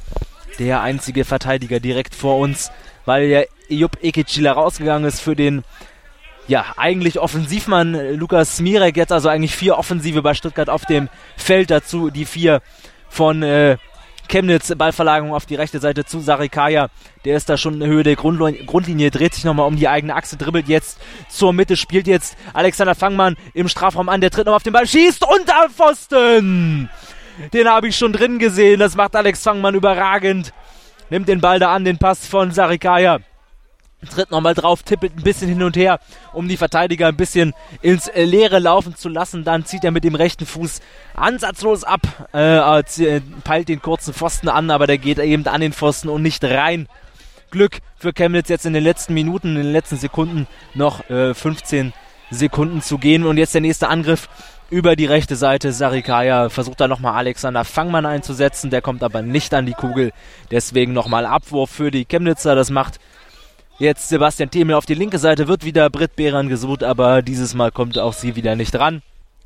der 0.60 0.82
einzige 0.82 1.26
Verteidiger 1.26 1.80
direkt 1.80 2.16
vor 2.16 2.38
uns, 2.38 2.72
weil 3.06 3.24
ja 3.26 3.42
Jupp 3.70 3.98
Ekicila 4.02 4.52
rausgegangen 4.52 5.08
ist 5.08 5.22
für 5.22 5.36
den 5.36 5.64
ja, 6.50 6.66
eigentlich 6.78 7.20
Offensivmann 7.20 7.94
äh, 7.94 8.12
Lukas 8.14 8.58
Smirek, 8.58 8.98
jetzt 8.98 9.12
also 9.12 9.30
eigentlich 9.30 9.56
vier 9.56 9.78
Offensive 9.78 10.22
bei 10.22 10.34
Stuttgart 10.34 10.70
auf 10.70 10.86
dem 10.86 11.08
Feld 11.38 11.70
dazu, 11.70 12.10
die 12.10 12.26
vier 12.26 12.62
von 13.08 13.44
äh, 13.44 13.78
Chemnitz, 14.28 14.74
Ballverlagerung 14.76 15.34
auf 15.34 15.46
die 15.46 15.56
rechte 15.56 15.80
Seite 15.80 16.06
zu 16.06 16.20
Sarikaya. 16.20 16.90
Der 17.24 17.38
ist 17.38 17.50
da 17.50 17.58
schon 17.58 17.80
in 17.80 17.88
Höhe 17.88 18.04
der 18.04 18.16
Grundlinie, 18.16 18.66
Grundlinie 18.66 19.12
dreht 19.12 19.36
sich 19.36 19.44
nochmal 19.44 19.68
um 19.68 19.76
die 19.76 19.88
eigene 19.88 20.16
Achse, 20.16 20.38
dribbelt 20.38 20.68
jetzt 20.68 21.00
zur 21.30 21.54
Mitte, 21.54 21.78
spielt 21.78 22.08
jetzt 22.08 22.36
Alexander 22.54 22.96
Fangmann 22.96 23.38
im 23.54 23.68
Strafraum 23.68 24.10
an, 24.10 24.22
der 24.22 24.32
tritt 24.32 24.46
nochmal 24.46 24.58
auf 24.58 24.64
den 24.64 24.74
Ball, 24.74 24.88
schießt 24.88 25.24
unter 25.24 25.70
Pfosten! 25.70 26.90
Den 27.54 27.70
habe 27.70 27.88
ich 27.88 27.96
schon 27.96 28.12
drin 28.12 28.38
gesehen. 28.38 28.82
Das 28.82 28.96
macht 28.98 29.16
Alex 29.16 29.44
Fangmann 29.44 29.74
überragend. 29.74 30.52
Nimmt 31.10 31.30
den 31.30 31.40
Ball 31.40 31.58
da 31.58 31.74
an, 31.74 31.86
den 31.86 31.98
Pass 31.98 32.28
von 32.28 32.52
Sarikaya. 32.52 33.20
Tritt 34.08 34.32
nochmal 34.32 34.54
drauf, 34.54 34.84
tippelt 34.84 35.18
ein 35.18 35.24
bisschen 35.24 35.50
hin 35.50 35.62
und 35.62 35.76
her, 35.76 36.00
um 36.32 36.48
die 36.48 36.56
Verteidiger 36.56 37.08
ein 37.08 37.18
bisschen 37.18 37.54
ins 37.82 38.10
Leere 38.16 38.60
laufen 38.60 38.96
zu 38.96 39.10
lassen. 39.10 39.44
Dann 39.44 39.66
zieht 39.66 39.84
er 39.84 39.92
mit 39.92 40.06
dem 40.06 40.16
rechten 40.16 40.46
Fuß 40.46 40.80
ansatzlos 41.16 41.84
ab, 41.84 42.02
äh, 42.34 42.80
äh, 42.80 43.22
peilt 43.44 43.68
den 43.68 43.82
kurzen 43.82 44.14
Pfosten 44.14 44.48
an, 44.48 44.72
aber 44.72 44.88
der 44.88 44.98
geht 44.98 45.20
eben 45.20 45.46
an 45.48 45.60
den 45.60 45.74
Pfosten 45.74 46.08
und 46.08 46.22
nicht 46.22 46.46
rein. 46.46 46.88
Glück 47.52 47.80
für 47.98 48.14
Chemnitz 48.14 48.48
jetzt 48.48 48.66
in 48.66 48.74
den 48.74 48.84
letzten 48.84 49.14
Minuten, 49.14 49.50
in 49.50 49.64
den 49.64 49.74
letzten 49.74 49.98
Sekunden 49.98 50.48
noch 50.76 51.10
äh, 51.10 51.34
15 51.34 51.94
Sekunden 52.32 52.82
zu 52.82 52.98
gehen. 52.98 53.26
Und 53.26 53.38
jetzt 53.38 53.54
der 53.54 53.62
nächste 53.62 53.90
Angriff 53.90 54.30
über 54.70 54.96
die 54.96 55.06
rechte 55.06 55.36
Seite. 55.36 55.72
Sarikaya 55.72 56.50
versucht 56.50 56.80
da 56.80 56.88
nochmal 56.88 57.16
Alexander 57.16 57.66
Fangmann 57.66 58.06
einzusetzen. 58.06 58.70
Der 58.70 58.82
kommt 58.82 59.04
aber 59.04 59.22
nicht 59.22 59.54
an 59.54 59.66
die 59.66 59.74
Kugel. 59.74 60.12
Deswegen 60.52 60.94
nochmal 60.94 61.26
Abwurf 61.26 61.72
für 61.72 61.92
die 61.92 62.06
Chemnitzer. 62.06 62.56
Das 62.56 62.70
macht 62.70 63.00
Jetzt 63.80 64.10
Sebastian 64.10 64.52
Themel 64.52 64.76
auf 64.76 64.86
die 64.86 64.94
linke 64.94 65.20
Seite, 65.20 65.48
wird 65.48 65.64
wieder 65.64 65.90
Britt 65.90 66.18
Behran 66.18 66.50
gesucht, 66.50 66.84
aber 66.84 67.22
dieses 67.22 67.54
Mal 67.54 67.72
kommt 67.72 67.98
auch 67.98 68.12
sie 68.12 68.36
wieder 68.36 68.58
nicht 68.58 68.78
ran. 68.78 69.02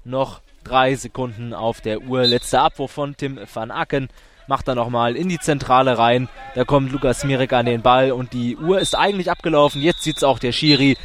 Noch 0.06 0.42
drei 0.64 0.96
Sekunden 0.96 1.54
auf 1.54 1.82
der 1.82 2.02
Uhr. 2.02 2.24
Letzter 2.24 2.64
Abwurf 2.64 2.90
von 2.90 3.16
Tim 3.16 3.40
van 3.54 3.70
Acken. 3.70 4.10
Macht 4.48 4.68
er 4.68 4.74
nochmal 4.74 5.16
in 5.16 5.30
die 5.30 5.38
Zentrale 5.38 6.00
rein. 6.00 6.30
Da 6.56 6.64
kommt 6.64 6.92
Lukas 6.92 7.24
Mirek 7.24 7.54
an 7.54 7.68
den 7.68 7.84
Ball 7.84 8.12
und 8.12 8.34
die 8.34 8.58
Uhr 8.58 8.80
ist 8.80 8.98
eigentlich 8.98 9.30
abgelaufen. 9.30 9.84
Jetzt 9.84 10.02
sieht's 10.02 10.24
auch 10.24 10.40
der 10.40 10.52
Schiri. 10.52 10.98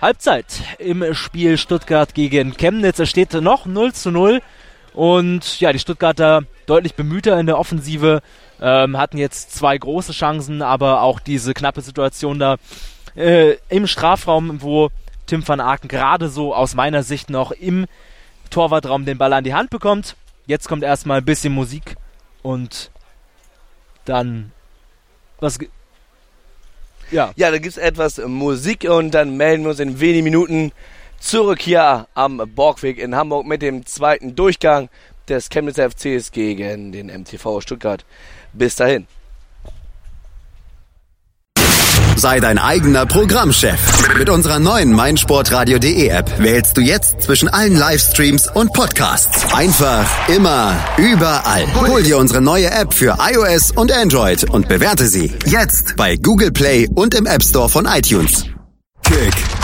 Halbzeit 0.00 0.62
im 0.78 1.12
Spiel 1.12 1.58
Stuttgart 1.58 2.14
gegen 2.14 2.56
Chemnitz. 2.56 2.98
Es 2.98 3.10
steht 3.10 3.34
noch 3.34 3.66
0 3.66 3.92
zu 3.92 4.10
0. 4.10 4.40
Und 4.94 5.60
ja, 5.60 5.72
die 5.72 5.78
Stuttgarter 5.78 6.44
deutlich 6.66 6.94
bemühter 6.94 7.38
in 7.38 7.46
der 7.46 7.58
Offensive. 7.58 8.22
Ähm, 8.60 8.96
hatten 8.96 9.18
jetzt 9.18 9.54
zwei 9.54 9.76
große 9.76 10.12
Chancen, 10.12 10.62
aber 10.62 11.02
auch 11.02 11.20
diese 11.20 11.52
knappe 11.54 11.80
Situation 11.80 12.38
da 12.38 12.56
äh, 13.16 13.56
im 13.68 13.86
Strafraum, 13.86 14.62
wo 14.62 14.90
Tim 15.26 15.46
van 15.46 15.60
Aken 15.60 15.88
gerade 15.88 16.28
so 16.28 16.54
aus 16.54 16.74
meiner 16.74 17.02
Sicht 17.02 17.30
noch 17.30 17.50
im 17.50 17.86
Torwartraum 18.50 19.04
den 19.04 19.18
Ball 19.18 19.32
an 19.32 19.44
die 19.44 19.54
Hand 19.54 19.70
bekommt. 19.70 20.16
Jetzt 20.46 20.68
kommt 20.68 20.84
erstmal 20.84 21.18
ein 21.18 21.24
bisschen 21.24 21.52
Musik 21.52 21.96
und 22.42 22.90
dann 24.04 24.52
was 25.40 25.58
ja. 27.10 27.32
Ja, 27.36 27.50
da 27.50 27.58
gibt 27.58 27.76
es 27.76 27.78
etwas 27.78 28.18
Musik 28.18 28.86
und 28.88 29.12
dann 29.12 29.36
melden 29.36 29.64
wir 29.64 29.70
uns 29.70 29.80
in 29.80 30.00
wenigen 30.00 30.24
Minuten 30.24 30.72
zurück 31.24 31.60
hier 31.60 32.06
am 32.14 32.42
Borgweg 32.54 32.98
in 32.98 33.14
Hamburg 33.14 33.46
mit 33.46 33.62
dem 33.62 33.86
zweiten 33.86 34.34
Durchgang 34.34 34.88
des 35.28 35.48
Chemnitzer 35.48 35.90
FCs 35.90 36.30
gegen 36.32 36.92
den 36.92 37.06
MTV 37.06 37.60
Stuttgart. 37.60 38.04
Bis 38.52 38.76
dahin. 38.76 39.06
Sei 42.16 42.38
dein 42.38 42.58
eigener 42.58 43.06
Programmchef. 43.06 44.16
Mit 44.16 44.30
unserer 44.30 44.58
neuen 44.60 44.92
meinsportradio.de 44.92 46.08
App 46.08 46.38
wählst 46.38 46.76
du 46.76 46.80
jetzt 46.80 47.22
zwischen 47.22 47.48
allen 47.48 47.76
Livestreams 47.76 48.48
und 48.54 48.72
Podcasts. 48.72 49.52
Einfach, 49.52 50.06
immer, 50.28 50.76
überall. 50.96 51.66
Hol 51.74 52.02
dir 52.02 52.18
unsere 52.18 52.40
neue 52.40 52.70
App 52.70 52.94
für 52.94 53.18
iOS 53.18 53.72
und 53.72 53.90
Android 53.90 54.48
und 54.48 54.68
bewerte 54.68 55.08
sie 55.08 55.34
jetzt 55.46 55.96
bei 55.96 56.16
Google 56.16 56.52
Play 56.52 56.88
und 56.94 57.14
im 57.14 57.26
App 57.26 57.42
Store 57.42 57.68
von 57.68 57.84
iTunes. 57.86 58.44
Kick 59.02 59.63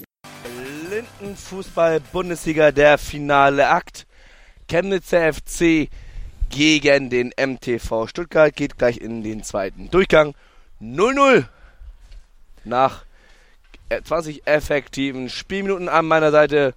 Fußball-Bundesliga, 1.51 2.71
der 2.71 2.97
finale 2.97 3.67
Akt. 3.67 4.07
Chemnitzer 4.69 5.33
FC 5.33 5.89
gegen 6.49 7.09
den 7.09 7.33
MTV 7.37 8.07
Stuttgart 8.07 8.55
geht 8.55 8.77
gleich 8.77 8.99
in 8.99 9.21
den 9.21 9.43
zweiten 9.43 9.91
Durchgang. 9.91 10.33
0-0 10.81 11.43
nach 12.63 13.03
20 14.01 14.47
effektiven 14.47 15.27
Spielminuten 15.27 15.89
an 15.89 16.05
meiner 16.05 16.31
Seite. 16.31 16.73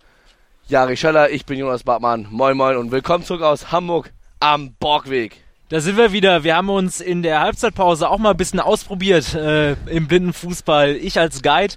Jari 0.66 0.96
Scheller, 0.96 1.30
ich 1.30 1.46
bin 1.46 1.56
Jonas 1.56 1.84
Bartmann. 1.84 2.26
Moin 2.30 2.56
Moin 2.56 2.76
und 2.76 2.90
willkommen 2.90 3.22
zurück 3.22 3.42
aus 3.42 3.70
Hamburg 3.70 4.10
am 4.40 4.74
Borgweg. 4.80 5.36
Da 5.68 5.78
sind 5.78 5.96
wir 5.96 6.10
wieder. 6.10 6.42
Wir 6.42 6.56
haben 6.56 6.68
uns 6.68 7.00
in 7.00 7.22
der 7.22 7.40
Halbzeitpause 7.40 8.10
auch 8.10 8.18
mal 8.18 8.32
ein 8.32 8.36
bisschen 8.36 8.58
ausprobiert 8.58 9.34
äh, 9.34 9.74
im 9.86 10.08
Blindenfußball. 10.08 10.96
Ich 10.96 11.16
als 11.16 11.42
Guide, 11.42 11.74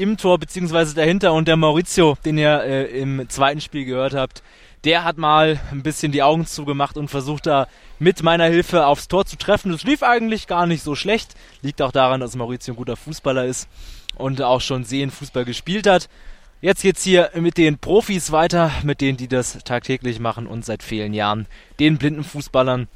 im 0.00 0.16
Tor 0.16 0.38
beziehungsweise 0.38 0.94
dahinter 0.94 1.34
und 1.34 1.46
der 1.46 1.56
Maurizio, 1.56 2.16
den 2.24 2.38
ihr 2.38 2.62
äh, 2.62 3.00
im 3.00 3.28
zweiten 3.28 3.60
Spiel 3.60 3.84
gehört 3.84 4.14
habt, 4.14 4.42
der 4.84 5.04
hat 5.04 5.18
mal 5.18 5.60
ein 5.70 5.82
bisschen 5.82 6.10
die 6.10 6.22
Augen 6.22 6.46
zugemacht 6.46 6.96
und 6.96 7.08
versucht 7.08 7.46
da 7.46 7.66
mit 7.98 8.22
meiner 8.22 8.46
Hilfe 8.46 8.86
aufs 8.86 9.08
Tor 9.08 9.26
zu 9.26 9.36
treffen. 9.36 9.72
Das 9.72 9.84
lief 9.84 10.02
eigentlich 10.02 10.46
gar 10.46 10.66
nicht 10.66 10.82
so 10.82 10.94
schlecht. 10.94 11.34
Liegt 11.60 11.82
auch 11.82 11.92
daran, 11.92 12.20
dass 12.20 12.34
Maurizio 12.34 12.72
ein 12.72 12.78
guter 12.78 12.96
Fußballer 12.96 13.44
ist 13.44 13.68
und 14.16 14.40
auch 14.40 14.62
schon 14.62 14.84
sehen 14.84 15.10
Fußball 15.10 15.44
gespielt 15.44 15.86
hat. 15.86 16.08
Jetzt 16.62 16.82
geht's 16.82 17.04
hier 17.04 17.30
mit 17.34 17.58
den 17.58 17.78
Profis 17.78 18.32
weiter, 18.32 18.70
mit 18.82 19.02
denen, 19.02 19.18
die 19.18 19.28
das 19.28 19.58
tagtäglich 19.64 20.18
machen 20.18 20.46
und 20.46 20.64
seit 20.64 20.82
vielen 20.82 21.14
Jahren, 21.14 21.46
den 21.78 21.98
blinden 21.98 22.24
Fußballern 22.24 22.88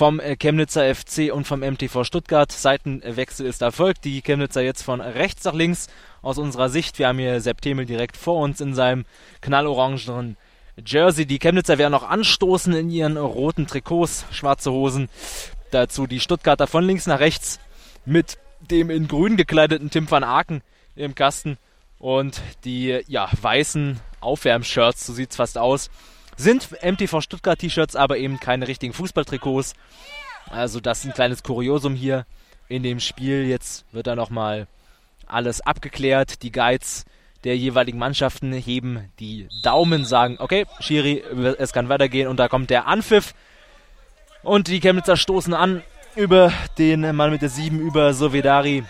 vom 0.00 0.18
äh, 0.18 0.34
Chemnitzer 0.34 0.94
FC 0.94 1.30
und 1.30 1.46
vom 1.46 1.60
MTV 1.60 2.04
Stuttgart. 2.04 2.50
Seitenwechsel 2.50 3.44
ist 3.44 3.60
erfolgt. 3.60 4.06
Die 4.06 4.22
Chemnitzer 4.22 4.62
jetzt 4.62 4.80
von 4.80 5.02
rechts 5.02 5.44
nach 5.44 5.52
links 5.52 5.88
aus 6.22 6.38
unserer 6.38 6.70
Sicht. 6.70 6.98
Wir 6.98 7.08
haben 7.08 7.18
hier 7.18 7.38
Sepp 7.42 7.60
Themel 7.60 7.84
direkt 7.84 8.16
vor 8.16 8.42
uns 8.42 8.62
in 8.62 8.72
seinem 8.72 9.04
knallorangenen 9.42 10.38
Jersey. 10.86 11.26
Die 11.26 11.38
Chemnitzer 11.38 11.76
werden 11.76 11.92
noch 11.92 12.08
anstoßen 12.08 12.72
in 12.72 12.88
ihren 12.88 13.18
roten 13.18 13.66
Trikots, 13.66 14.24
schwarze 14.30 14.72
Hosen. 14.72 15.10
Dazu 15.70 16.06
die 16.06 16.20
Stuttgarter 16.20 16.66
von 16.66 16.82
links 16.82 17.06
nach 17.06 17.20
rechts 17.20 17.60
mit 18.06 18.38
dem 18.70 18.88
in 18.88 19.06
grün 19.06 19.36
gekleideten 19.36 19.90
Tim 19.90 20.10
van 20.10 20.24
Aken 20.24 20.62
im 20.96 21.14
Kasten 21.14 21.58
und 21.98 22.40
die 22.64 23.02
ja 23.06 23.28
weißen 23.38 24.00
Aufwärmshirts, 24.20 25.04
so 25.04 25.12
sieht's 25.12 25.36
fast 25.36 25.58
aus, 25.58 25.90
sind 26.40 26.68
MTV 26.82 27.20
Stuttgart 27.20 27.58
T-Shirts, 27.58 27.96
aber 27.96 28.18
eben 28.18 28.40
keine 28.40 28.66
richtigen 28.66 28.92
Fußballtrikots. 28.92 29.74
Also 30.48 30.80
das 30.80 31.00
ist 31.00 31.06
ein 31.06 31.14
kleines 31.14 31.42
Kuriosum 31.42 31.94
hier 31.94 32.26
in 32.68 32.82
dem 32.82 33.00
Spiel. 33.00 33.46
Jetzt 33.46 33.84
wird 33.92 34.06
da 34.06 34.16
nochmal 34.16 34.66
alles 35.26 35.60
abgeklärt. 35.60 36.42
Die 36.42 36.52
Guides 36.52 37.04
der 37.44 37.56
jeweiligen 37.56 37.98
Mannschaften 37.98 38.52
heben 38.52 39.10
die 39.18 39.48
Daumen, 39.62 40.04
sagen, 40.04 40.36
okay, 40.38 40.66
Schiri, 40.80 41.22
es 41.58 41.72
kann 41.72 41.88
weitergehen 41.88 42.28
und 42.28 42.38
da 42.38 42.48
kommt 42.48 42.70
der 42.70 42.86
Anpfiff. 42.86 43.34
Und 44.42 44.68
die 44.68 44.80
Chemnitzer 44.80 45.16
stoßen 45.16 45.54
an 45.54 45.82
über 46.16 46.52
den 46.78 47.14
Mann 47.14 47.30
mit 47.30 47.42
der 47.42 47.48
7, 47.50 47.78
über 47.78 48.14
Sovedari, 48.14 48.84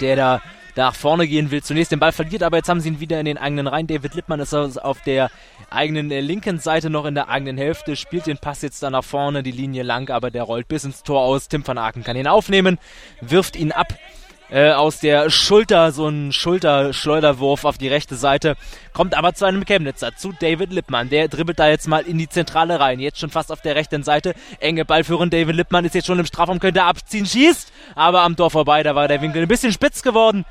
der 0.00 0.16
da 0.16 0.42
nach 0.76 0.94
vorne 0.94 1.26
gehen 1.26 1.50
will. 1.50 1.62
Zunächst 1.62 1.92
den 1.92 2.00
Ball 2.00 2.12
verliert, 2.12 2.42
aber 2.42 2.58
jetzt 2.58 2.68
haben 2.68 2.80
sie 2.80 2.88
ihn 2.88 3.00
wieder 3.00 3.18
in 3.18 3.26
den 3.26 3.38
eigenen 3.38 3.66
Reihen. 3.66 3.86
David 3.86 4.14
Lippmann 4.14 4.40
ist 4.40 4.54
auf 4.54 5.00
der 5.02 5.30
eigenen 5.70 6.10
äh, 6.10 6.20
linken 6.20 6.58
Seite 6.58 6.90
noch 6.90 7.04
in 7.04 7.14
der 7.14 7.28
eigenen 7.28 7.56
Hälfte, 7.56 7.96
spielt 7.96 8.26
den 8.26 8.38
Pass 8.38 8.62
jetzt 8.62 8.82
da 8.82 8.90
nach 8.90 9.04
vorne, 9.04 9.42
die 9.42 9.50
Linie 9.50 9.82
lang, 9.82 10.10
aber 10.10 10.30
der 10.30 10.42
rollt 10.42 10.68
bis 10.68 10.84
ins 10.84 11.02
Tor 11.02 11.22
aus. 11.22 11.48
Tim 11.48 11.66
van 11.66 11.78
Aken 11.78 12.04
kann 12.04 12.16
ihn 12.16 12.28
aufnehmen, 12.28 12.78
wirft 13.20 13.56
ihn 13.56 13.72
ab 13.72 13.94
äh, 14.54 14.70
aus 14.70 15.00
der 15.00 15.30
Schulter, 15.30 15.90
so 15.90 16.06
ein 16.06 16.32
Schulterschleuderwurf 16.32 17.64
auf 17.64 17.76
die 17.76 17.88
rechte 17.88 18.14
Seite, 18.14 18.54
kommt 18.92 19.14
aber 19.16 19.34
zu 19.34 19.44
einem 19.46 19.64
Chemnitzer, 19.64 20.14
zu 20.16 20.32
David 20.32 20.72
Lippmann. 20.72 21.10
Der 21.10 21.26
dribbelt 21.26 21.58
da 21.58 21.68
jetzt 21.68 21.88
mal 21.88 22.06
in 22.06 22.18
die 22.18 22.28
Zentrale 22.28 22.78
rein, 22.78 23.00
jetzt 23.00 23.18
schon 23.18 23.30
fast 23.30 23.50
auf 23.50 23.62
der 23.62 23.74
rechten 23.74 24.04
Seite. 24.04 24.34
Enge 24.60 24.84
Ballführung, 24.84 25.28
David 25.28 25.56
Lippmann 25.56 25.84
ist 25.84 25.96
jetzt 25.96 26.06
schon 26.06 26.20
im 26.20 26.26
Strafraum, 26.26 26.60
könnte 26.60 26.84
abziehen, 26.84 27.26
schießt, 27.26 27.72
aber 27.96 28.22
am 28.22 28.36
Tor 28.36 28.52
vorbei, 28.52 28.84
da 28.84 28.94
war 28.94 29.08
der 29.08 29.20
Winkel 29.20 29.42
ein 29.42 29.48
bisschen 29.48 29.72
spitz 29.72 30.02
geworden. 30.02 30.44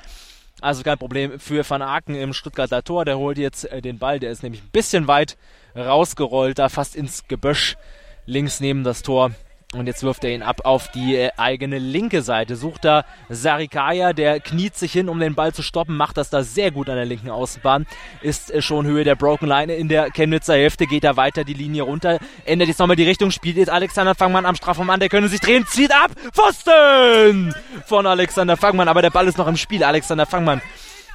Also 0.60 0.84
kein 0.84 0.97
Problem 0.97 1.39
für 1.39 1.68
Van 1.68 1.82
Aken 1.82 2.16
im 2.16 2.34
Stuttgarter 2.34 2.84
Tor. 2.84 3.06
Der 3.06 3.18
holt 3.18 3.38
jetzt 3.38 3.72
äh, 3.72 3.82
den 3.82 3.99
Ball, 3.99 4.20
der 4.20 4.32
ist 4.32 4.43
nämlich 4.43 4.62
ein 4.64 4.70
bisschen 4.74 5.08
weit 5.08 5.38
rausgerollt, 5.78 6.60
da 6.60 6.68
fast 6.68 6.97
ins 6.97 7.30
Gebösch 7.30 7.78
links 8.26 8.60
neben 8.60 8.84
das 8.84 9.01
Tor. 9.01 9.32
Und 9.74 9.88
jetzt 9.88 10.04
wirft 10.04 10.24
er 10.24 10.32
ihn 10.32 10.44
ab 10.44 10.62
auf 10.66 10.90
die 10.92 11.16
äh, 11.16 11.32
eigene 11.38 11.80
linke 11.80 12.22
Seite. 12.22 12.56
Sucht 12.56 12.86
da 12.86 13.06
Sarikaya, 13.30 14.14
der 14.14 14.40
kniet 14.40 14.76
sich 14.76 14.92
hin, 14.92 15.10
um 15.10 15.20
den 15.20 15.36
Ball 15.36 15.54
zu 15.54 15.64
stoppen, 15.64 15.98
macht 15.98 16.18
das 16.18 16.30
da 16.30 16.44
sehr 16.44 16.72
gut 16.72 16.90
an 16.90 16.96
der 16.96 17.06
linken 17.06 17.30
Außenbahn. 17.30 17.88
Ist 18.22 18.52
äh, 18.52 18.62
schon 18.62 18.86
Höhe 18.86 19.04
der 19.04 19.16
Broken 19.16 19.48
Line 19.48 19.74
in 19.76 19.90
der 19.90 20.12
Chemnitzer 20.12 20.54
Hälfte, 20.54 20.86
geht 20.86 21.04
er 21.04 21.18
weiter 21.18 21.44
die 21.44 21.54
Linie 21.54 21.84
runter, 21.84 22.20
ändert 22.46 22.68
jetzt 22.68 22.80
nochmal 22.80 22.96
die 22.96 23.04
Richtung, 23.04 23.32
spielt 23.32 23.58
jetzt 23.58 23.70
Alexander 23.70 24.16
Fangmann 24.16 24.46
am 24.46 24.56
Strafraum 24.56 24.90
an, 24.90 25.00
der 25.00 25.10
können 25.10 25.28
sich 25.28 25.40
drehen, 25.40 25.66
zieht 25.68 25.92
ab, 25.92 26.12
Pfosten 26.32 27.56
von 27.86 28.06
Alexander 28.06 28.58
Fangmann, 28.58 28.88
aber 28.88 29.02
der 29.02 29.10
Ball 29.10 29.28
ist 29.28 29.38
noch 29.38 29.48
im 29.48 29.58
Spiel. 29.58 29.84
Alexander 29.84 30.26
Fangmann 30.26 30.62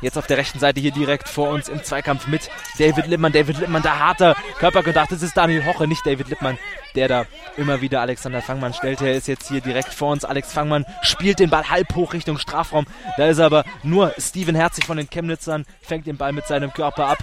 Jetzt 0.00 0.16
auf 0.16 0.26
der 0.26 0.36
rechten 0.36 0.60
Seite 0.60 0.80
hier 0.80 0.92
direkt 0.92 1.28
vor 1.28 1.50
uns 1.50 1.68
im 1.68 1.82
Zweikampf 1.82 2.28
mit 2.28 2.48
David 2.78 3.06
Lippmann. 3.08 3.32
David 3.32 3.58
Lippmann, 3.58 3.82
der 3.82 3.98
harter 3.98 4.36
Körperkontakt. 4.58 5.10
Das 5.10 5.22
ist 5.22 5.36
Daniel 5.36 5.64
Hoche, 5.64 5.88
nicht 5.88 6.06
David 6.06 6.28
Lippmann, 6.28 6.56
der 6.94 7.08
da 7.08 7.26
immer 7.56 7.80
wieder 7.80 8.00
Alexander 8.00 8.40
Fangmann 8.40 8.74
stellt. 8.74 9.00
Er 9.00 9.14
ist 9.14 9.26
jetzt 9.26 9.48
hier 9.48 9.60
direkt 9.60 9.92
vor 9.92 10.12
uns. 10.12 10.24
Alex 10.24 10.52
Fangmann 10.52 10.86
spielt 11.02 11.40
den 11.40 11.50
Ball 11.50 11.68
halb 11.68 11.94
hoch 11.96 12.12
Richtung 12.12 12.38
Strafraum. 12.38 12.86
Da 13.16 13.26
ist 13.26 13.40
aber 13.40 13.64
nur 13.82 14.14
Steven 14.18 14.54
Herzig 14.54 14.86
von 14.86 14.96
den 14.96 15.10
Chemnitzern, 15.10 15.66
fängt 15.80 16.06
den 16.06 16.16
Ball 16.16 16.32
mit 16.32 16.46
seinem 16.46 16.72
Körper 16.72 17.06
ab 17.06 17.18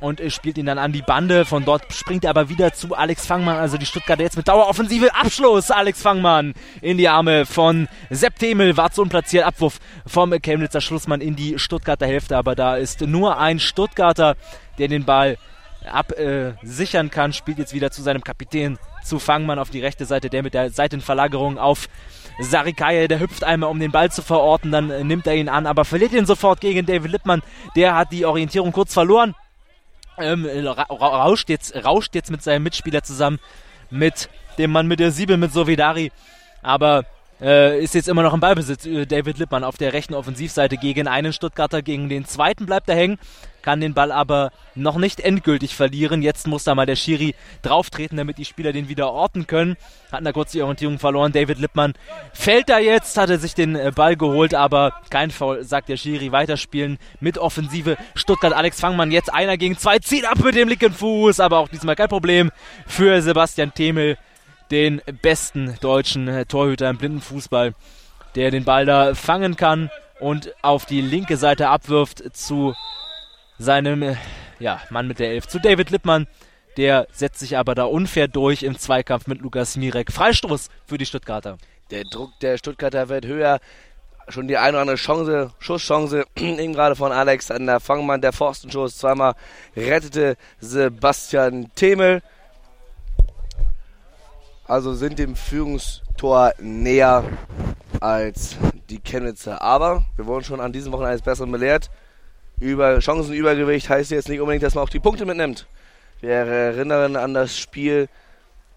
und 0.00 0.20
spielt 0.32 0.58
ihn 0.58 0.66
dann 0.66 0.78
an 0.78 0.92
die 0.92 1.02
Bande. 1.02 1.44
Von 1.44 1.64
dort 1.64 1.92
springt 1.92 2.24
er 2.24 2.30
aber 2.30 2.48
wieder 2.48 2.72
zu 2.72 2.94
Alex 2.94 3.26
Fangmann. 3.26 3.56
Also 3.56 3.76
die 3.78 3.86
Stuttgarter 3.86 4.22
jetzt 4.22 4.36
mit 4.36 4.48
Daueroffensive. 4.48 5.14
Abschluss. 5.14 5.70
Alex 5.70 6.02
Fangmann 6.02 6.54
in 6.80 6.98
die 6.98 7.08
Arme 7.08 7.46
von 7.46 7.88
Sepp 8.10 8.38
Temel. 8.38 8.76
War 8.76 8.90
zu 8.90 9.02
unplatziert. 9.02 9.44
Abwurf 9.44 9.78
vom 10.06 10.30
Chemnitzer 10.40 10.80
Schlussmann 10.80 11.20
in 11.20 11.36
die 11.36 11.58
Stuttgarter 11.58 12.06
Hälfte. 12.06 12.36
Aber 12.36 12.54
da 12.54 12.76
ist 12.76 13.00
nur 13.00 13.38
ein 13.38 13.58
Stuttgarter, 13.58 14.36
der 14.78 14.88
den 14.88 15.04
Ball 15.04 15.36
absichern 15.84 17.06
äh, 17.06 17.10
kann. 17.10 17.32
Spielt 17.32 17.58
jetzt 17.58 17.74
wieder 17.74 17.90
zu 17.90 18.02
seinem 18.02 18.22
Kapitän, 18.22 18.78
zu 19.04 19.18
Fangmann 19.18 19.58
auf 19.58 19.70
die 19.70 19.80
rechte 19.80 20.04
Seite. 20.04 20.30
Der 20.30 20.44
mit 20.44 20.54
der 20.54 20.70
Seitenverlagerung 20.70 21.58
auf 21.58 21.88
Sarikaya, 22.40 23.08
der 23.08 23.18
hüpft 23.18 23.42
einmal, 23.42 23.68
um 23.68 23.80
den 23.80 23.90
Ball 23.90 24.12
zu 24.12 24.22
verorten, 24.22 24.70
dann 24.70 25.08
nimmt 25.08 25.26
er 25.26 25.34
ihn 25.34 25.48
an, 25.48 25.66
aber 25.66 25.84
verliert 25.84 26.12
ihn 26.12 26.24
sofort 26.24 26.60
gegen 26.60 26.86
David 26.86 27.10
Lippmann. 27.10 27.42
Der 27.74 27.96
hat 27.96 28.12
die 28.12 28.24
Orientierung 28.24 28.70
kurz 28.70 28.94
verloren 28.94 29.34
ähm, 30.20 30.46
rauscht, 30.46 31.48
jetzt, 31.48 31.74
rauscht 31.84 32.14
jetzt 32.14 32.30
mit 32.30 32.42
seinem 32.42 32.62
Mitspieler 32.62 33.02
zusammen, 33.02 33.38
mit 33.90 34.28
dem 34.58 34.72
Mann 34.72 34.86
mit 34.86 35.00
der 35.00 35.10
Siebel, 35.10 35.36
mit 35.36 35.52
Sovidari. 35.52 36.12
Aber 36.62 37.04
äh, 37.40 37.82
ist 37.82 37.94
jetzt 37.94 38.08
immer 38.08 38.22
noch 38.22 38.34
im 38.34 38.40
Ballbesitz. 38.40 38.84
Äh, 38.86 39.06
David 39.06 39.38
Lippmann 39.38 39.64
auf 39.64 39.76
der 39.76 39.92
rechten 39.92 40.14
Offensivseite 40.14 40.76
gegen 40.76 41.06
einen 41.06 41.32
Stuttgarter, 41.32 41.82
gegen 41.82 42.08
den 42.08 42.24
zweiten 42.24 42.66
bleibt 42.66 42.88
er 42.88 42.96
hängen, 42.96 43.18
kann 43.68 43.82
den 43.82 43.92
Ball 43.92 44.12
aber 44.12 44.50
noch 44.74 44.96
nicht 44.96 45.20
endgültig 45.20 45.76
verlieren. 45.76 46.22
Jetzt 46.22 46.46
muss 46.46 46.64
da 46.64 46.74
mal 46.74 46.86
der 46.86 46.96
Schiri 46.96 47.34
drauftreten, 47.60 48.16
damit 48.16 48.38
die 48.38 48.46
Spieler 48.46 48.72
den 48.72 48.88
wieder 48.88 49.12
orten 49.12 49.46
können. 49.46 49.76
Hat 50.10 50.24
da 50.24 50.32
kurz 50.32 50.52
die 50.52 50.62
Orientierung 50.62 50.98
verloren. 50.98 51.32
David 51.32 51.58
Lippmann 51.58 51.92
fällt 52.32 52.70
da 52.70 52.78
jetzt, 52.78 53.18
hat 53.18 53.28
er 53.28 53.38
sich 53.38 53.52
den 53.52 53.76
äh, 53.76 53.92
Ball 53.94 54.16
geholt, 54.16 54.54
aber 54.54 54.94
kein 55.10 55.30
Foul, 55.30 55.64
sagt 55.64 55.90
der 55.90 55.98
Schiri. 55.98 56.32
Weiterspielen 56.32 56.96
mit 57.20 57.36
Offensive. 57.36 57.98
Stuttgart, 58.14 58.54
Alex 58.54 58.80
Fangmann 58.80 59.10
jetzt 59.10 59.30
einer 59.30 59.58
gegen 59.58 59.76
zwei, 59.76 59.98
zieht 59.98 60.24
ab 60.24 60.38
mit 60.42 60.54
dem 60.54 60.68
linken 60.68 60.94
Fuß, 60.94 61.38
aber 61.38 61.58
auch 61.58 61.68
diesmal 61.68 61.94
kein 61.94 62.08
Problem 62.08 62.50
für 62.86 63.20
Sebastian 63.20 63.74
Themel 63.74 64.16
den 64.70 65.02
besten 65.20 65.74
deutschen 65.82 66.26
äh, 66.26 66.46
Torhüter 66.46 66.88
im 66.88 66.96
Blindenfußball, 66.96 67.74
der 68.34 68.50
den 68.50 68.64
Ball 68.64 68.86
da 68.86 69.14
fangen 69.14 69.56
kann 69.56 69.90
und 70.20 70.54
auf 70.62 70.86
die 70.86 71.02
linke 71.02 71.36
Seite 71.36 71.68
abwirft 71.68 72.34
zu 72.34 72.74
seinem 73.58 74.02
äh, 74.02 74.16
ja, 74.58 74.80
Mann 74.90 75.08
mit 75.08 75.18
der 75.18 75.30
Elf, 75.30 75.46
zu 75.46 75.58
David 75.58 75.90
Lippmann. 75.90 76.26
Der 76.76 77.08
setzt 77.12 77.40
sich 77.40 77.56
aber 77.56 77.74
da 77.74 77.84
unfair 77.84 78.28
durch 78.28 78.62
im 78.62 78.78
Zweikampf 78.78 79.26
mit 79.26 79.40
Lukas 79.40 79.76
Mirek. 79.76 80.12
Freistoß 80.12 80.68
für 80.86 80.98
die 80.98 81.06
Stuttgarter. 81.06 81.58
Der 81.90 82.04
Druck 82.04 82.30
der 82.40 82.56
Stuttgarter 82.58 83.08
wird 83.08 83.26
höher. 83.26 83.58
Schon 84.28 84.46
die 84.46 84.58
eine 84.58 84.72
oder 84.72 84.82
andere 84.82 84.96
Chance, 84.96 85.52
Schusschance, 85.58 86.24
eben 86.36 86.74
gerade 86.74 86.94
von 86.94 87.12
Alexander 87.12 87.80
Fangmann, 87.80 88.20
der 88.20 88.32
Forstenschuss. 88.32 88.98
Zweimal 88.98 89.34
rettete 89.74 90.36
Sebastian 90.60 91.70
Themel 91.74 92.22
also 94.68 94.92
sind 94.92 95.18
dem 95.18 95.34
Führungstor 95.34 96.52
näher 96.60 97.24
als 98.00 98.56
die 98.90 99.00
Chemnitzer. 99.00 99.62
Aber 99.62 100.04
wir 100.16 100.26
wurden 100.26 100.44
schon 100.44 100.60
an 100.60 100.72
diesem 100.72 100.92
Wochenende 100.92 101.12
eines 101.12 101.22
Besseren 101.22 101.50
belehrt. 101.50 101.90
Über 102.60 103.00
Chancenübergewicht 103.00 103.88
heißt 103.88 104.10
jetzt 104.10 104.28
nicht 104.28 104.40
unbedingt, 104.40 104.64
dass 104.64 104.74
man 104.74 104.84
auch 104.84 104.88
die 104.88 104.98
Punkte 104.98 105.24
mitnimmt. 105.24 105.66
Wir 106.20 106.30
erinnern 106.32 107.14
an 107.14 107.34
das 107.34 107.56
Spiel 107.56 108.08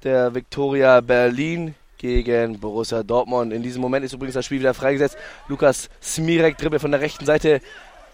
der 0.04 0.36
Viktoria 0.36 1.02
Berlin 1.02 1.74
gegen 1.98 2.60
Borussia 2.60 3.02
Dortmund. 3.02 3.54
In 3.54 3.64
diesem 3.64 3.82
Moment 3.82 4.06
ist 4.06 4.14
übrigens 4.14 4.36
das 4.36 4.46
Spiel 4.46 4.60
wieder 4.60 4.74
freigesetzt. 4.74 5.18
Lukas 5.48 5.90
Smirek 6.02 6.58
dribbelt 6.58 6.82
von 6.82 6.92
der 6.92 7.02
rechten 7.02 7.26
Seite 7.26 7.62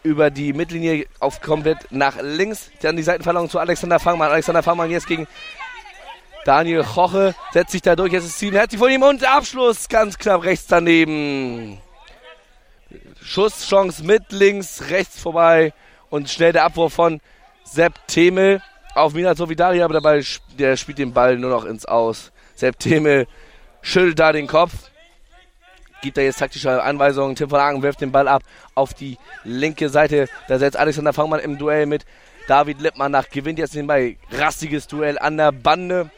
über 0.03 0.29
die 0.29 0.53
Mittellinie 0.53 1.05
auf 1.19 1.41
komplett 1.41 1.79
nach 1.91 2.21
links. 2.21 2.69
Dann 2.81 2.95
die 2.95 3.03
Seitenverlagerung 3.03 3.49
zu 3.49 3.59
Alexander 3.59 3.99
Fangmann. 3.99 4.31
Alexander 4.31 4.63
Fangmann 4.63 4.89
jetzt 4.89 5.07
gegen 5.07 5.27
Daniel 6.45 6.83
Koche 6.83 7.35
setzt 7.51 7.71
sich 7.71 7.81
da 7.81 7.97
durch. 7.97 8.13
Jetzt 8.13 8.25
ist 8.25 8.37
Steven 8.37 8.57
Herzig 8.57 8.79
von 8.79 8.89
ihm 8.89 9.03
und 9.03 9.25
Abschluss 9.25 9.89
ganz 9.89 10.17
knapp 10.17 10.43
rechts 10.43 10.67
daneben. 10.67 11.77
Schusschance 13.27 14.05
mit 14.05 14.31
links, 14.31 14.89
rechts 14.89 15.19
vorbei 15.19 15.73
und 16.09 16.29
schnell 16.29 16.53
der 16.53 16.63
Abwurf 16.63 16.93
von 16.93 17.19
Sepp 17.65 18.07
Themel 18.07 18.61
auf 18.95 19.13
Mina 19.13 19.35
Sovidari, 19.35 19.81
aber 19.81 19.95
dabei 19.95 20.23
der 20.57 20.77
spielt 20.77 20.97
den 20.97 21.11
Ball 21.11 21.37
nur 21.37 21.49
noch 21.49 21.65
ins 21.65 21.85
Aus. 21.85 22.31
Sepp 22.55 22.79
Themel 22.79 23.27
schüttelt 23.81 24.17
da 24.17 24.31
den 24.31 24.47
Kopf, 24.47 24.71
gibt 26.01 26.15
da 26.15 26.21
jetzt 26.21 26.39
taktische 26.39 26.81
Anweisungen. 26.81 27.35
Tim 27.35 27.49
von 27.49 27.59
Hagen 27.59 27.83
wirft 27.83 27.99
den 27.99 28.13
Ball 28.13 28.29
ab 28.29 28.43
auf 28.75 28.93
die 28.93 29.17
linke 29.43 29.89
Seite. 29.89 30.29
Da 30.47 30.57
setzt 30.57 30.77
Alexander 30.77 31.11
Fangmann 31.11 31.41
im 31.41 31.57
Duell 31.57 31.85
mit 31.85 32.05
David 32.47 32.79
Lippmann 32.79 33.11
nach, 33.11 33.29
gewinnt 33.29 33.59
jetzt 33.59 33.75
den 33.75 33.87
Ball. 33.87 34.15
Rastiges 34.31 34.87
Duell 34.87 35.19
an 35.19 35.35
der 35.35 35.51
Bande. 35.51 36.09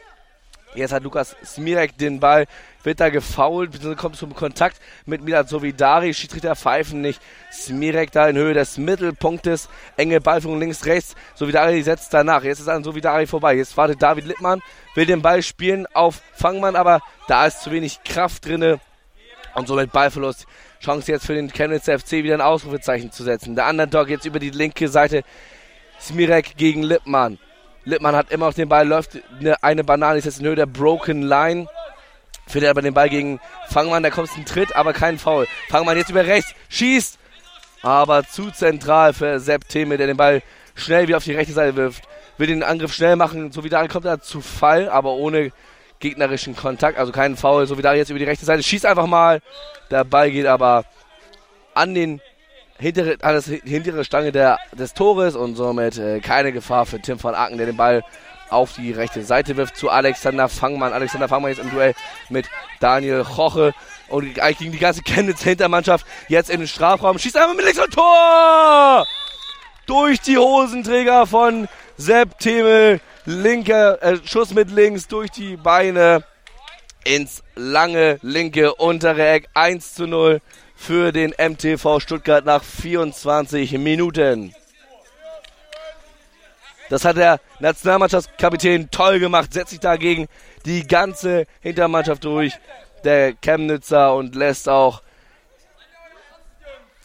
Jetzt 0.74 0.92
hat 0.92 1.02
Lukas 1.02 1.34
Smirek 1.44 1.98
den 1.98 2.20
Ball, 2.20 2.46
wird 2.84 3.00
da 3.00 3.08
gefault, 3.08 3.70
kommt 3.96 4.16
zum 4.16 4.34
Kontakt 4.34 4.80
mit 5.04 5.22
Milan 5.22 5.46
Sovidari, 5.46 6.14
Schiedsrichter 6.14 6.54
pfeifen 6.54 7.00
nicht. 7.00 7.20
Smirek 7.52 8.12
da 8.12 8.28
in 8.28 8.36
Höhe 8.36 8.54
des 8.54 8.78
Mittelpunktes, 8.78 9.68
enge 9.96 10.20
Ballführung 10.20 10.60
links, 10.60 10.86
rechts. 10.86 11.16
Sovidari 11.34 11.82
setzt 11.82 12.14
danach. 12.14 12.44
Jetzt 12.44 12.60
ist 12.60 12.68
an 12.68 12.84
Sovidari 12.84 13.26
vorbei. 13.26 13.56
Jetzt 13.56 13.76
wartet 13.76 14.00
David 14.00 14.26
Lippmann, 14.26 14.62
will 14.94 15.06
den 15.06 15.22
Ball 15.22 15.42
spielen 15.42 15.86
auf 15.92 16.22
Fangmann, 16.34 16.76
aber 16.76 17.00
da 17.26 17.46
ist 17.46 17.62
zu 17.62 17.72
wenig 17.72 18.04
Kraft 18.04 18.46
drinne 18.46 18.78
und 19.54 19.66
somit 19.66 19.90
Ballverlust. 19.90 20.46
Chance 20.80 21.10
jetzt 21.10 21.26
für 21.26 21.34
den 21.34 21.52
Chemnitz 21.52 21.86
FC 21.86 22.12
wieder 22.12 22.34
ein 22.34 22.40
Ausrufezeichen 22.40 23.10
zu 23.10 23.24
setzen. 23.24 23.56
Der 23.56 23.68
Underdog 23.68 24.08
jetzt 24.08 24.24
über 24.24 24.38
die 24.38 24.50
linke 24.50 24.88
Seite. 24.88 25.24
Smirek 26.00 26.56
gegen 26.56 26.82
Lippmann. 26.82 27.38
Lippmann 27.84 28.14
hat 28.14 28.30
immer 28.30 28.46
noch 28.46 28.54
den 28.54 28.68
Ball, 28.68 28.86
läuft 28.86 29.18
eine, 29.38 29.62
eine 29.62 29.84
Banane, 29.84 30.18
ist 30.18 30.24
jetzt 30.24 30.40
in 30.40 30.46
Höhe 30.46 30.56
der 30.56 30.66
Broken 30.66 31.22
Line. 31.22 31.66
Findet 32.46 32.70
aber 32.70 32.82
den 32.82 32.94
Ball 32.94 33.08
gegen 33.08 33.40
Fangmann, 33.68 34.02
da 34.02 34.10
kommt 34.10 34.28
ein 34.36 34.44
Tritt, 34.44 34.74
aber 34.74 34.92
kein 34.92 35.18
Foul. 35.18 35.46
Fangmann 35.68 35.96
jetzt 35.96 36.10
über 36.10 36.26
rechts, 36.26 36.52
schießt, 36.68 37.18
aber 37.82 38.24
zu 38.24 38.50
zentral 38.50 39.12
für 39.12 39.38
Sepp 39.38 39.68
Theme, 39.68 39.96
der 39.96 40.08
den 40.08 40.16
Ball 40.16 40.42
schnell 40.74 41.06
wieder 41.06 41.18
auf 41.18 41.24
die 41.24 41.34
rechte 41.34 41.52
Seite 41.52 41.76
wirft. 41.76 42.02
Will 42.38 42.48
den 42.48 42.62
Angriff 42.62 42.92
schnell 42.92 43.16
machen, 43.16 43.52
so 43.52 43.62
wie 43.62 43.68
da 43.68 43.86
kommt 43.86 44.04
er 44.04 44.20
zu 44.20 44.40
Fall, 44.40 44.88
aber 44.88 45.12
ohne 45.12 45.52
gegnerischen 46.00 46.56
Kontakt, 46.56 46.98
also 46.98 47.12
keinen 47.12 47.36
Foul, 47.36 47.66
so 47.66 47.78
wie 47.78 47.82
da 47.82 47.94
jetzt 47.94 48.10
über 48.10 48.18
die 48.18 48.24
rechte 48.24 48.44
Seite, 48.44 48.62
schießt 48.62 48.86
einfach 48.86 49.06
mal. 49.06 49.40
Der 49.90 50.04
Ball 50.04 50.30
geht 50.30 50.46
aber 50.46 50.84
an 51.74 51.94
den 51.94 52.20
hintere, 52.80 53.16
an 53.22 53.34
das 53.34 53.46
hintere 53.46 54.04
Stange 54.04 54.32
der, 54.32 54.58
des 54.72 54.94
Tores 54.94 55.36
und 55.36 55.54
somit 55.54 55.98
äh, 55.98 56.20
keine 56.20 56.52
Gefahr 56.52 56.86
für 56.86 57.00
Tim 57.00 57.18
von 57.18 57.34
Aken, 57.34 57.58
der 57.58 57.66
den 57.66 57.76
Ball 57.76 58.02
auf 58.48 58.72
die 58.74 58.92
rechte 58.92 59.22
Seite 59.22 59.56
wirft 59.56 59.76
zu 59.76 59.90
Alexander 59.90 60.48
Fangmann. 60.48 60.92
Alexander 60.92 61.28
Fangmann 61.28 61.52
jetzt 61.52 61.62
im 61.62 61.70
Duell 61.70 61.94
mit 62.28 62.46
Daniel 62.80 63.24
Choche 63.24 63.74
und 64.08 64.40
eigentlich 64.40 64.58
gegen 64.58 64.72
die 64.72 64.78
ganze 64.78 65.02
Chemnitz 65.02 65.42
Hintermannschaft 65.42 66.06
jetzt 66.28 66.50
in 66.50 66.60
den 66.60 66.68
Strafraum. 66.68 67.18
Schießt 67.18 67.36
einfach 67.36 67.54
mit 67.54 67.64
links 67.64 67.78
und 67.78 67.92
Tor! 67.92 69.06
Durch 69.86 70.20
die 70.20 70.38
Hosenträger 70.38 71.26
von 71.26 71.68
Sepp 71.96 72.38
Themel. 72.38 73.00
Linker 73.26 74.02
äh, 74.02 74.16
Schuss 74.24 74.54
mit 74.54 74.70
links 74.70 75.06
durch 75.06 75.30
die 75.30 75.56
Beine 75.56 76.24
ins 77.04 77.42
lange 77.54 78.18
linke 78.22 78.74
untere 78.74 79.28
Eck. 79.28 79.48
1 79.54 79.94
zu 79.94 80.06
0 80.06 80.40
für 80.80 81.12
den 81.12 81.34
MTV 81.36 82.00
Stuttgart 82.00 82.46
nach 82.46 82.64
24 82.64 83.76
Minuten. 83.76 84.54
Das 86.88 87.04
hat 87.04 87.18
der 87.18 87.38
Nationalmannschaftskapitän 87.58 88.90
toll 88.90 89.20
gemacht, 89.20 89.52
setzt 89.52 89.70
sich 89.70 89.80
dagegen 89.80 90.26
die 90.64 90.86
ganze 90.86 91.46
Hintermannschaft 91.60 92.24
durch, 92.24 92.54
der 93.04 93.34
Chemnitzer 93.34 94.14
und 94.14 94.34
lässt 94.34 94.70
auch 94.70 95.02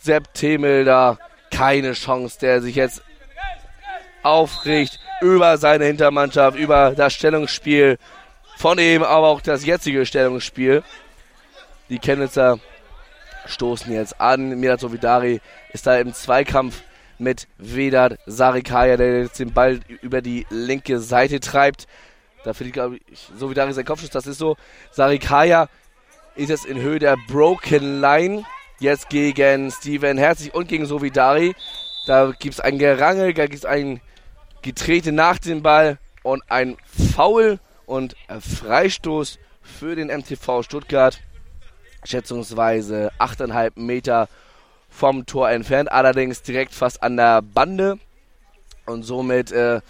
Sepp 0.01 0.33
Themel 0.33 0.85
da 0.85 1.17
keine 1.51 1.91
Chance, 1.93 2.39
der 2.39 2.61
sich 2.61 2.75
jetzt 2.75 3.03
aufregt 4.23 5.01
über 5.19 5.57
seine 5.57 5.83
Hintermannschaft, 5.83 6.57
über 6.57 6.91
das 6.95 7.13
Stellungsspiel 7.13 7.97
von 8.55 8.79
ihm, 8.79 9.03
aber 9.03 9.27
auch 9.27 9.41
das 9.41 9.65
jetzige 9.65 10.05
Stellungsspiel. 10.05 10.81
Die 11.89 11.99
Chemnitzer 11.99 12.59
stoßen 13.45 13.91
jetzt 13.93 14.19
an. 14.19 14.59
Mirat 14.59 14.79
Sovidari 14.79 15.41
ist 15.73 15.87
da 15.87 15.97
im 15.97 16.13
Zweikampf 16.13 16.81
mit 17.17 17.47
Vedat 17.57 18.19
Sarikaya, 18.25 18.97
der 18.97 19.21
jetzt 19.21 19.39
den 19.39 19.53
Ball 19.53 19.79
über 20.01 20.21
die 20.21 20.45
linke 20.49 20.99
Seite 20.99 21.39
treibt. 21.39 21.87
Da 22.43 22.53
finde 22.53 22.67
ich, 22.69 22.73
glaube 22.73 22.97
ich, 22.97 23.19
Sovidari 23.37 23.73
sein 23.73 23.85
Kopfschuss, 23.85 24.09
das 24.09 24.27
ist 24.27 24.37
so. 24.37 24.57
Sarikaya 24.91 25.67
ist 26.35 26.49
jetzt 26.49 26.65
in 26.65 26.79
Höhe 26.79 26.99
der 26.99 27.17
Broken 27.27 28.01
Line. 28.01 28.43
Jetzt 28.79 29.09
gegen 29.09 29.71
Steven 29.71 30.17
Herzig 30.17 30.53
und 30.53 30.67
gegen 30.67 30.85
Sovidari. 30.85 31.55
Da 32.07 32.33
gibt 32.37 32.55
es 32.55 32.59
ein 32.59 32.77
Gerangel, 32.77 33.33
da 33.33 33.45
gibt 33.45 33.55
es 33.55 33.65
ein 33.65 34.01
Getrete 34.61 35.11
nach 35.11 35.39
dem 35.39 35.63
Ball 35.63 35.97
und 36.23 36.43
ein 36.49 36.75
Foul 37.15 37.59
und 37.85 38.15
Freistoß 38.27 39.39
für 39.61 39.95
den 39.95 40.07
MTV 40.07 40.63
Stuttgart. 40.63 41.19
Schätzungsweise 42.07 43.11
8,5 43.19 43.71
Meter 43.75 44.27
vom 44.89 45.25
Tor 45.25 45.49
entfernt, 45.49 45.91
allerdings 45.91 46.41
direkt 46.41 46.73
fast 46.73 47.03
an 47.03 47.17
der 47.17 47.41
Bande 47.41 47.99
und 48.85 49.03
somit 49.03 49.51
äh, 49.51 49.81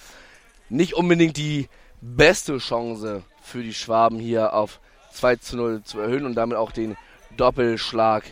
nicht 0.70 0.96
unbedingt 0.96 1.38
die 1.38 1.70
beste 2.02 2.58
Chance 2.58 3.24
für 3.42 3.62
die 3.62 3.74
Schwaben 3.74 4.20
hier 4.20 4.54
auf 4.54 4.80
2 5.14 5.36
zu 5.38 5.58
0 5.58 5.84
zu 5.84 6.00
erhöhen 6.00 6.26
und 6.26 6.36
damit 6.36 6.58
auch 6.58 6.72
den 6.72 6.98
Doppelschlag 7.38 8.24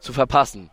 zu 0.00 0.12
verpassen. 0.12 0.70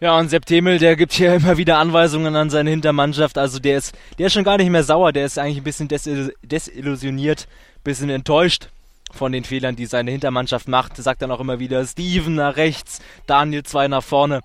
Ja, 0.00 0.18
und 0.18 0.30
Sepp 0.30 0.46
Themel, 0.46 0.78
der 0.78 0.96
gibt 0.96 1.12
hier 1.12 1.34
immer 1.36 1.58
wieder 1.58 1.78
Anweisungen 1.78 2.34
an 2.34 2.50
seine 2.50 2.70
Hintermannschaft. 2.70 3.38
Also 3.38 3.58
der 3.58 3.78
ist, 3.78 3.94
der 4.18 4.26
ist 4.26 4.32
schon 4.32 4.44
gar 4.44 4.56
nicht 4.56 4.70
mehr 4.70 4.82
sauer, 4.82 5.12
der 5.12 5.26
ist 5.26 5.38
eigentlich 5.38 5.58
ein 5.58 5.64
bisschen 5.64 5.88
desil 5.88 6.34
desillusioniert, 6.42 7.46
bisschen 7.84 8.10
enttäuscht 8.10 8.70
von 9.14 9.32
den 9.32 9.44
Fehlern, 9.44 9.76
die 9.76 9.86
seine 9.86 10.10
Hintermannschaft 10.10 10.68
macht. 10.68 10.96
Sagt 10.96 11.22
dann 11.22 11.30
auch 11.30 11.40
immer 11.40 11.58
wieder 11.58 11.84
Steven 11.86 12.34
nach 12.34 12.56
rechts, 12.56 13.00
Daniel 13.26 13.62
zwei 13.62 13.88
nach 13.88 14.02
vorne, 14.02 14.40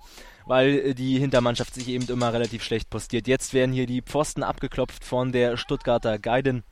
weil 0.46 0.94
die 0.94 1.18
Hintermannschaft 1.18 1.74
sich 1.74 1.88
eben 1.88 2.06
immer 2.08 2.32
relativ 2.32 2.62
schlecht 2.62 2.90
postiert. 2.90 3.26
Jetzt 3.26 3.54
werden 3.54 3.72
hier 3.72 3.86
die 3.86 4.02
Pfosten 4.02 4.42
abgeklopft 4.42 5.04
von 5.04 5.32
der 5.32 5.56
Stuttgarter 5.56 6.18
Geiden. 6.18 6.64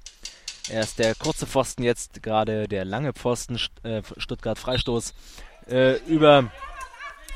Erst 0.71 0.99
der 0.99 1.15
kurze 1.15 1.47
Pfosten, 1.47 1.83
jetzt 1.83 2.23
gerade 2.23 2.69
der 2.69 2.85
lange 2.85 3.13
Pfosten, 3.13 3.59
äh, 3.83 4.03
Stuttgart 4.17 4.59
Freistoß. 4.59 5.13
Äh, 5.69 5.97
über 6.07 6.51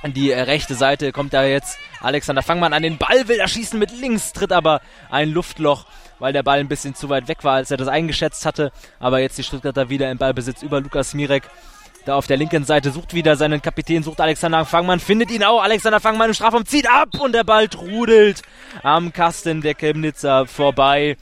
die 0.06 0.30
rechte 0.30 0.74
Seite 0.74 1.12
kommt 1.12 1.34
da 1.34 1.44
jetzt 1.44 1.78
Alexander 2.00 2.42
Fangmann 2.42 2.72
an 2.72 2.82
den 2.82 2.98
Ball, 2.98 3.28
will 3.28 3.38
er 3.38 3.48
schießen 3.48 3.78
mit 3.78 3.90
links, 3.90 4.32
tritt 4.32 4.52
aber 4.52 4.80
ein 5.11 5.30
Luftloch, 5.30 5.86
weil 6.18 6.32
der 6.32 6.42
Ball 6.42 6.58
ein 6.58 6.68
bisschen 6.68 6.94
zu 6.94 7.08
weit 7.08 7.28
weg 7.28 7.44
war, 7.44 7.54
als 7.54 7.70
er 7.70 7.76
das 7.76 7.88
eingeschätzt 7.88 8.46
hatte. 8.46 8.72
Aber 8.98 9.20
jetzt 9.20 9.38
die 9.38 9.44
Stuttgarter 9.44 9.88
wieder 9.88 10.10
im 10.10 10.18
Ballbesitz 10.18 10.62
über 10.62 10.80
Lukas 10.80 11.14
Mirek. 11.14 11.44
Da 12.04 12.14
auf 12.14 12.26
der 12.26 12.38
linken 12.38 12.64
Seite 12.64 12.90
sucht 12.90 13.12
wieder 13.12 13.36
seinen 13.36 13.60
Kapitän, 13.60 14.02
sucht 14.02 14.20
Alexander 14.20 14.64
Fangmann, 14.64 15.00
findet 15.00 15.30
ihn 15.30 15.44
auch. 15.44 15.62
Alexander 15.62 16.00
Fangmann 16.00 16.28
im 16.28 16.34
Strafraum 16.34 16.64
zieht 16.64 16.88
ab 16.90 17.20
und 17.20 17.32
der 17.32 17.44
Ball 17.44 17.68
trudelt 17.68 18.42
am 18.82 19.12
Kasten 19.12 19.60
der 19.60 19.74
Chemnitzer 19.74 20.46
vorbei. 20.46 21.16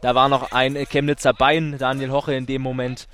Da 0.00 0.14
war 0.14 0.28
noch 0.28 0.52
ein 0.52 0.74
Chemnitzer 0.86 1.32
Bein, 1.32 1.78
Daniel 1.78 2.10
Hoche 2.10 2.34
in 2.34 2.46
dem 2.46 2.62
Moment 2.62 3.06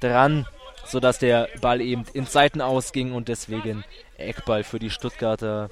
dran, 0.00 0.46
sodass 0.84 1.18
der 1.18 1.48
Ball 1.60 1.80
eben 1.80 2.04
in 2.12 2.26
Seiten 2.26 2.60
ausging 2.60 3.12
und 3.12 3.28
deswegen 3.28 3.84
Eckball 4.16 4.64
für 4.64 4.78
die 4.78 4.90
Stuttgarter. 4.90 5.70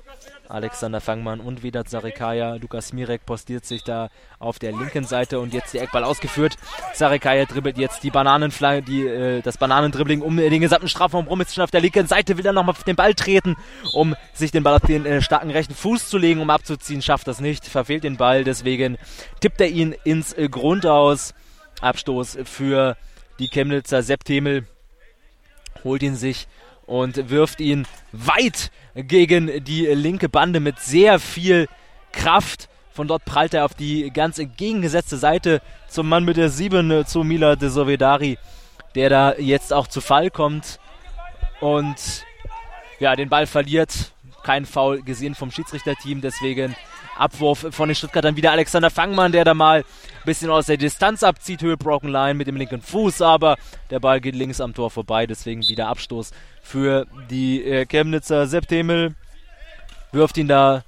Alexander 0.49 1.01
Fangmann 1.01 1.41
und 1.41 1.63
Vedat 1.63 1.89
Sarikaya. 1.89 2.57
Lukas 2.57 2.93
Mirek 2.93 3.27
postiert 3.27 3.65
sich 3.65 3.85
da 3.85 4.09
auf 4.39 4.59
der 4.59 4.73
linken 4.73 5.05
Seite 5.05 5.41
und 5.41 5.55
jetzt 5.55 5.75
der 5.75 5.83
Eckball 5.83 6.05
ausgeführt. 6.05 6.57
Sarikaya 6.95 7.45
dribbelt 7.45 7.79
jetzt 7.79 8.03
die 8.03 8.11
Bananenflanke, 8.11 8.83
die, 8.83 9.07
äh, 9.07 9.43
das 9.43 9.59
Bananendribbling 9.59 10.23
um 10.23 10.37
den 10.37 10.61
gesamten 10.61 10.89
Strafraum 10.89 11.27
rum. 11.27 11.41
Ist 11.41 11.55
schon 11.55 11.65
auf 11.65 11.71
der 11.71 11.81
linken 11.81 12.07
Seite, 12.07 12.39
will 12.39 12.47
er 12.47 12.53
nochmal 12.53 12.75
auf 12.75 12.85
den 12.85 12.97
Ball 12.97 13.15
treten, 13.15 13.57
um 13.93 14.15
sich 14.33 14.51
den 14.51 14.63
Ball 14.63 14.75
auf 14.75 14.87
den 14.87 15.07
äh, 15.07 15.23
starken 15.23 15.51
rechten 15.51 15.75
Fuß 15.75 16.09
zu 16.09 16.19
legen, 16.19 16.41
um 16.41 16.51
abzuziehen. 16.51 17.03
Schafft 17.03 17.29
das 17.29 17.41
nicht, 17.41 17.67
verfehlt 17.67 18.05
den 18.05 18.17
Ball, 18.17 18.45
deswegen 18.45 18.99
tippt 19.41 19.61
er 19.61 19.69
ihn 19.69 19.95
ins 20.05 20.33
äh, 20.33 20.49
Grund 20.49 20.87
aus. 20.87 21.35
Abstoß 21.81 22.39
für 22.45 22.97
die 23.39 23.49
Chemnitzer 23.49 24.03
Sepp 24.03 24.25
Themel 24.25 24.67
holt 25.85 26.03
ihn 26.03 26.17
sich 26.17 26.49
und 26.87 27.31
wirft 27.31 27.61
ihn 27.61 27.87
weit 28.13 28.71
gegen 28.95 29.65
die 29.65 29.87
linke 29.87 30.29
Bande 30.29 30.61
mit 30.61 30.81
sehr 30.81 31.19
viel 31.19 31.69
Kraft. 32.13 32.69
Von 32.93 33.09
dort 33.09 33.25
prallt 33.25 33.53
er 33.53 33.65
auf 33.65 33.75
die 33.75 34.11
ganz 34.11 34.39
entgegengesetzte 34.39 35.19
Seite 35.19 35.61
zum 35.89 36.09
Mann 36.09 36.25
mit 36.25 36.37
der 36.37 36.49
7 36.49 37.05
zu 37.05 37.25
Mila 37.25 37.57
de 37.57 37.69
Sovedari, 37.69 38.39
der 38.95 39.11
da 39.11 39.35
jetzt 39.35 39.73
auch 39.73 39.87
zu 39.87 40.01
Fall 40.01 40.31
kommt 40.31 40.81
und 41.61 42.25
ja, 42.99 43.15
den 43.15 43.29
Ball 43.29 43.47
verliert. 43.47 44.13
Kein 44.43 44.65
Foul 44.65 45.03
gesehen 45.03 45.35
vom 45.35 45.51
Schiedsrichterteam, 45.51 46.21
deswegen 46.21 46.77
Abwurf 47.19 47.67
von 47.71 47.89
den 47.89 47.95
Stuttgartern 47.95 48.37
wieder 48.37 48.53
Alexander 48.53 48.91
Fangmann, 48.91 49.33
der 49.33 49.45
da 49.45 49.55
mal 49.55 49.81
ein 49.81 49.85
bisschen 50.25 50.51
aus 50.51 50.67
der 50.67 50.77
Distanz 50.77 51.23
abzieht, 51.23 51.63
Höhe 51.63 51.77
Broken 51.77 52.11
Line 52.11 52.35
mit 52.35 52.47
dem 52.47 52.57
linken 52.57 52.83
Fuß, 52.83 53.23
aber 53.23 53.57
der 53.91 54.01
Ball 54.01 54.21
geht 54.21 54.35
links 54.35 54.61
am 54.61 54.75
Tor 54.75 54.91
vorbei, 54.91 55.27
deswegen 55.27 55.67
wieder 55.69 55.89
Abstoß 55.89 56.33
für 56.63 57.07
die 57.31 57.65
äh, 57.65 57.87
Chemnitzer. 57.87 58.47
Sepp 58.47 58.69
Themel 58.69 59.15
wirft 60.13 60.37
ihn 60.39 60.49
da, 60.49 60.85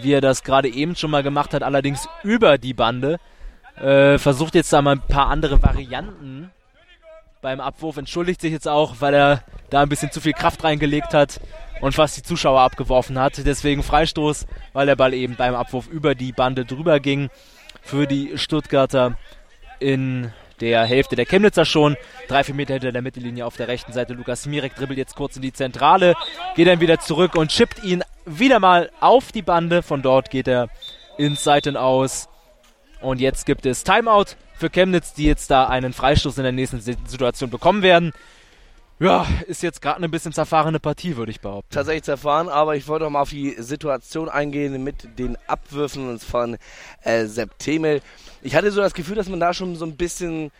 wie 0.00 0.12
er 0.12 0.20
das 0.20 0.42
gerade 0.42 0.68
eben 0.68 0.96
schon 0.96 1.10
mal 1.10 1.22
gemacht 1.22 1.54
hat, 1.54 1.62
allerdings 1.62 2.08
über 2.22 2.58
die 2.58 2.74
Bande. 2.74 3.18
Äh, 3.76 4.18
versucht 4.18 4.54
jetzt 4.54 4.72
da 4.72 4.82
mal 4.82 4.96
ein 4.96 5.02
paar 5.02 5.28
andere 5.28 5.62
Varianten 5.62 6.50
beim 7.40 7.60
Abwurf, 7.60 7.96
entschuldigt 7.96 8.40
sich 8.40 8.52
jetzt 8.52 8.68
auch, 8.68 8.96
weil 9.00 9.14
er 9.14 9.42
da 9.70 9.82
ein 9.82 9.88
bisschen 9.88 10.10
zu 10.10 10.20
viel 10.20 10.32
Kraft 10.32 10.64
reingelegt 10.64 11.14
hat 11.14 11.40
und 11.80 11.94
fast 11.94 12.16
die 12.16 12.22
Zuschauer 12.22 12.60
abgeworfen 12.60 13.18
hat. 13.18 13.44
Deswegen 13.44 13.82
Freistoß, 13.82 14.46
weil 14.72 14.86
der 14.86 14.96
Ball 14.96 15.14
eben 15.14 15.36
beim 15.36 15.54
Abwurf 15.54 15.86
über 15.88 16.14
die 16.14 16.32
Bande 16.32 16.64
drüber 16.64 17.00
ging 17.00 17.30
für 17.82 18.06
die 18.06 18.36
Stuttgarter 18.36 19.16
in 19.78 20.32
der 20.60 20.84
Hälfte 20.84 21.14
der 21.14 21.26
Chemnitzer 21.26 21.64
schon. 21.64 21.96
Drei, 22.26 22.42
vier 22.42 22.54
Meter 22.54 22.74
hinter 22.74 22.92
der 22.92 23.02
Mittellinie 23.02 23.46
auf 23.46 23.56
der 23.56 23.68
rechten 23.68 23.92
Seite. 23.92 24.14
Lukas 24.14 24.46
Mirek 24.46 24.74
dribbelt 24.74 24.98
jetzt 24.98 25.14
kurz 25.14 25.36
in 25.36 25.42
die 25.42 25.52
Zentrale, 25.52 26.14
geht 26.56 26.66
dann 26.66 26.80
wieder 26.80 26.98
zurück 26.98 27.36
und 27.36 27.50
chippt 27.50 27.84
ihn 27.84 28.02
wieder 28.26 28.58
mal 28.58 28.90
auf 29.00 29.30
die 29.30 29.42
Bande. 29.42 29.82
Von 29.82 30.02
dort 30.02 30.30
geht 30.30 30.48
er 30.48 30.68
ins 31.16 31.44
Seiten 31.44 31.76
aus. 31.76 32.28
Und 33.00 33.20
jetzt 33.20 33.46
gibt 33.46 33.66
es 33.66 33.84
Timeout 33.84 34.36
für 34.56 34.70
Chemnitz, 34.70 35.14
die 35.14 35.24
jetzt 35.24 35.50
da 35.50 35.66
einen 35.66 35.92
Freistoß 35.92 36.38
in 36.38 36.42
der 36.42 36.52
nächsten 36.52 36.80
Situation 36.80 37.50
bekommen 37.50 37.82
werden. 37.82 38.12
Ja, 39.00 39.26
ist 39.46 39.62
jetzt 39.62 39.80
gerade 39.80 39.98
eine 39.98 40.08
bisschen 40.08 40.32
zerfahrene 40.32 40.80
Partie, 40.80 41.16
würde 41.16 41.30
ich 41.30 41.40
behaupten. 41.40 41.72
Tatsächlich 41.72 42.02
zerfahren, 42.02 42.48
aber 42.48 42.74
ich 42.74 42.88
wollte 42.88 43.04
noch 43.04 43.12
mal 43.12 43.20
auf 43.20 43.30
die 43.30 43.54
Situation 43.58 44.28
eingehen 44.28 44.82
mit 44.82 45.18
den 45.20 45.38
Abwürfen 45.46 46.18
von 46.18 46.58
äh, 47.02 47.26
Sepp 47.26 47.56
Themel. 47.60 48.02
Ich 48.42 48.56
hatte 48.56 48.72
so 48.72 48.80
das 48.80 48.94
Gefühl, 48.94 49.14
dass 49.14 49.28
man 49.28 49.38
da 49.38 49.54
schon 49.54 49.76
so 49.76 49.84
ein 49.84 49.96
bisschen 49.96 50.50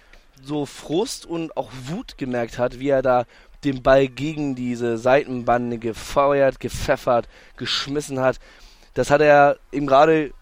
so 0.40 0.66
Frust 0.66 1.26
und 1.26 1.56
auch 1.56 1.70
Wut 1.86 2.16
gemerkt 2.16 2.58
hat, 2.58 2.78
wie 2.78 2.90
er 2.90 3.02
da 3.02 3.24
den 3.64 3.82
Ball 3.82 4.06
gegen 4.06 4.54
diese 4.54 4.98
Seitenbande 4.98 5.78
gefeuert, 5.78 6.60
gepfeffert, 6.60 7.28
geschmissen 7.56 8.20
hat. 8.20 8.38
Das 8.94 9.10
hat 9.10 9.20
er 9.20 9.56
eben 9.72 9.88
gerade, 9.88 10.32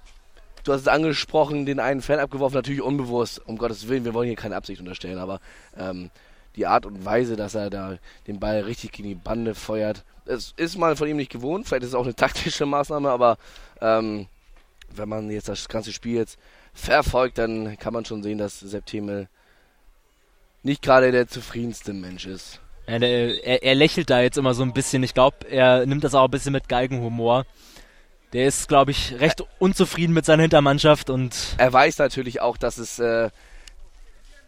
du 0.67 0.73
hast 0.73 0.83
es 0.83 0.89
angesprochen, 0.89 1.65
den 1.65 1.81
einen 1.81 2.03
Fan 2.03 2.19
abgeworfen, 2.19 2.57
natürlich 2.57 2.83
unbewusst, 2.83 3.41
um 3.47 3.57
Gottes 3.57 3.89
Willen, 3.89 4.05
wir 4.05 4.15
wollen 4.15 4.27
hier 4.27 4.37
keine 4.37 4.57
Absicht 4.57 4.81
unterstellen, 4.81 5.19
aber 5.19 5.41
ähm, 5.79 6.11
die 6.57 6.67
Art 6.67 6.87
und 6.87 7.05
Weise, 7.05 7.37
dass 7.37 7.55
er 7.55 7.71
da 7.71 7.99
den 8.27 8.41
Ball 8.41 8.61
richtig 8.61 8.93
gegen 8.93 9.09
die 9.09 9.15
Bande 9.15 9.55
feuert. 9.55 10.05
Es 10.25 10.55
ist 10.57 10.77
mal 10.77 10.97
von 10.97 11.09
ihm 11.09 11.17
nicht 11.17 11.31
gewohnt, 11.31 11.67
vielleicht 11.67 11.85
ist 11.85 11.91
es 11.91 11.95
auch 11.95 12.05
eine 12.05 12.15
taktische 12.17 12.67
Maßnahme, 12.67 13.11
aber 13.11 13.39
ähm, 13.81 14.27
wenn 14.95 15.09
man 15.09 15.31
jetzt 15.31 15.49
das 15.49 15.69
ganze 15.69 15.93
Spiel 15.93 16.17
jetzt 16.17 16.39
verfolgt, 16.75 17.39
dann 17.39 17.79
kann 17.79 17.93
man 17.93 18.05
schon 18.05 18.23
sehen, 18.23 18.39
dass 18.39 18.61
Sepp 18.61 18.87
Themel 18.87 19.29
nicht 20.63 20.83
gerade 20.83 21.13
der 21.13 21.29
zufriedenste 21.29 21.93
Mensch 21.93 22.27
ist. 22.27 22.61
Er, 22.87 23.03
er, 23.03 23.63
er, 23.63 23.75
lächelt 23.75 24.11
da 24.11 24.21
jetzt 24.21 24.39
immer 24.39 24.55
so 24.55 24.63
ein 24.63 24.73
bisschen. 24.73 25.03
Ich 25.03 25.13
glaube, 25.13 25.49
er 25.49 25.87
nimmt 25.87 26.05
das 26.05 26.15
auch 26.15 26.25
ein 26.25 26.31
bisschen 26.31 26.53
mit 26.53 26.69
Geigenhumor. 26.69 27.45
Der 28.33 28.47
ist, 28.47 28.69
glaube 28.69 28.91
ich, 28.91 29.19
recht 29.21 29.45
unzufrieden 29.59 30.13
mit 30.13 30.25
seiner 30.25 30.43
Hintermannschaft 30.43 31.11
und. 31.11 31.55
Er 31.59 31.73
weiß 31.73 31.99
natürlich 31.99 32.41
auch, 32.41 32.57
dass 32.57 32.79
es 32.79 32.99
äh, 32.99 33.31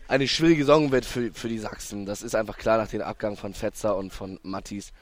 eine 0.09 0.27
schwierige 0.27 0.65
Saison 0.65 0.91
wird 0.91 1.05
für, 1.05 1.33
für 1.33 1.49
die 1.49 1.59
Sachsen. 1.59 2.07
Das 2.07 2.23
ist 2.23 2.35
einfach 2.35 2.57
klar 2.57 2.79
nach 2.79 2.89
dem 2.89 3.03
Abgang 3.03 3.37
von 3.37 3.55
Fetzer 3.55 3.97
und 3.97 4.13
von 4.13 4.41
Mattis. 4.43 4.93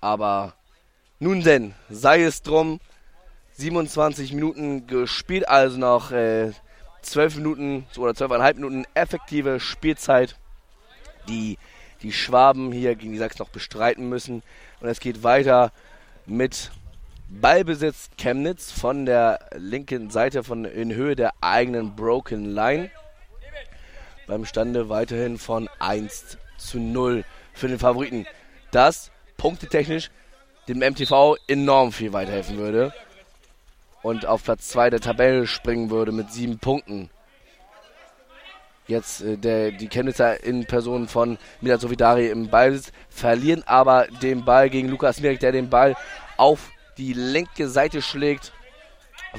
Aber 0.00 0.54
nun 1.18 1.42
denn, 1.42 1.74
sei 1.88 2.22
es 2.22 2.42
drum. 2.42 2.80
27 3.58 4.34
Minuten 4.34 4.86
gespielt, 4.86 5.48
also 5.48 5.78
noch 5.78 6.10
äh, 6.10 6.52
12 7.00 7.36
Minuten 7.36 7.86
oder 7.96 8.12
12,5 8.12 8.54
Minuten 8.54 8.84
effektive 8.92 9.60
Spielzeit, 9.60 10.36
die 11.26 11.56
die 12.02 12.12
Schwaben 12.12 12.70
hier 12.70 12.96
gegen 12.96 13.12
die 13.12 13.18
Sachsen 13.18 13.42
noch 13.42 13.48
bestreiten 13.48 14.10
müssen. 14.10 14.42
Und 14.80 14.88
es 14.88 15.00
geht 15.00 15.22
weiter 15.22 15.72
mit 16.26 16.70
Ballbesitz 17.28 18.10
Chemnitz 18.16 18.70
von 18.70 19.04
der 19.04 19.40
linken 19.56 20.10
Seite 20.10 20.44
von 20.44 20.64
in 20.64 20.94
Höhe 20.94 21.16
der 21.16 21.32
eigenen 21.40 21.96
Broken 21.96 22.54
Line. 22.54 22.90
beim 24.28 24.44
Stande 24.44 24.88
weiterhin 24.88 25.38
von 25.38 25.68
1 25.78 26.38
zu 26.56 26.78
0 26.78 27.24
für 27.52 27.68
den 27.68 27.78
Favoriten. 27.78 28.26
Das 28.70 29.10
punktetechnisch 29.36 30.10
dem 30.68 30.78
MTV 30.78 31.36
enorm 31.46 31.92
viel 31.92 32.12
weiterhelfen 32.12 32.58
würde 32.58 32.92
und 34.02 34.26
auf 34.26 34.44
Platz 34.44 34.68
2 34.68 34.90
der 34.90 35.00
Tabelle 35.00 35.46
springen 35.46 35.90
würde 35.90 36.12
mit 36.12 36.32
sieben 36.32 36.58
Punkten. 36.58 37.10
Jetzt 38.86 39.20
äh, 39.20 39.36
der, 39.36 39.72
die 39.72 39.88
Chemnitzer 39.88 40.42
in 40.44 40.64
Person 40.66 41.08
von 41.08 41.38
Milan 41.60 41.80
Sovidari 41.80 42.28
im 42.28 42.48
Ball 42.50 42.80
verlieren 43.08 43.64
aber 43.66 44.06
den 44.22 44.44
Ball 44.44 44.70
gegen 44.70 44.88
Lukas 44.88 45.20
Mirek, 45.20 45.40
der 45.40 45.50
den 45.52 45.68
Ball 45.70 45.96
auf 46.36 46.70
die 46.98 47.12
linke 47.12 47.68
Seite 47.68 48.02
schlägt. 48.02 48.52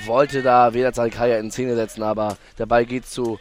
Wollte 0.06 0.44
da 0.44 0.74
Vedat 0.74 0.96
Sarikaya 0.96 1.38
in 1.40 1.52
Szene 1.52 1.76
setzen, 1.76 2.04
aber 2.04 2.38
der 2.58 2.66
Ball 2.66 2.86
geht 2.86 3.08
zu 3.08 3.40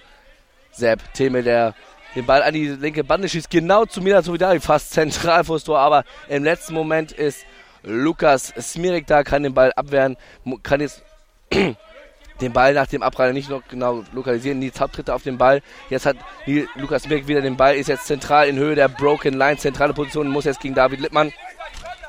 Sepp 0.70 1.12
Themel, 1.14 1.42
der 1.42 1.74
den 2.14 2.24
Ball 2.24 2.42
an 2.42 2.54
die 2.54 2.68
linke 2.68 3.04
Bande 3.04 3.28
schießt, 3.28 3.50
genau 3.50 3.84
zu 3.84 4.00
Milan 4.00 4.22
Sovidari, 4.22 4.58
fast 4.58 4.92
zentral 4.92 5.44
vor 5.44 5.56
das 5.56 5.64
Tor, 5.64 5.78
aber 5.78 6.04
im 6.28 6.44
letzten 6.44 6.72
Moment 6.72 7.12
ist 7.12 7.44
Lukas 7.82 8.54
Smirik 8.58 9.06
da, 9.06 9.22
kann 9.22 9.42
den 9.42 9.52
Ball 9.52 9.72
abwehren, 9.76 10.16
kann 10.62 10.80
jetzt 10.80 11.02
den 12.40 12.52
Ball 12.52 12.74
nach 12.74 12.86
dem 12.86 13.02
Abprall 13.02 13.32
nicht 13.32 13.50
noch 13.50 13.62
genau 13.68 14.02
lokalisieren. 14.12 14.58
Nils 14.58 14.80
Haupttritte 14.80 15.14
auf 15.14 15.22
den 15.22 15.38
Ball. 15.38 15.62
Jetzt 15.88 16.06
hat 16.06 16.16
Lukas 16.74 17.04
Smirik 17.04 17.28
wieder 17.28 17.42
den 17.42 17.56
Ball, 17.56 17.76
ist 17.76 17.88
jetzt 17.88 18.06
zentral 18.06 18.48
in 18.48 18.56
Höhe 18.56 18.74
der 18.74 18.88
Broken 18.88 19.34
Line, 19.34 19.58
zentrale 19.58 19.94
Position, 19.94 20.28
muss 20.28 20.46
jetzt 20.46 20.60
gegen 20.60 20.74
David 20.74 21.00
Lippmann, 21.00 21.32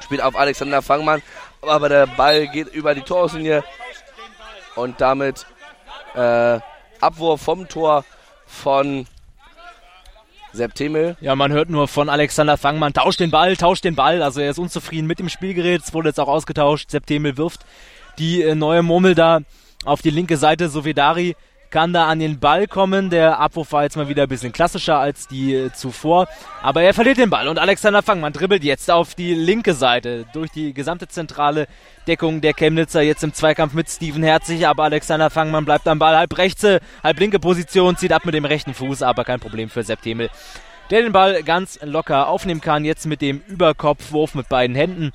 spielt 0.02 0.22
auf 0.22 0.36
Alexander 0.36 0.82
Fangmann, 0.82 1.22
aber 1.62 1.90
der 1.90 2.08
Ball 2.08 2.48
geht 2.48 2.68
über 2.74 2.96
die 2.96 3.02
Torauslinie 3.02 3.64
und 4.76 5.02
damit 5.02 5.46
äh, 6.16 6.60
Abwurf 7.02 7.42
vom 7.42 7.68
Tor 7.68 8.06
von 8.46 9.08
Sepp 10.54 10.76
Themel. 10.76 11.18
Ja, 11.22 11.36
man 11.36 11.52
hört 11.52 11.70
nur 11.70 11.88
von 11.88 12.10
Alexander 12.10 12.58
Fangmann, 12.58 12.94
tauscht 12.94 13.20
den 13.20 13.32
Ball, 13.32 13.56
tauscht 13.58 13.84
den 13.84 13.96
Ball. 13.96 14.22
Also 14.22 14.42
er 14.42 14.52
ist 14.52 14.60
unzufrieden 14.60 15.08
mit 15.08 15.20
dem 15.20 15.30
Spielgerät. 15.30 15.84
Es 15.84 15.94
wurde 15.94 16.10
jetzt 16.10 16.20
auch 16.20 16.28
ausgetauscht. 16.28 16.90
Sepp 16.90 17.06
Themel 17.06 17.38
wirft 17.38 17.66
die 18.18 18.42
äh, 18.42 18.56
neue 18.56 18.82
Murmel 18.82 19.14
da 19.14 19.42
auf 19.86 20.02
die 20.02 20.10
linke 20.10 20.38
Seite. 20.38 20.70
Sovedari 20.70 21.36
kann 21.70 21.94
da 21.94 22.08
an 22.08 22.20
den 22.20 22.40
Ball 22.40 22.68
kommen. 22.68 23.10
Der 23.10 23.40
Abwurf 23.40 23.72
war 23.72 23.84
jetzt 23.84 23.98
mal 23.98 24.08
wieder 24.08 24.24
ein 24.24 24.30
bisschen 24.30 24.52
klassischer 24.52 24.98
als 24.98 25.28
die 25.28 25.54
äh, 25.54 25.74
zuvor. 25.74 26.28
Aber 26.62 26.82
er 26.82 26.94
verliert 26.94 27.18
den 27.18 27.30
Ball 27.30 27.48
und 27.48 27.60
Alexander 27.60 28.02
Fangmann 28.02 28.34
dribbelt 28.34 28.64
jetzt 28.64 28.90
auf 28.90 29.16
die 29.16 29.34
linke 29.34 29.74
Seite 29.74 30.26
durch 30.34 30.52
die 30.52 30.74
gesamte 30.74 31.08
zentrale 31.08 31.68
Deckung 32.08 32.42
der 32.42 32.54
Chemnitzer 32.54 33.02
jetzt 33.02 33.24
im 33.24 33.34
Zweikampf 33.34 33.74
mit 33.74 33.90
Steven 33.90 34.24
Herzig. 34.24 34.68
Aber 34.68 34.84
Alexander 34.84 35.30
Fangmann 35.30 35.66
bleibt 35.66 35.88
am 35.88 36.00
Ball 36.00 36.18
halb 36.18 36.38
rechte, 36.38 36.80
halb 37.04 37.20
linke 37.20 37.40
Position, 37.40 37.98
zieht 37.98 38.14
ab 38.14 38.26
mit 38.26 38.34
dem 38.34 38.46
rechten 38.46 38.74
Fuß, 38.74 39.02
aber 39.02 39.24
kein 39.24 39.40
Problem 39.40 39.70
für 39.70 39.84
Sepp 39.84 40.02
Themel. 40.02 40.30
Der 40.90 41.02
den 41.02 41.12
Ball 41.12 41.44
ganz 41.44 41.80
locker 41.84 42.30
aufnehmen 42.30 42.62
kann, 42.62 42.86
jetzt 42.86 43.06
mit 43.06 43.22
dem 43.22 43.42
Überkopfwurf 43.48 44.36
mit 44.36 44.48
beiden 44.48 44.76
Händen 44.76 45.12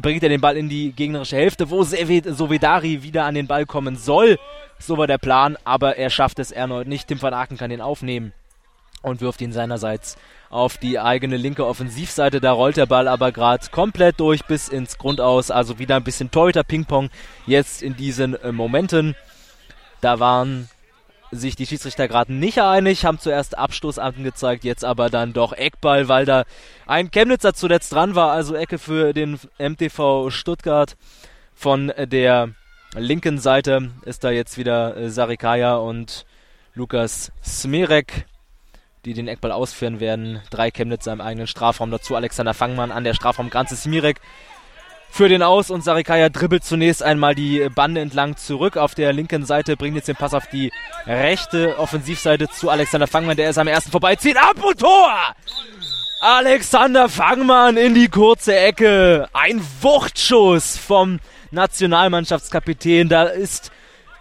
bringt 0.00 0.22
er 0.22 0.28
den 0.28 0.40
Ball 0.40 0.56
in 0.56 0.68
die 0.68 0.92
gegnerische 0.92 1.36
Hälfte, 1.36 1.70
wo 1.70 1.84
Sovedari 1.84 3.02
wieder 3.02 3.24
an 3.24 3.34
den 3.34 3.46
Ball 3.46 3.66
kommen 3.66 3.96
soll. 3.96 4.38
So 4.86 4.98
war 4.98 5.06
der 5.06 5.16
Plan, 5.16 5.56
aber 5.64 5.96
er 5.96 6.10
schafft 6.10 6.38
es 6.38 6.50
erneut 6.50 6.86
nicht. 6.86 7.08
Tim 7.08 7.22
van 7.22 7.32
Aken 7.32 7.56
kann 7.56 7.70
ihn 7.70 7.80
aufnehmen 7.80 8.34
und 9.00 9.22
wirft 9.22 9.40
ihn 9.40 9.50
seinerseits 9.50 10.16
auf 10.50 10.76
die 10.76 10.98
eigene 10.98 11.38
linke 11.38 11.66
Offensivseite. 11.66 12.38
Da 12.38 12.52
rollt 12.52 12.76
der 12.76 12.84
Ball 12.84 13.08
aber 13.08 13.32
gerade 13.32 13.66
komplett 13.70 14.20
durch 14.20 14.44
bis 14.44 14.68
ins 14.68 14.98
Grundaus. 14.98 15.50
Also 15.50 15.78
wieder 15.78 15.96
ein 15.96 16.04
bisschen 16.04 16.30
Torhüter 16.30 16.64
Ping-Pong 16.64 17.08
jetzt 17.46 17.82
in 17.82 17.96
diesen 17.96 18.34
äh, 18.34 18.52
Momenten. 18.52 19.16
Da 20.02 20.20
waren 20.20 20.68
sich 21.30 21.56
die 21.56 21.64
Schiedsrichter 21.66 22.06
gerade 22.06 22.34
nicht 22.34 22.60
einig, 22.60 23.06
haben 23.06 23.18
zuerst 23.18 23.56
Abstoß 23.56 23.98
angezeigt, 23.98 24.64
jetzt 24.64 24.84
aber 24.84 25.08
dann 25.08 25.32
doch 25.32 25.54
Eckball, 25.54 26.08
weil 26.08 26.26
da 26.26 26.44
ein 26.86 27.10
Chemnitzer 27.10 27.54
zuletzt 27.54 27.90
dran 27.94 28.14
war, 28.14 28.32
also 28.32 28.54
Ecke 28.54 28.78
für 28.78 29.14
den 29.14 29.40
MTV 29.58 30.28
Stuttgart. 30.28 30.94
Von 31.54 31.90
der 31.96 32.50
linken 32.94 33.38
Seite 33.38 33.90
ist 34.04 34.24
da 34.24 34.30
jetzt 34.30 34.58
wieder 34.58 34.96
äh, 34.96 35.10
Sarikaya 35.10 35.76
und 35.76 36.24
Lukas 36.74 37.32
Smerek, 37.44 38.26
die 39.04 39.14
den 39.14 39.28
Eckball 39.28 39.52
ausführen 39.52 40.00
werden. 40.00 40.40
Drei 40.50 40.70
Chemnitzer 40.70 41.12
im 41.12 41.20
eigenen 41.20 41.46
Strafraum, 41.46 41.90
dazu 41.90 42.16
Alexander 42.16 42.54
Fangmann 42.54 42.92
an 42.92 43.04
der 43.04 43.14
Strafraumgrenze. 43.14 43.76
Smirek 43.76 44.20
für 45.10 45.28
den 45.28 45.44
Aus 45.44 45.70
und 45.70 45.84
Sarikaya 45.84 46.28
dribbelt 46.28 46.64
zunächst 46.64 47.00
einmal 47.00 47.36
die 47.36 47.68
Bande 47.72 48.00
entlang 48.00 48.36
zurück 48.36 48.76
auf 48.76 48.96
der 48.96 49.12
linken 49.12 49.46
Seite, 49.46 49.76
bringt 49.76 49.94
jetzt 49.94 50.08
den 50.08 50.16
Pass 50.16 50.34
auf 50.34 50.48
die 50.48 50.72
rechte 51.06 51.78
Offensivseite 51.78 52.48
zu 52.48 52.68
Alexander 52.68 53.06
Fangmann, 53.06 53.36
der 53.36 53.50
ist 53.50 53.58
am 53.58 53.68
ersten 53.68 53.92
vorbeizieht. 53.92 54.36
Ab 54.36 54.60
und 54.60 54.80
Tor! 54.80 55.12
Alexander 56.20 57.08
Fangmann 57.08 57.76
in 57.76 57.94
die 57.94 58.08
kurze 58.08 58.56
Ecke. 58.56 59.28
Ein 59.32 59.60
Wuchtschuss 59.82 60.76
vom 60.76 61.20
Nationalmannschaftskapitän. 61.54 63.08
Da 63.08 63.24
ist 63.24 63.70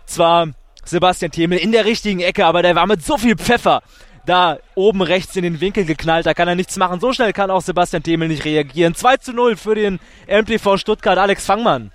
zwar 0.05 0.49
Sebastian 0.85 1.31
Themel 1.31 1.57
in 1.57 1.71
der 1.71 1.85
richtigen 1.85 2.19
Ecke, 2.19 2.45
aber 2.45 2.61
der 2.61 2.75
war 2.75 2.87
mit 2.87 3.03
so 3.03 3.17
viel 3.17 3.35
Pfeffer 3.35 3.81
da 4.25 4.57
oben 4.75 5.01
rechts 5.01 5.35
in 5.35 5.43
den 5.43 5.59
Winkel 5.59 5.85
geknallt. 5.85 6.25
Da 6.25 6.33
kann 6.33 6.47
er 6.47 6.55
nichts 6.55 6.77
machen. 6.77 6.99
So 6.99 7.13
schnell 7.13 7.33
kann 7.33 7.51
auch 7.51 7.61
Sebastian 7.61 8.03
Demel 8.03 8.27
nicht 8.27 8.45
reagieren. 8.45 8.95
2 8.95 9.17
zu 9.17 9.33
0 9.33 9.57
für 9.57 9.75
den 9.75 9.99
MTV 10.27 10.77
Stuttgart. 10.77 11.17
Alex 11.17 11.45
Fangmann. 11.45 11.91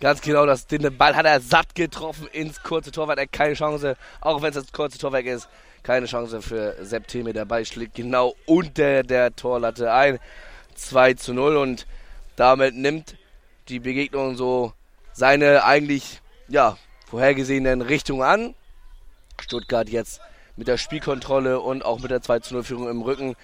Ganz 0.00 0.22
genau, 0.22 0.46
das, 0.46 0.66
den 0.66 0.96
Ball 0.96 1.14
hat 1.14 1.26
er 1.26 1.40
satt 1.40 1.74
getroffen 1.74 2.26
ins 2.32 2.62
kurze 2.62 2.90
Tor, 2.90 3.06
weil 3.06 3.18
er 3.18 3.26
keine 3.26 3.52
Chance, 3.52 3.96
auch 4.22 4.40
wenn 4.40 4.48
es 4.48 4.54
das 4.54 4.72
kurze 4.72 4.96
Tor 4.96 5.12
weg 5.12 5.26
ist, 5.26 5.46
keine 5.82 6.06
Chance 6.06 6.40
für 6.40 6.74
Sepp 6.80 7.06
Theme. 7.06 7.34
Der 7.34 7.44
Ball 7.44 7.66
schlägt 7.66 7.96
genau 7.96 8.34
unter 8.46 9.02
der 9.02 9.36
Torlatte 9.36 9.92
ein. 9.92 10.18
2 10.74 11.14
zu 11.14 11.34
0 11.34 11.56
und 11.56 11.86
damit 12.36 12.74
nimmt 12.74 13.16
die 13.70 13.80
Begegnung 13.80 14.36
so 14.36 14.72
seine 15.12 15.64
eigentlich, 15.64 16.20
ja, 16.48 16.76
vorhergesehenen 17.08 17.82
Richtungen 17.82 18.22
an. 18.22 18.54
Stuttgart 19.40 19.88
jetzt 19.88 20.20
mit 20.56 20.68
der 20.68 20.76
Spielkontrolle 20.76 21.60
und 21.60 21.84
auch 21.84 22.00
mit 22.00 22.10
der 22.10 22.20
2 22.20 22.40
0 22.50 22.64
Führung 22.64 22.88
im 22.88 23.02
Rücken 23.02 23.34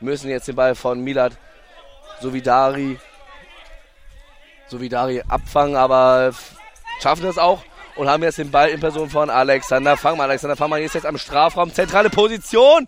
müssen 0.00 0.28
jetzt 0.28 0.48
den 0.48 0.56
Ball 0.56 0.74
von 0.74 1.00
Milad 1.00 1.38
Sovidari 2.20 2.98
Sovidari 4.68 5.22
abfangen, 5.28 5.76
aber 5.76 6.32
schaffen 7.00 7.22
das 7.22 7.38
auch 7.38 7.62
und 7.96 8.08
haben 8.08 8.22
jetzt 8.22 8.38
den 8.38 8.50
Ball 8.50 8.68
in 8.68 8.80
Person 8.80 9.10
von 9.10 9.30
Alexander 9.30 9.96
Fangmann. 9.96 10.28
Alexander 10.30 10.56
Fangmann 10.56 10.82
ist 10.82 10.94
jetzt 10.94 11.06
am 11.06 11.18
Strafraum, 11.18 11.72
zentrale 11.72 12.10
Position. 12.10 12.86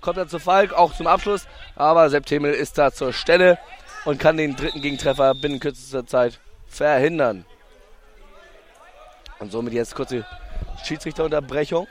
Kommt 0.00 0.16
er 0.16 0.28
zu 0.28 0.38
Falk, 0.38 0.72
auch 0.72 0.94
zum 0.94 1.06
Abschluss, 1.08 1.46
aber 1.74 2.08
Sepp 2.08 2.30
ist 2.30 2.78
da 2.78 2.92
zur 2.92 3.12
Stelle 3.12 3.58
und 4.08 4.18
kann 4.18 4.38
den 4.38 4.56
dritten 4.56 4.80
Gegentreffer 4.80 5.34
binnen 5.34 5.60
kürzester 5.60 6.06
Zeit 6.06 6.40
verhindern. 6.66 7.44
Und 9.38 9.52
somit 9.52 9.74
jetzt 9.74 9.94
kurze 9.94 10.24
Schiedsrichterunterbrechung. 10.82 11.86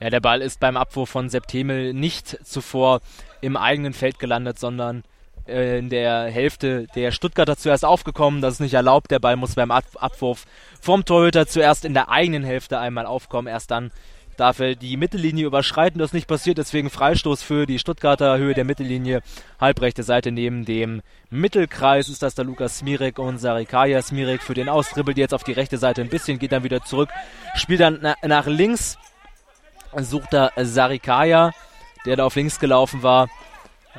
Ja, 0.00 0.10
der 0.10 0.18
Ball 0.18 0.42
ist 0.42 0.58
beim 0.58 0.76
Abwurf 0.76 1.08
von 1.08 1.28
Septemel 1.28 1.94
nicht 1.94 2.44
zuvor 2.44 3.00
im 3.40 3.56
eigenen 3.56 3.92
Feld 3.92 4.18
gelandet, 4.18 4.58
sondern 4.58 5.04
äh, 5.46 5.78
in 5.78 5.88
der 5.88 6.24
Hälfte 6.24 6.88
der 6.96 7.12
Stuttgarter 7.12 7.56
zuerst 7.56 7.84
aufgekommen. 7.84 8.40
Das 8.40 8.54
ist 8.54 8.60
nicht 8.60 8.74
erlaubt. 8.74 9.12
Der 9.12 9.20
Ball 9.20 9.36
muss 9.36 9.54
beim 9.54 9.70
Ab 9.70 9.84
Abwurf 10.00 10.46
vom 10.80 11.04
Torhüter 11.04 11.46
zuerst 11.46 11.84
in 11.84 11.94
der 11.94 12.08
eigenen 12.08 12.42
Hälfte 12.42 12.80
einmal 12.80 13.06
aufkommen. 13.06 13.46
Erst 13.46 13.70
dann 13.70 13.92
darf 14.38 14.60
er 14.60 14.74
die 14.74 14.96
Mittellinie 14.96 15.46
überschreiten. 15.46 15.98
Das 15.98 16.10
ist 16.10 16.14
nicht 16.14 16.28
passiert, 16.28 16.58
deswegen 16.58 16.90
Freistoß 16.90 17.42
für 17.42 17.66
die 17.66 17.78
Stuttgarter 17.78 18.38
Höhe 18.38 18.54
der 18.54 18.64
Mittellinie. 18.64 19.20
Halbrechte 19.60 20.02
Seite 20.02 20.32
neben 20.32 20.64
dem 20.64 21.02
Mittelkreis 21.30 22.08
ist 22.08 22.22
das 22.22 22.34
der 22.34 22.44
Lukas 22.44 22.78
Smirek 22.78 23.18
und 23.18 23.38
Sarikaya 23.38 24.00
Smirek 24.00 24.42
für 24.42 24.54
den 24.54 24.68
Austribbelt 24.68 25.18
jetzt 25.18 25.34
auf 25.34 25.44
die 25.44 25.52
rechte 25.52 25.76
Seite 25.76 26.00
ein 26.00 26.08
bisschen, 26.08 26.38
geht 26.38 26.52
dann 26.52 26.64
wieder 26.64 26.82
zurück, 26.84 27.10
spielt 27.54 27.80
dann 27.80 27.98
na 28.00 28.14
nach 28.22 28.46
links 28.46 28.96
sucht 29.96 30.34
er 30.34 30.52
Sarikaya, 30.56 31.52
der 32.06 32.16
da 32.16 32.24
auf 32.24 32.36
links 32.36 32.60
gelaufen 32.60 33.02
war. 33.02 33.28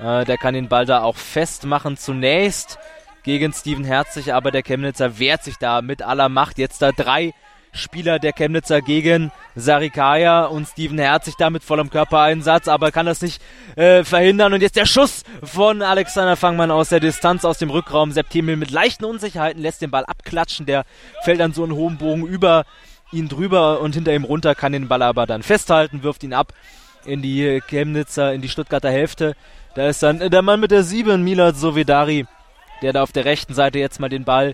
Äh, 0.01 0.25
der 0.25 0.37
kann 0.37 0.53
den 0.53 0.69
Ball 0.69 0.85
da 0.85 1.03
auch 1.03 1.17
festmachen. 1.17 1.97
Zunächst 1.97 2.77
gegen 3.23 3.51
Steven 3.53 3.83
Herzig, 3.83 4.33
aber 4.33 4.51
der 4.51 4.63
Chemnitzer 4.63 5.19
wehrt 5.19 5.43
sich 5.43 5.57
da 5.57 5.81
mit 5.81 6.01
aller 6.01 6.29
Macht. 6.29 6.57
Jetzt 6.57 6.81
da 6.81 6.91
drei 6.91 7.33
Spieler 7.72 8.20
der 8.20 8.34
Chemnitzer 8.34 8.82
gegen 8.82 9.32
Sarikaya 9.55 10.45
und 10.45 10.67
Steven 10.67 10.97
Herzig 10.97 11.36
da 11.38 11.49
mit 11.49 11.63
vollem 11.63 11.89
Körpereinsatz, 11.89 12.67
aber 12.67 12.91
kann 12.91 13.05
das 13.05 13.22
nicht 13.22 13.41
äh, 13.76 14.03
verhindern. 14.03 14.53
Und 14.53 14.61
jetzt 14.61 14.76
der 14.76 14.86
Schuss 14.86 15.24
von 15.43 15.82
Alexander 15.82 16.36
Fangmann 16.36 16.72
aus 16.72 16.89
der 16.89 16.99
Distanz, 16.99 17.45
aus 17.45 17.57
dem 17.57 17.70
Rückraum. 17.70 18.11
Septimil 18.11 18.55
mit 18.55 18.72
leichten 18.72 19.05
Unsicherheiten 19.05 19.61
lässt 19.61 19.82
den 19.82 19.91
Ball 19.91 20.05
abklatschen. 20.05 20.65
Der 20.65 20.86
fällt 21.24 21.39
dann 21.39 21.53
so 21.53 21.63
einen 21.63 21.74
hohen 21.74 21.97
Bogen 21.97 22.26
über 22.26 22.65
ihn 23.11 23.28
drüber 23.28 23.82
und 23.82 23.95
hinter 23.95 24.13
ihm 24.13 24.24
runter, 24.24 24.55
kann 24.55 24.72
den 24.72 24.88
Ball 24.88 25.01
aber 25.01 25.26
dann 25.26 25.43
festhalten, 25.43 26.03
wirft 26.03 26.24
ihn 26.24 26.34
ab 26.34 26.53
in 27.05 27.22
die 27.22 27.61
Chemnitzer, 27.67 28.34
in 28.34 28.41
die 28.41 28.49
Stuttgarter 28.49 28.91
Hälfte. 28.91 29.36
Da 29.76 29.88
ist 29.88 30.03
dann 30.03 30.20
der 30.20 30.41
Mann 30.41 30.59
mit 30.59 30.72
der 30.72 30.84
7, 30.84 31.24
Milad 31.24 31.55
Sovedari, 31.55 32.26
der 32.82 32.93
da 32.93 33.03
auf 33.03 33.11
der 33.11 33.26
rechten 33.26 33.53
Seite 33.53 33.80
jetzt 33.80 33.99
mal 33.99 34.09
den 34.09 34.26
Ball 34.26 34.53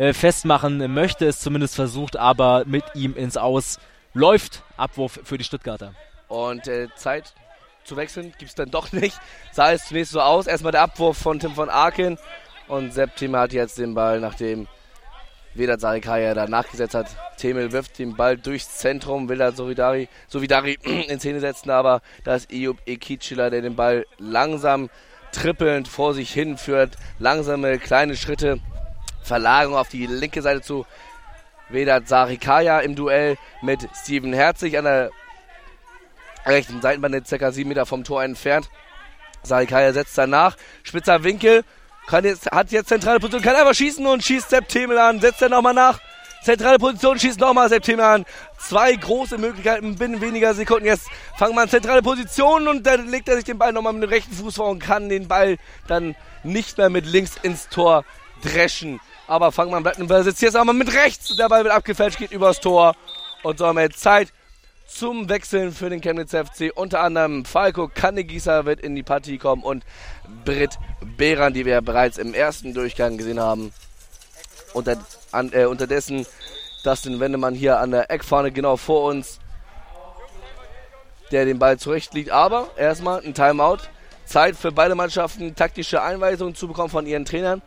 äh, 0.00 0.14
festmachen 0.14 0.92
möchte, 0.94 1.26
es 1.26 1.40
zumindest 1.40 1.74
versucht, 1.74 2.16
aber 2.16 2.64
mit 2.64 2.84
ihm 2.94 3.14
ins 3.14 3.36
Aus 3.36 3.78
läuft. 4.14 4.62
Abwurf 4.78 5.20
für 5.24 5.36
die 5.36 5.44
Stuttgarter. 5.44 5.92
Und 6.26 6.66
äh, 6.68 6.88
Zeit 6.96 7.34
zu 7.84 7.96
wechseln 7.96 8.32
gibt 8.38 8.48
es 8.48 8.54
dann 8.54 8.70
doch 8.70 8.92
nicht. 8.92 9.18
Sah 9.52 9.72
es 9.72 9.86
zunächst 9.86 10.12
so 10.12 10.22
aus. 10.22 10.46
Erstmal 10.46 10.72
der 10.72 10.80
Abwurf 10.80 11.18
von 11.18 11.38
Tim 11.38 11.54
von 11.54 11.68
Aken. 11.68 12.16
Und 12.66 12.94
Sepp 12.94 13.14
Thema 13.16 13.40
hat 13.40 13.52
jetzt 13.52 13.76
den 13.76 13.94
Ball, 13.94 14.20
nachdem 14.20 14.68
Vedat 15.52 15.82
Sarikaya 15.82 16.32
da 16.32 16.46
nachgesetzt 16.46 16.94
hat. 16.94 17.08
Temel 17.36 17.72
wirft 17.72 17.98
den 17.98 18.16
Ball 18.16 18.38
durchs 18.38 18.78
Zentrum, 18.78 19.28
will 19.28 19.36
da 19.36 19.52
Solidari, 19.52 20.08
Solidari 20.28 20.78
in 21.08 21.20
Szene 21.20 21.40
setzen, 21.40 21.68
aber 21.68 22.00
da 22.24 22.36
ist 22.36 22.50
Eyüp 22.50 22.78
Ekicila, 22.86 23.50
der 23.50 23.60
den 23.60 23.76
Ball 23.76 24.06
langsam 24.16 24.88
trippelnd 25.32 25.88
vor 25.88 26.14
sich 26.14 26.32
hinführt. 26.32 26.96
Langsame 27.18 27.78
kleine 27.78 28.16
Schritte, 28.16 28.60
Verlagerung 29.22 29.76
auf 29.76 29.88
die 29.88 30.06
linke 30.06 30.42
Seite 30.42 30.62
zu 30.62 30.86
Vedat 31.68 32.08
Sarikaya 32.08 32.80
im 32.80 32.96
Duell 32.96 33.36
mit 33.62 33.88
Steven 33.94 34.32
Herzig 34.32 34.76
an 34.76 34.84
der 34.84 35.10
rechten 36.46 36.80
Seitenbande, 36.80 37.22
ca. 37.22 37.52
7 37.52 37.68
Meter 37.68 37.86
vom 37.86 38.04
Tor 38.04 38.22
entfernt. 38.22 38.68
Sarikaya 39.42 39.92
setzt 39.92 40.16
danach, 40.18 40.56
spitzer 40.82 41.22
Winkel, 41.24 41.64
kann 42.06 42.24
jetzt, 42.24 42.50
hat 42.50 42.72
jetzt 42.72 42.88
zentrale 42.88 43.20
Position, 43.20 43.42
kann 43.42 43.56
einfach 43.56 43.74
schießen 43.74 44.04
und 44.06 44.24
schießt 44.24 44.50
Sepp 44.50 44.68
Themel 44.68 44.98
an, 44.98 45.20
setzt 45.20 45.42
er 45.42 45.48
nochmal 45.48 45.74
nach. 45.74 46.00
Zentrale 46.42 46.78
Position, 46.78 47.18
schießt 47.18 47.38
nochmal 47.38 47.68
Sepp 47.68 47.82
Themel 47.82 48.04
an. 48.04 48.24
Zwei 48.58 48.94
große 48.94 49.38
Möglichkeiten 49.38 49.96
binnen 49.96 50.20
weniger 50.20 50.54
Sekunden. 50.54 50.86
Jetzt 50.86 51.06
fangen 51.38 51.54
wir 51.54 51.62
an 51.62 51.68
zentrale 51.68 52.02
Position 52.02 52.66
und 52.66 52.86
dann 52.86 53.08
legt 53.08 53.28
er 53.28 53.36
sich 53.36 53.44
den 53.44 53.58
Ball 53.58 53.72
nochmal 53.72 53.92
mit 53.92 54.02
dem 54.02 54.08
rechten 54.08 54.34
Fuß 54.34 54.56
vor 54.56 54.70
und 54.70 54.80
kann 54.80 55.08
den 55.08 55.28
Ball 55.28 55.58
dann 55.86 56.16
nicht 56.42 56.78
mehr 56.78 56.90
mit 56.90 57.06
links 57.06 57.32
ins 57.42 57.68
Tor 57.68 58.04
dreschen. 58.42 59.00
Aber 59.30 59.52
Fangmann 59.52 59.84
bleibt 59.84 60.00
im 60.00 60.08
Besitz. 60.08 60.40
Jetzt 60.40 60.56
aber 60.56 60.72
mit 60.72 60.92
rechts. 60.92 61.36
Der 61.36 61.48
Ball 61.48 61.62
wird 61.62 61.72
abgefälscht, 61.72 62.18
geht 62.18 62.32
übers 62.32 62.58
Tor. 62.58 62.96
Und 63.44 63.58
so 63.58 63.66
haben 63.68 63.76
wir 63.76 63.84
jetzt 63.84 64.00
Zeit 64.00 64.32
zum 64.88 65.28
Wechseln 65.28 65.70
für 65.70 65.88
den 65.88 66.00
Chemnitz 66.00 66.32
FC. 66.32 66.72
Unter 66.74 66.98
anderem 66.98 67.44
Falco 67.44 67.86
Kannegießer 67.86 68.64
wird 68.64 68.80
in 68.80 68.96
die 68.96 69.04
Partie 69.04 69.38
kommen 69.38 69.62
und 69.62 69.84
Britt 70.44 70.80
Behran, 71.16 71.54
die 71.54 71.64
wir 71.64 71.80
bereits 71.80 72.18
im 72.18 72.34
ersten 72.34 72.74
Durchgang 72.74 73.18
gesehen 73.18 73.38
haben. 73.38 73.72
Unter, 74.72 74.96
an, 75.30 75.52
äh, 75.52 75.66
unterdessen 75.66 76.26
Dustin 76.82 77.20
Wendemann 77.20 77.54
hier 77.54 77.78
an 77.78 77.92
der 77.92 78.10
Eckfahne 78.10 78.50
genau 78.50 78.76
vor 78.76 79.04
uns, 79.04 79.38
der 81.30 81.44
den 81.44 81.60
Ball 81.60 81.78
zurechtlegt. 81.78 82.30
Aber 82.30 82.70
erstmal 82.76 83.24
ein 83.24 83.32
Timeout. 83.32 83.78
Zeit 84.24 84.56
für 84.56 84.72
beide 84.72 84.96
Mannschaften, 84.96 85.54
taktische 85.54 86.02
Einweisungen 86.02 86.56
zu 86.56 86.66
bekommen 86.66 86.90
von 86.90 87.06
ihren 87.06 87.24
Trainern. 87.24 87.62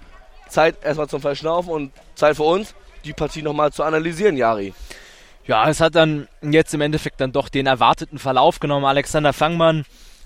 Zeit 0.53 0.83
erstmal 0.83 1.09
zum 1.09 1.21
Verschnaufen 1.21 1.71
und 1.71 1.91
Zeit 2.15 2.35
für 2.35 2.43
uns, 2.43 2.73
die 3.03 3.13
Partie 3.13 3.41
nochmal 3.41 3.73
zu 3.73 3.83
analysieren, 3.83 4.37
Jari. 4.37 4.73
Ja, 5.45 5.69
es 5.69 5.81
hat 5.81 5.95
dann 5.95 6.27
jetzt 6.41 6.73
im 6.73 6.81
Endeffekt 6.81 7.19
dann 7.19 7.33
doch 7.33 7.49
den 7.49 7.65
erwarteten 7.65 8.17
Verlauf 8.17 8.59
genommen. 8.59 8.85
Alexander 8.85 9.33
Fangmann 9.33 9.83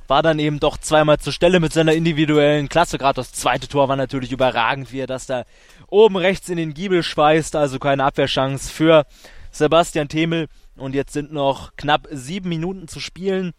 war 0.07 0.21
dann 0.21 0.37
eben 0.37 0.59
doch 0.59 0.77
zweimal 0.77 1.17
zur 1.17 1.33
Stelle 1.33 1.59
mit 1.59 1.73
seiner 1.73 1.93
individuellen 1.93 2.69
Klasse. 2.69 2.97
Gerade 2.97 3.15
das 3.15 3.31
zweite 3.31 3.67
Tor 3.67 3.89
war 3.89 3.95
natürlich 3.95 4.31
überragend, 4.31 4.91
wie 4.91 4.99
er 4.99 5.07
das 5.07 5.25
da 5.25 5.43
oben 5.89 6.17
rechts 6.17 6.49
in 6.49 6.57
den 6.57 6.73
Giebel 6.73 7.01
schweißt. 7.01 7.55
Also 7.55 7.79
keine 7.79 8.03
Abwehrchance 8.03 8.71
für 8.71 9.05
Sebastian 9.51 10.07
Themel. 10.07 10.47
Und 10.75 10.93
jetzt 10.93 11.13
sind 11.13 11.33
noch 11.33 11.75
knapp 11.75 12.07
sieben 12.11 12.49
Minuten 12.49 12.87
zu 12.87 12.99
spielen. 12.99 13.53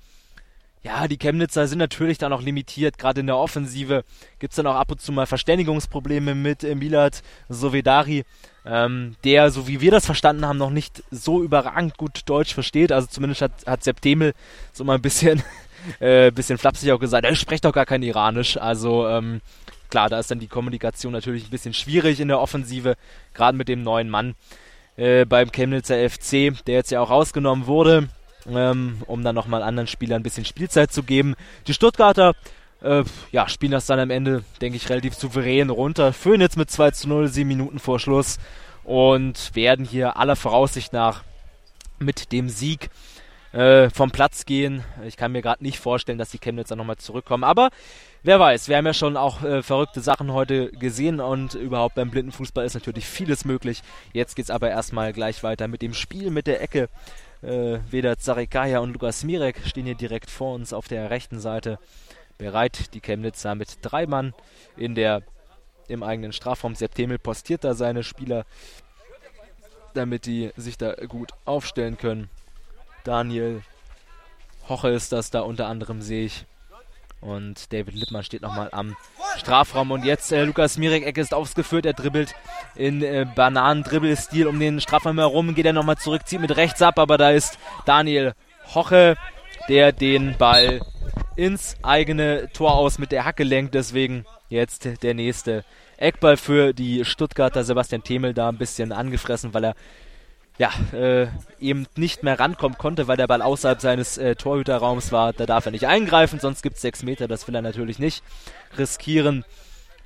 Ja, 0.89 1.07
die 1.07 1.19
Chemnitzer 1.19 1.67
sind 1.69 1.81
natürlich 1.81 2.17
dann 2.17 2.33
auch 2.33 2.41
limitiert. 2.41 2.97
Gerade 2.97 3.21
in 3.21 3.27
der 3.27 3.37
Offensive 3.37 4.05
gibt 4.39 4.53
es 4.53 4.57
dann 4.57 4.67
auch 4.67 4.77
ab 4.77 4.91
und 4.91 5.03
zu 5.03 5.13
mal 5.13 5.27
Verständigungsprobleme 5.27 6.35
mit 6.35 6.63
Milad 6.63 7.23
Sovedari, 7.51 8.25
ähm, 8.65 9.15
der, 9.23 9.51
so 9.51 9.69
wie 9.69 9.83
wir 9.83 9.91
das 9.91 10.07
verstanden 10.07 10.47
haben, 10.47 10.57
noch 10.57 10.71
nicht 10.71 11.03
so 11.11 11.43
überragend 11.43 11.99
gut 11.99 12.23
Deutsch 12.25 12.55
versteht. 12.55 12.91
Also 12.91 13.07
zumindest 13.07 13.43
hat, 13.43 13.53
hat 13.67 13.85
Sepp 13.85 14.01
Demel 14.01 14.33
so 14.73 14.83
mal 14.83 14.95
ein 14.95 15.03
bisschen, 15.03 15.43
äh, 16.01 16.31
bisschen 16.31 16.57
flapsig 16.57 16.91
auch 16.93 17.01
gesagt, 17.01 17.27
er 17.27 17.35
spricht 17.35 17.67
doch 17.67 17.73
gar 17.75 17.85
kein 17.85 18.03
Iranisch. 18.03 18.57
Also 18.57 19.07
ähm, 19.09 19.43
klar, 19.91 20.09
da 20.09 20.19
ist 20.19 20.31
dann 20.31 20.41
die 20.41 20.49
Kommunikation 20.49 21.13
natürlich 21.13 21.49
ein 21.49 21.51
bisschen 21.51 21.75
schwierig 21.75 22.19
in 22.19 22.29
der 22.29 22.41
Offensive, 22.41 22.97
gerade 23.35 23.59
mit 23.59 23.69
dem 23.69 23.83
neuen 23.83 24.09
Mann 24.09 24.37
äh, 24.97 25.27
beim 25.27 25.53
Chemnitzer 25.53 26.09
FC, 26.09 26.65
der 26.67 26.77
jetzt 26.77 26.91
ja 26.91 27.03
auch 27.03 27.11
rausgenommen 27.11 27.67
wurde 27.67 28.09
ähm, 28.51 29.03
um 29.07 29.23
dann 29.23 29.35
nochmal 29.35 29.63
anderen 29.63 29.87
Spielern 29.87 30.21
ein 30.21 30.25
bisschen 30.25 30.45
Spielzeit 30.45 30.93
zu 30.93 31.03
geben. 31.03 31.35
Die 31.67 31.75
Stuttgarter 31.75 32.35
äh, 32.83 33.05
ja, 33.33 33.49
spielen 33.49 33.73
das 33.73 33.87
dann 33.87 33.99
am 33.99 34.11
Ende, 34.11 34.45
denke 34.61 34.77
ich, 34.77 34.89
relativ 34.89 35.15
souverän 35.15 35.71
runter. 35.71 36.13
Führen 36.13 36.41
jetzt 36.41 36.57
mit 36.57 36.71
2 36.71 36.91
zu 36.93 37.09
0, 37.09 37.29
7 37.29 37.49
Minuten 37.49 37.79
vor 37.79 37.99
Schluss 37.99 38.39
und 38.85 39.55
werden 39.55 39.85
hier 39.85 40.17
aller 40.17 40.37
Voraussicht 40.37 40.93
nach 40.93 41.23
mit 41.99 42.33
dem 42.33 42.49
Sieg 42.49 42.91
äh, 43.53 43.91
vom 43.91 44.11
Platz 44.11 44.45
gehen. 44.45 44.85
Ich 45.07 45.17
kann 45.17 45.33
mir 45.33 45.43
gerade 45.43 45.63
nicht 45.63 45.79
vorstellen, 45.79 46.19
dass 46.19 46.31
die 46.31 46.39
Chemnitzer 46.39 46.77
nochmal 46.77 46.97
zurückkommen, 46.97 47.45
aber 47.45 47.71
wer 48.23 48.39
weiß, 48.39 48.69
wir 48.69 48.77
haben 48.77 48.87
ja 48.87 48.95
schon 48.95 49.17
auch 49.17 49.43
äh, 49.43 49.63
verrückte 49.63 50.01
Sachen 50.01 50.33
heute 50.33 50.71
gesehen 50.71 51.21
und 51.21 51.55
überhaupt 51.55 51.95
beim 51.97 52.11
Blindenfußball 52.11 52.65
ist 52.65 52.75
natürlich 52.75 53.07
vieles 53.07 53.45
möglich. 53.45 53.83
Jetzt 54.13 54.37
geht 54.37 54.45
es 54.45 54.51
aber 54.51 54.71
erstmal 54.71 55.13
gleich 55.13 55.43
weiter 55.43 55.67
mit 55.69 55.83
dem 55.83 55.95
Spiel 55.95 56.31
mit 56.31 56.47
der 56.47 56.63
Ecke 56.63 56.89
äh, 57.43 57.79
Vedat 57.91 58.21
Zarikaya 58.21 58.79
und 58.81 58.93
Lukas 58.93 59.25
Mirek 59.25 59.61
stehen 59.65 59.87
hier 59.87 59.95
direkt 59.95 60.31
vor 60.31 60.55
uns 60.55 60.73
auf 60.73 60.89
der 60.89 61.11
rechten 61.11 61.41
Seite 61.41 61.79
bereit. 62.37 62.95
Die 62.95 63.01
Chemnitzer 63.01 63.55
mit 63.55 63.79
drei 63.83 64.07
Mann 64.07 64.35
in 64.77 64.95
der, 64.95 65.23
im 65.89 66.03
eigenen 66.03 66.33
Strafraum. 66.33 66.75
Septemel 66.75 67.19
postiert 67.19 67.65
da 67.65 67.75
seine 67.75 68.03
Spieler, 68.03 68.45
damit 69.95 70.27
die 70.27 70.53
sich 70.57 70.79
da 70.79 70.95
gut 71.07 71.33
aufstellen 71.45 71.97
können. 71.97 72.31
Daniel 73.05 73.63
Hoche 74.69 74.91
ist 74.91 75.13
das 75.13 75.31
da 75.31 75.41
unter 75.41 75.67
anderem, 75.67 76.03
sehe 76.03 76.27
ich. 76.27 76.45
Und 77.21 77.73
David 77.73 77.95
Lippmann 77.95 78.23
steht 78.23 78.43
nochmal 78.43 78.69
am 78.73 78.97
Strafraum. 79.37 79.91
Und 79.91 80.05
jetzt 80.05 80.33
äh, 80.33 80.45
Lukas 80.45 80.79
Mirek-Ecke 80.79 81.21
ist 81.21 81.35
aufgeführt. 81.35 81.87
Er 81.87 81.93
dribbelt 81.93 82.35
in 82.77 83.03
äh, 83.03 83.27
Bananen-Dribbelstil 83.35 84.47
um 84.47 84.61
den 84.61 84.81
Strafraum 84.81 85.19
herum. 85.19 85.55
Geht 85.55 85.67
er 85.67 85.73
nochmal 85.73 85.97
zurück, 85.97 86.27
zieht 86.27 86.41
mit 86.41 86.57
rechts 86.57 86.81
ab. 86.81 86.99
Aber 86.99 87.19
da 87.19 87.31
ist 87.31 87.59
Daniel 87.85 88.35
Hoche, 88.75 89.17
der 89.69 89.93
den 89.93 90.37
Ball 90.37 90.81
ins 91.37 91.77
eigene 91.83 92.49
Tor 92.53 92.75
aus 92.75 92.99
mit 92.99 93.13
der 93.13 93.25
Hacke 93.25 93.45
lenkt. 93.45 93.75
Deswegen 93.75 94.25
jetzt 94.49 94.89
der 95.03 95.15
nächste 95.15 95.65
Eckball 95.97 96.37
für 96.37 96.73
die 96.73 97.05
Stuttgarter. 97.05 97.65
Sebastian 97.65 98.05
Themel 98.05 98.35
da 98.35 98.49
ein 98.49 98.59
bisschen 98.59 98.93
angefressen, 98.93 99.55
weil 99.55 99.65
er 99.65 99.75
ja, 100.59 100.71
äh, 100.93 101.29
eben 101.61 101.87
nicht 101.97 102.25
mehr 102.25 102.39
rankommen 102.39 102.77
konnte, 102.77 103.07
weil 103.07 103.17
der 103.17 103.29
Ball 103.29 103.43
außerhalb 103.43 103.81
seines 103.81 104.19
äh, 104.19 104.35
Torhüterraums 104.35 105.13
war. 105.13 105.33
Da 105.33 105.47
darf 105.47 105.67
er 105.67 105.73
nicht 105.73 105.87
eingreifen, 105.87 106.41
sonst 106.41 106.63
gibt 106.63 106.77
es 106.77 106.83
sechs 106.83 107.03
Meter. 107.05 107.29
Das 107.29 107.47
will 107.47 107.55
er 107.55 107.63
natürlich 107.63 108.01
nicht 108.01 108.25
riskieren. 108.77 109.45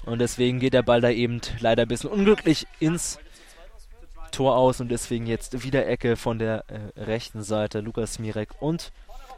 Und 0.05 0.19
deswegen 0.19 0.61
geht 0.61 0.75
der 0.75 0.83
Ball 0.83 1.01
da 1.01 1.09
eben 1.09 1.41
leider 1.61 1.83
ein 1.83 1.89
bisschen 1.89 2.11
unglücklich 2.11 2.67
ins 2.81 3.19
Tor 4.31 4.57
aus 4.57 4.81
und 4.81 4.89
deswegen 4.91 5.27
jetzt 5.27 5.63
wieder 5.63 5.87
Ecke 5.87 6.17
von 6.17 6.39
der 6.39 6.65
äh, 6.69 7.01
rechten 7.01 7.43
Seite. 7.43 7.81
Lukas 7.81 8.19
Mirek 8.19 8.51
und 8.61 8.93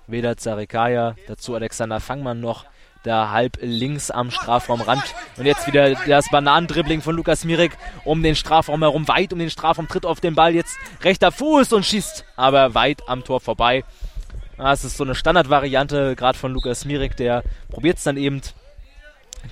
Vedat 0.07 0.41
Zarikaya. 0.41 1.15
Dazu 1.27 1.55
Alexander 1.55 2.01
Fangmann 2.01 2.41
noch 2.41 2.65
da 3.05 3.31
halb 3.31 3.59
links 3.61 4.11
am 4.11 4.31
Strafraumrand. 4.31 5.03
Und 5.37 5.47
jetzt 5.47 5.67
wieder 5.67 5.95
das 5.95 6.29
Bananendribbling 6.31 7.03
von 7.03 7.15
Lukas 7.15 7.45
Mirek 7.45 7.77
um 8.05 8.23
den 8.23 8.35
Strafraum 8.35 8.83
herum, 8.83 9.07
weit 9.07 9.33
um 9.33 9.39
den 9.39 9.51
Strafraum, 9.51 9.87
tritt 9.87 10.07
auf 10.07 10.21
den 10.21 10.35
Ball, 10.35 10.55
jetzt 10.55 10.77
rechter 11.03 11.31
Fuß 11.31 11.73
und 11.73 11.87
schießt 11.87 12.25
aber 12.37 12.75
weit 12.75 13.09
am 13.09 13.23
Tor 13.23 13.41
vorbei. 13.41 13.85
Das 14.57 14.85
ist 14.85 14.97
so 14.97 15.05
eine 15.05 15.15
Standardvariante, 15.15 16.15
gerade 16.17 16.39
von 16.39 16.53
Lukas 16.53 16.85
Mirek, 16.85 17.17
der 17.17 17.43
probiert 17.71 17.99
es 17.99 18.05
dann 18.05 18.17
eben, 18.17 18.41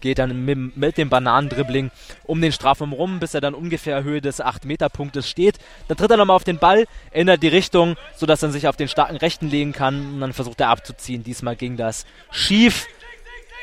geht 0.01 0.19
dann 0.19 0.45
mit, 0.45 0.97
dem 0.97 1.11
Bananendribbling 1.11 1.91
um 2.25 2.41
den 2.41 2.53
Strafraum 2.53 2.93
rum, 2.93 3.19
bis 3.19 3.35
er 3.35 3.41
dann 3.41 3.55
ungefähr 3.55 4.05
Höhe 4.05 4.21
des 4.21 4.43
8-Meter-Punktes 4.43 5.29
steht. 5.29 5.59
Dann 5.89 5.99
tritt 5.99 6.11
er 6.11 6.17
nochmal 6.17 6.37
auf 6.37 6.45
den 6.45 6.59
Ball, 6.59 6.87
ändert 7.11 7.43
die 7.43 7.49
Richtung, 7.49 7.97
sodass 8.17 8.43
er 8.43 8.51
sich 8.51 8.69
auf 8.69 8.77
den 8.77 8.89
starken 8.89 9.17
Rechten 9.17 9.51
legen 9.51 9.73
kann 9.73 10.15
und 10.15 10.21
dann 10.21 10.33
versucht 10.33 10.61
er 10.61 10.69
abzuziehen. 10.69 11.25
Diesmal 11.25 11.57
ging 11.57 11.77
das 11.77 12.07
schief. 12.31 12.87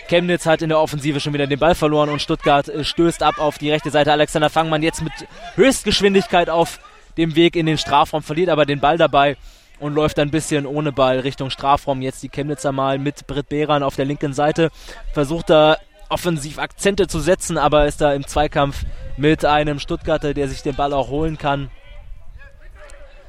Chemnitz 0.08 0.46
hat 0.46 0.62
in 0.62 0.70
der 0.70 0.80
Offensive 0.80 1.20
schon 1.20 1.34
wieder 1.34 1.48
den 1.48 1.60
Ball 1.60 1.76
verloren 1.76 2.10
und 2.10 2.22
Stuttgart 2.22 2.68
äh, 2.68 2.84
stößt 2.84 3.24
ab 3.24 3.40
auf 3.40 3.58
die 3.58 3.72
rechte 3.72 3.92
Seite. 3.92 4.12
Alexander 4.12 4.50
Fangmann 4.50 4.84
jetzt 4.84 5.02
mit 5.02 5.14
Höchstgeschwindigkeit 5.56 6.50
auf 6.50 6.80
dem 7.18 7.36
Weg 7.36 7.56
in 7.56 7.66
den 7.66 7.78
Strafraum, 7.78 8.24
verliert 8.24 8.50
aber 8.50 8.66
den 8.66 8.80
Ball 8.80 8.98
dabei 8.98 9.38
und 9.80 9.94
läuft 9.94 10.20
ein 10.20 10.32
bisschen 10.32 10.66
ohne 10.66 10.92
Ball 10.92 11.20
Richtung 11.20 11.50
Strafraum. 11.50 12.02
Jetzt 12.02 12.24
die 12.24 12.30
Chemnitzer 12.30 12.72
mal 12.72 12.98
mit 12.98 13.28
Britt 13.28 13.50
Behran 13.50 13.84
auf 13.84 13.96
der 13.96 14.06
linken 14.06 14.34
Seite. 14.34 14.70
Versucht 15.14 15.50
da 15.50 15.78
offensiv 16.10 16.60
Akzente 16.60 17.08
zu 17.08 17.20
setzen, 17.20 17.58
aber 17.58 17.86
ist 17.86 18.02
da 18.02 18.14
im 18.14 18.26
Zweikampf 18.26 18.84
mit 19.18 19.46
einem 19.46 19.80
Stuttgarter, 19.80 20.34
der 20.34 20.48
sich 20.48 20.64
den 20.64 20.76
Ball 20.76 20.94
auch 20.94 21.10
holen 21.10 21.38
kann. 21.38 21.70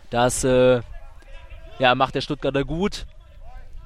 Das 0.09 0.45
äh, 0.45 0.81
ja, 1.79 1.95
macht 1.95 2.15
der 2.15 2.21
Stuttgarter 2.21 2.65
gut 2.65 3.07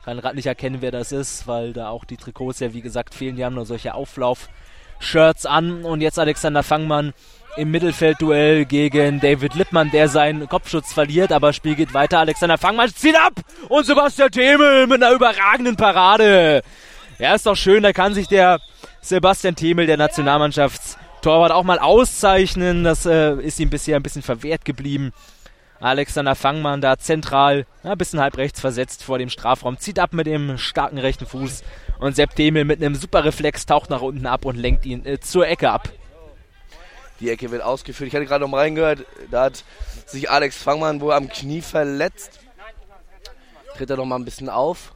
kann 0.04 0.20
gerade 0.20 0.36
nicht 0.36 0.46
erkennen, 0.46 0.78
wer 0.80 0.90
das 0.90 1.12
ist, 1.12 1.46
weil 1.46 1.72
da 1.72 1.88
auch 1.88 2.04
die 2.04 2.16
Trikots 2.16 2.60
ja, 2.60 2.74
wie 2.74 2.82
gesagt, 2.82 3.14
fehlen. 3.14 3.36
Die 3.36 3.44
haben 3.44 3.54
nur 3.54 3.64
solche 3.64 3.94
Auflauf-Shirts 3.94 5.46
an. 5.46 5.84
Und 5.84 6.02
jetzt 6.02 6.18
Alexander 6.18 6.62
Fangmann 6.62 7.14
im 7.56 7.70
Mittelfeldduell 7.70 8.64
gegen 8.64 9.20
David 9.20 9.54
Lippmann, 9.54 9.90
der 9.90 10.08
seinen 10.08 10.48
Kopfschutz 10.48 10.92
verliert, 10.92 11.32
aber 11.32 11.52
Spiel 11.52 11.74
geht 11.74 11.94
weiter. 11.94 12.18
Alexander 12.18 12.58
Fangmann 12.58 12.90
zieht 12.90 13.16
ab 13.16 13.34
und 13.68 13.86
Sebastian 13.86 14.30
Themel 14.30 14.86
mit 14.86 15.02
einer 15.02 15.14
überragenden 15.14 15.76
Parade. 15.76 16.62
Ja, 17.18 17.34
ist 17.34 17.46
doch 17.46 17.56
schön, 17.56 17.82
da 17.82 17.92
kann 17.92 18.12
sich 18.12 18.26
der 18.26 18.60
Sebastian 19.00 19.54
Themel, 19.54 19.86
der 19.86 19.96
Nationalmannschaftstorwart, 19.96 21.52
auch 21.52 21.62
mal 21.62 21.78
auszeichnen. 21.78 22.84
Das 22.84 23.06
äh, 23.06 23.36
ist 23.36 23.60
ihm 23.60 23.70
bisher 23.70 23.96
ein 23.96 24.02
bisschen 24.02 24.22
verwehrt 24.22 24.64
geblieben. 24.64 25.12
Alexander 25.84 26.34
Fangmann 26.34 26.80
da 26.80 26.96
zentral, 26.96 27.66
ein 27.82 27.98
bisschen 27.98 28.18
halb 28.18 28.38
rechts 28.38 28.58
versetzt 28.58 29.04
vor 29.04 29.18
dem 29.18 29.28
Strafraum, 29.28 29.78
zieht 29.78 29.98
ab 29.98 30.14
mit 30.14 30.26
dem 30.26 30.56
starken 30.56 30.96
rechten 30.96 31.26
Fuß 31.26 31.62
und 31.98 32.16
Sepp 32.16 32.34
Demel 32.36 32.64
mit 32.64 32.82
einem 32.82 32.94
super 32.94 33.22
Reflex 33.22 33.66
taucht 33.66 33.90
nach 33.90 34.00
unten 34.00 34.24
ab 34.24 34.46
und 34.46 34.56
lenkt 34.56 34.86
ihn 34.86 35.04
äh, 35.04 35.20
zur 35.20 35.46
Ecke 35.46 35.70
ab. 35.70 35.90
Die 37.20 37.28
Ecke 37.28 37.50
wird 37.50 37.62
ausgeführt. 37.62 38.08
Ich 38.08 38.14
hatte 38.14 38.24
gerade 38.24 38.40
noch 38.40 38.48
mal 38.48 38.60
reingehört, 38.60 39.04
da 39.30 39.44
hat 39.44 39.62
sich 40.06 40.30
Alex 40.30 40.56
Fangmann 40.56 41.02
wohl 41.02 41.12
am 41.12 41.28
Knie 41.28 41.60
verletzt. 41.60 42.40
Tritt 43.76 43.90
er 43.90 43.98
noch 43.98 44.06
mal 44.06 44.16
ein 44.16 44.24
bisschen 44.24 44.48
auf 44.48 44.94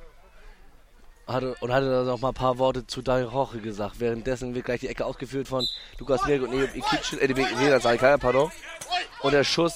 hatte, 1.27 1.55
und 1.61 1.71
hatte 1.71 1.91
dann 1.91 2.07
noch 2.07 2.21
mal 2.21 2.29
ein 2.29 2.35
paar 2.35 2.59
Worte 2.59 2.87
zu 2.87 3.03
Daniel 3.03 3.29
Roche 3.29 3.59
gesagt. 3.59 4.01
Währenddessen 4.01 4.55
wird 4.55 4.65
gleich 4.65 4.81
die 4.81 4.89
Ecke 4.89 5.05
ausgeführt 5.05 5.49
von 5.49 5.67
Lukas 5.99 6.27
Mirek 6.27 6.43
und 6.43 6.55
Ikic, 6.55 7.21
äh, 7.21 7.37
Venat 7.37 8.21
pardon. 8.21 8.51
Und 9.23 9.33
der 9.33 9.45
Schuss 9.45 9.75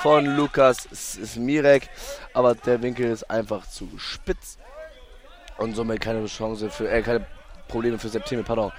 von 0.00 0.24
Lukas 0.36 0.88
Smirek, 0.92 1.88
aber 2.32 2.54
der 2.54 2.82
Winkel 2.82 3.10
ist 3.10 3.30
einfach 3.30 3.66
zu 3.66 3.88
spitz 3.98 4.58
und 5.58 5.74
somit 5.74 6.00
keine 6.00 6.26
Chance 6.26 6.70
für, 6.70 6.90
äh, 6.90 7.02
keine 7.02 7.26
Probleme 7.68 7.98
für 7.98 8.08
September, 8.08 8.44
pardon. 8.44 8.72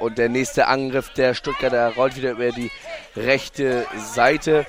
Und 0.00 0.18
der 0.18 0.28
nächste 0.28 0.66
Angriff 0.66 1.10
der 1.10 1.34
Stuttgarter 1.34 1.94
rollt 1.94 2.16
wieder 2.16 2.32
über 2.32 2.50
die 2.50 2.70
rechte 3.16 3.86
Seite 3.96 4.66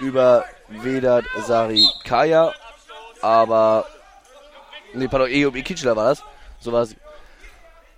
über 0.00 0.44
Vedat 0.68 1.24
Sarikaya, 1.46 2.52
aber 3.22 3.86
nee, 4.94 5.08
pardon, 5.08 5.30
Eob 5.30 5.56
Ikichler 5.56 5.96
war 5.96 6.10
das. 6.10 6.22
So 6.60 6.72
war 6.72 6.82
es. 6.82 6.94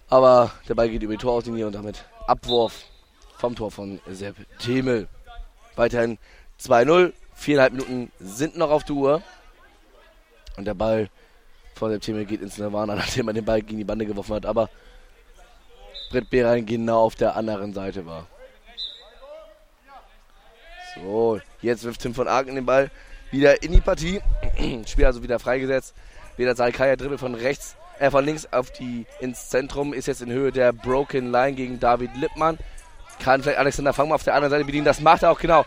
Aber 0.08 0.50
der 0.68 0.74
Ball 0.74 0.88
geht 0.88 1.02
über 1.02 1.14
die 1.14 1.18
Torauslinie 1.18 1.66
und 1.66 1.74
damit 1.74 2.04
Abwurf 2.26 2.84
vom 3.38 3.56
Tor 3.56 3.70
von 3.70 4.00
Sepp 4.10 4.36
Themel. 4.58 5.08
Weiterhin 5.76 6.18
2-0 6.60 7.12
Viereinhalb 7.34 7.72
Minuten 7.72 8.12
sind 8.20 8.56
noch 8.56 8.70
auf 8.70 8.84
der 8.84 8.96
Uhr. 8.96 9.22
Und 10.56 10.64
der 10.64 10.74
Ball 10.74 11.08
von 11.74 11.90
der 11.90 12.00
Thema 12.00 12.24
geht 12.24 12.42
ins 12.42 12.58
Nirvana, 12.58 12.94
nachdem 12.96 13.28
er 13.28 13.34
den 13.34 13.44
Ball 13.44 13.62
gegen 13.62 13.78
die 13.78 13.84
Bande 13.84 14.06
geworfen 14.06 14.34
hat. 14.34 14.46
Aber 14.46 14.68
Britt 16.10 16.30
Behrein 16.30 16.66
genau 16.66 17.02
auf 17.02 17.14
der 17.14 17.36
anderen 17.36 17.72
Seite 17.72 18.06
war. 18.06 18.26
So, 20.94 21.40
jetzt 21.62 21.84
wirft 21.84 22.02
Tim 22.02 22.14
von 22.14 22.28
Arken 22.28 22.54
den 22.54 22.66
Ball 22.66 22.90
wieder 23.30 23.62
in 23.62 23.72
die 23.72 23.80
Partie. 23.80 24.20
Spiel 24.86 25.06
also 25.06 25.22
wieder 25.22 25.38
freigesetzt. 25.38 25.94
Wieder 26.36 26.54
Salkaya 26.54 26.96
dribbelt 26.96 27.20
von 27.20 27.34
rechts, 27.34 27.76
äh, 27.98 28.10
von 28.10 28.24
links 28.24 28.46
auf 28.52 28.70
die 28.70 29.06
ins 29.20 29.48
Zentrum, 29.48 29.92
ist 29.92 30.06
jetzt 30.06 30.22
in 30.22 30.30
Höhe 30.30 30.52
der 30.52 30.72
Broken 30.72 31.30
Line 31.30 31.54
gegen 31.54 31.80
David 31.80 32.10
Lippmann. 32.16 32.58
Kann 33.18 33.42
vielleicht 33.42 33.58
Alexander 33.58 33.92
Fangmann 33.92 34.16
auf 34.16 34.24
der 34.24 34.34
anderen 34.34 34.50
Seite 34.50 34.64
bedienen. 34.64 34.84
Das 34.84 35.00
macht 35.00 35.22
er 35.22 35.30
auch 35.30 35.38
genau. 35.38 35.64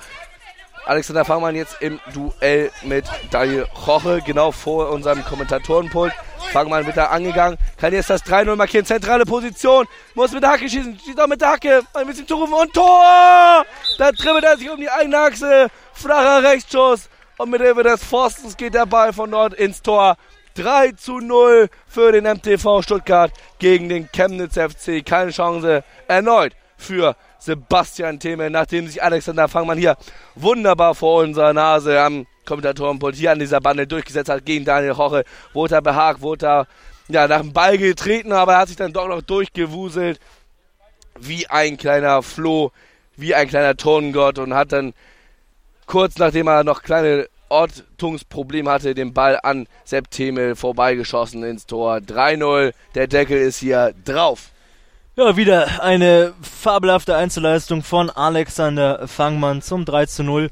Alexander 0.86 1.26
Fangmann 1.26 1.56
jetzt 1.56 1.82
im 1.82 2.00
Duell 2.14 2.72
mit 2.84 3.06
Daniel 3.32 3.68
Roche, 3.88 4.22
genau 4.24 4.52
vor 4.52 4.92
unserem 4.92 5.26
Kommentatorenpult. 5.26 6.14
Fangmann 6.52 6.86
wird 6.86 6.96
da 6.96 7.06
angegangen, 7.06 7.58
kann 7.78 7.92
jetzt 7.92 8.10
das 8.10 8.24
3-0 8.24 8.56
markieren, 8.56 8.86
zentrale 8.86 9.26
Position, 9.26 9.88
muss 10.14 10.32
mit 10.32 10.44
der 10.44 10.52
Hacke 10.52 10.70
schießen, 10.70 11.00
schießt 11.04 11.20
auch 11.20 11.28
mit 11.28 11.42
der 11.42 11.50
Hacke, 11.50 11.82
ein 11.94 12.08
bisschen 12.08 12.28
zu 12.28 12.36
rufen 12.36 12.54
und 12.54 12.72
Tor! 12.72 13.66
Da 13.98 14.12
dribbelt 14.12 14.44
er 14.44 14.58
sich 14.58 14.70
um 14.70 14.80
die 14.80 14.90
eigene 14.90 15.18
Achse, 15.18 15.68
flacher 15.94 16.44
Rechtsschuss 16.44 17.10
und 17.38 17.50
mit 17.50 17.62
Hilfe 17.62 17.84
des 17.84 18.04
Forstens 18.04 18.56
geht 18.56 18.74
der 18.74 18.86
Ball 18.86 19.12
von 19.12 19.32
dort 19.32 19.54
ins 19.56 19.82
Tor. 19.82 20.18
3 20.56 20.94
zu 20.94 21.20
0 21.20 21.68
für 21.88 22.14
den 22.14 22.24
MTV 22.24 22.82
Stuttgart 22.82 23.32
gegen 23.60 23.90
den 23.90 24.10
Chemnitz 24.14 24.54
FC. 24.54 25.06
Keine 25.06 25.32
Chance 25.32 25.84
erneut 26.08 26.54
für 26.78 27.18
Sebastian 27.46 28.20
Theme, 28.20 28.50
nachdem 28.50 28.88
sich 28.88 29.02
Alexander 29.02 29.48
Fangmann 29.48 29.78
hier 29.78 29.98
wunderbar 30.36 30.96
vor 30.96 31.22
unserer 31.24 31.54
Nase 31.54 32.02
am 32.02 32.26
Kommentatorenpult 32.46 33.16
hier 33.16 33.32
an 33.32 33.40
dieser 33.40 33.62
Bande 33.62 33.88
durchgesetzt 33.88 34.30
hat 34.30 34.46
gegen 34.46 34.66
Daniel 34.66 34.92
Roche, 34.92 35.24
wurde 35.54 35.76
er 35.76 35.82
behagt, 35.82 36.22
wurde 36.22 36.48
er 36.48 36.68
ja, 37.08 37.28
nach 37.28 37.42
dem 37.42 37.54
Ball 37.54 37.78
getreten, 37.78 38.32
aber 38.32 38.54
er 38.54 38.60
hat 38.60 38.68
sich 38.70 38.78
dann 38.78 38.94
doch 38.94 39.08
noch 39.08 39.22
durchgewuselt 39.22 40.20
wie 41.20 41.48
ein 41.48 41.78
kleiner 41.78 42.24
Floh, 42.24 42.72
wie 43.16 43.36
ein 43.36 43.48
kleiner 43.48 43.78
Turnengott 43.78 44.40
und 44.40 44.54
hat 44.54 44.72
dann 44.72 44.94
kurz 45.86 46.18
nachdem 46.18 46.48
er 46.48 46.64
noch 46.64 46.82
kleine 46.82 47.28
Ortungsprobleme 47.50 48.72
hatte, 48.72 48.96
den 48.96 49.14
Ball 49.14 49.40
an 49.42 49.68
Sepp 49.84 50.10
Themel 50.10 50.56
vorbeigeschossen 50.56 51.44
ins 51.44 51.68
Tor. 51.68 51.98
3-0, 51.98 52.74
der 52.96 53.08
Deckel 53.08 53.38
ist 53.38 53.60
hier 53.60 53.94
drauf. 54.04 54.50
Ja, 55.18 55.38
wieder 55.38 55.82
eine 55.82 56.34
fabelhafte 56.42 57.16
Einzelleistung 57.16 57.84
von 57.84 58.10
Alexander 58.10 59.08
Fangmann 59.08 59.62
zum 59.62 59.86
3 59.86 60.08
zu 60.08 60.24
0. 60.24 60.52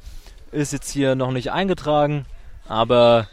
Ist 0.54 0.72
jetzt 0.72 0.90
hier 0.90 1.16
noch 1.16 1.32
nicht 1.32 1.52
eingetragen, 1.52 2.26
aber 2.70 3.28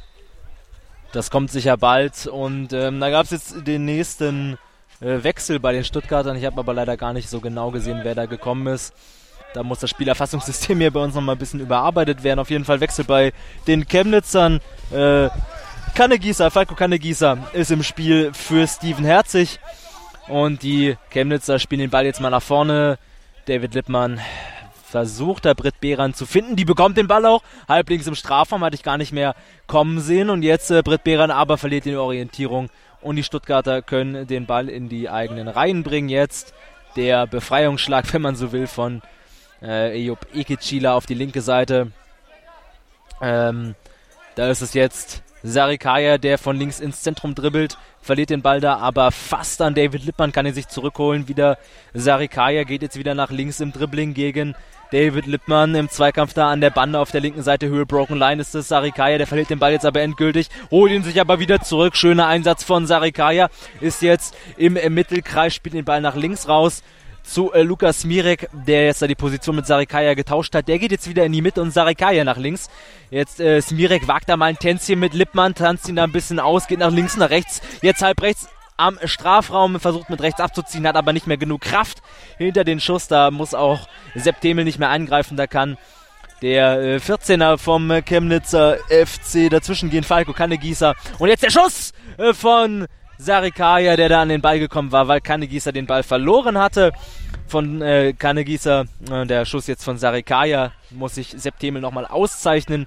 das 1.12 1.30
kommt 1.30 1.52
sicher 1.52 1.76
bald. 1.76 2.26
Und 2.26 2.72
ähm, 2.72 2.98
da 2.98 3.10
gab 3.10 3.26
es 3.26 3.30
jetzt 3.30 3.64
den 3.64 3.84
nächsten 3.84 4.58
äh, 5.00 5.22
Wechsel 5.22 5.60
bei 5.60 5.70
den 5.70 5.84
Stuttgartern. 5.84 6.36
Ich 6.36 6.44
habe 6.44 6.58
aber 6.58 6.74
leider 6.74 6.96
gar 6.96 7.12
nicht 7.12 7.30
so 7.30 7.38
genau 7.38 7.70
gesehen, 7.70 8.00
wer 8.02 8.16
da 8.16 8.26
gekommen 8.26 8.66
ist. 8.66 8.92
Da 9.54 9.62
muss 9.62 9.78
das 9.78 9.90
Spielerfassungssystem 9.90 10.80
hier 10.80 10.90
bei 10.90 10.98
uns 10.98 11.14
nochmal 11.14 11.36
ein 11.36 11.38
bisschen 11.38 11.60
überarbeitet 11.60 12.24
werden. 12.24 12.40
Auf 12.40 12.50
jeden 12.50 12.64
Fall 12.64 12.80
Wechsel 12.80 13.04
bei 13.04 13.32
den 13.68 13.86
Chemnitzern. 13.86 14.60
Äh, 14.90 15.28
Kannegießer, 15.94 16.50
Falco 16.50 16.74
Kannegießer 16.74 17.38
ist 17.52 17.70
im 17.70 17.84
Spiel 17.84 18.32
für 18.34 18.66
Steven 18.66 19.04
Herzig. 19.04 19.60
Und 20.30 20.62
die 20.62 20.96
Chemnitzer 21.10 21.58
spielen 21.58 21.80
den 21.80 21.90
Ball 21.90 22.06
jetzt 22.06 22.20
mal 22.20 22.30
nach 22.30 22.42
vorne. 22.42 22.98
David 23.46 23.74
Lippmann 23.74 24.20
versucht 24.88 25.44
da 25.44 25.54
Britt 25.54 25.80
Behran 25.80 26.14
zu 26.14 26.24
finden. 26.24 26.54
Die 26.54 26.64
bekommt 26.64 26.96
den 26.96 27.08
Ball 27.08 27.26
auch. 27.26 27.42
Halblinks 27.68 28.06
im 28.06 28.14
Strafraum 28.14 28.62
hatte 28.62 28.76
ich 28.76 28.84
gar 28.84 28.96
nicht 28.96 29.12
mehr 29.12 29.34
kommen 29.66 29.98
sehen. 29.98 30.30
Und 30.30 30.42
jetzt 30.42 30.70
äh, 30.70 30.82
Britt 30.82 31.02
Behran 31.02 31.32
aber 31.32 31.58
verliert 31.58 31.84
die 31.84 31.96
Orientierung. 31.96 32.70
Und 33.00 33.16
die 33.16 33.24
Stuttgarter 33.24 33.82
können 33.82 34.28
den 34.28 34.46
Ball 34.46 34.68
in 34.68 34.88
die 34.88 35.10
eigenen 35.10 35.48
Reihen 35.48 35.82
bringen. 35.82 36.08
Jetzt 36.08 36.54
der 36.94 37.26
Befreiungsschlag, 37.26 38.12
wenn 38.12 38.22
man 38.22 38.36
so 38.36 38.52
will, 38.52 38.68
von 38.68 39.02
äh, 39.60 39.98
Ejob 40.00 40.26
Ekicila 40.32 40.94
auf 40.94 41.06
die 41.06 41.14
linke 41.14 41.40
Seite. 41.40 41.90
Ähm, 43.20 43.74
da 44.36 44.48
ist 44.48 44.62
es 44.62 44.74
jetzt 44.74 45.24
Sarikaya, 45.42 46.18
der 46.18 46.38
von 46.38 46.56
links 46.56 46.78
ins 46.78 47.02
Zentrum 47.02 47.34
dribbelt 47.34 47.78
verliert 48.01 48.30
den 48.30 48.42
Ball 48.42 48.61
da, 48.61 48.76
aber 48.76 49.12
fast 49.12 49.61
an 49.62 49.74
David 49.74 50.05
Lippmann 50.05 50.32
kann 50.32 50.46
er 50.46 50.55
sich 50.55 50.68
zurückholen. 50.68 51.28
Wieder 51.28 51.59
Sarikaya 51.94 52.64
geht 52.64 52.82
jetzt 52.82 52.96
wieder 52.96 53.14
nach 53.14 53.30
links 53.30 53.61
im 53.61 53.72
Dribbling 53.72 54.14
gegen 54.14 54.55
David 54.90 55.26
Lippmann. 55.26 55.74
Im 55.74 55.88
Zweikampf 55.88 56.34
da 56.34 56.51
an 56.51 56.61
der 56.61 56.70
Bande 56.70 56.98
auf 56.98 57.11
der 57.11 57.20
linken 57.20 57.42
Seite 57.42 57.68
Höhe 57.68 57.86
Broken 57.86 58.16
Line 58.16 58.40
ist 58.40 58.55
es. 58.55 58.68
Sarikaya, 58.68 59.18
der 59.18 59.26
verliert 59.26 59.51
den 59.51 59.59
Ball 59.59 59.72
jetzt 59.72 59.86
aber 59.86 60.01
endgültig, 60.01 60.48
holt 60.70 60.92
ihn 60.92 61.05
sich 61.05 61.20
aber 61.20 61.38
wieder 61.38 61.61
zurück. 61.61 61.96
Schöner 61.96 62.26
Einsatz 62.26 62.64
von 62.64 62.86
Sarikaya, 62.86 63.51
ist 63.80 64.03
jetzt 64.03 64.36
im 64.57 64.74
Mittelkreis, 64.74 65.55
spielt 65.55 65.74
den 65.74 65.84
Ball 65.84 66.01
nach 66.01 66.16
links 66.16 66.48
raus 66.48 66.82
zu 67.22 67.52
äh, 67.52 67.62
Lukas 67.62 68.04
Mirek, 68.04 68.48
der 68.52 68.86
jetzt 68.86 69.02
da 69.02 69.06
die 69.06 69.14
Position 69.14 69.56
mit 69.56 69.66
Sarikaya 69.66 70.14
getauscht 70.14 70.54
hat. 70.54 70.68
Der 70.68 70.78
geht 70.78 70.92
jetzt 70.92 71.08
wieder 71.08 71.24
in 71.24 71.32
die 71.32 71.42
Mitte 71.42 71.62
und 71.62 71.70
Sarikaya 71.70 72.24
nach 72.24 72.36
links. 72.36 72.68
Jetzt 73.10 73.40
äh, 73.40 73.60
Smirek 73.60 74.08
wagt 74.08 74.28
da 74.28 74.36
mal 74.36 74.46
ein 74.46 74.58
Tänzchen 74.58 74.98
mit 74.98 75.14
Lippmann, 75.14 75.54
tanzt 75.54 75.88
ihn 75.88 75.96
da 75.96 76.04
ein 76.04 76.12
bisschen 76.12 76.40
aus, 76.40 76.66
geht 76.66 76.78
nach 76.78 76.92
links, 76.92 77.16
nach 77.16 77.30
rechts. 77.30 77.60
Jetzt 77.82 78.02
halb 78.02 78.22
rechts 78.22 78.48
am 78.76 78.98
Strafraum, 79.04 79.78
versucht 79.78 80.10
mit 80.10 80.22
rechts 80.22 80.40
abzuziehen, 80.40 80.86
hat 80.86 80.96
aber 80.96 81.12
nicht 81.12 81.26
mehr 81.26 81.36
genug 81.36 81.60
Kraft 81.60 82.02
hinter 82.38 82.64
den 82.64 82.80
Schuss. 82.80 83.08
Da 83.08 83.30
muss 83.30 83.54
auch 83.54 83.88
Sepp 84.14 84.40
Demel 84.40 84.64
nicht 84.64 84.78
mehr 84.78 84.88
eingreifen. 84.88 85.36
Da 85.36 85.46
kann 85.46 85.76
der 86.42 86.80
äh, 86.80 86.96
14er 86.96 87.58
vom 87.58 87.92
Chemnitzer 88.04 88.78
FC 88.88 89.50
dazwischen 89.50 89.90
gehen, 89.90 90.04
Falco 90.04 90.32
Kannegießer. 90.32 90.94
Und 91.18 91.28
jetzt 91.28 91.42
der 91.42 91.50
Schuss 91.50 91.92
äh, 92.16 92.32
von 92.32 92.86
Sarikaya, 93.20 93.96
der 93.96 94.08
da 94.08 94.22
an 94.22 94.30
den 94.30 94.40
Ball 94.40 94.58
gekommen 94.58 94.92
war, 94.92 95.06
weil 95.06 95.20
Kannegießer 95.20 95.72
den 95.72 95.86
Ball 95.86 96.02
verloren 96.02 96.56
hatte. 96.56 96.92
Von 97.46 97.82
äh, 97.82 98.14
Kannegießer, 98.18 98.86
äh, 99.10 99.26
der 99.26 99.44
Schuss 99.44 99.66
jetzt 99.66 99.84
von 99.84 99.98
Sarikaya, 99.98 100.72
muss 100.88 101.16
sich 101.16 101.34
Septemel 101.36 101.82
nochmal 101.82 102.06
auszeichnen. 102.06 102.86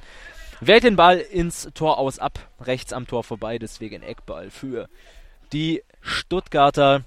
Wählt 0.59 0.85
den 0.85 0.95
Ball 0.95 1.19
ins 1.19 1.69
Tor 1.75 1.99
aus 1.99 2.17
ab, 2.17 2.39
rechts 2.61 2.93
am 2.93 3.05
Tor 3.05 3.23
vorbei, 3.23 3.59
deswegen 3.59 4.01
Eckball 4.01 4.49
für 4.49 4.87
die 5.51 5.83
Stuttgarter, 6.01 7.01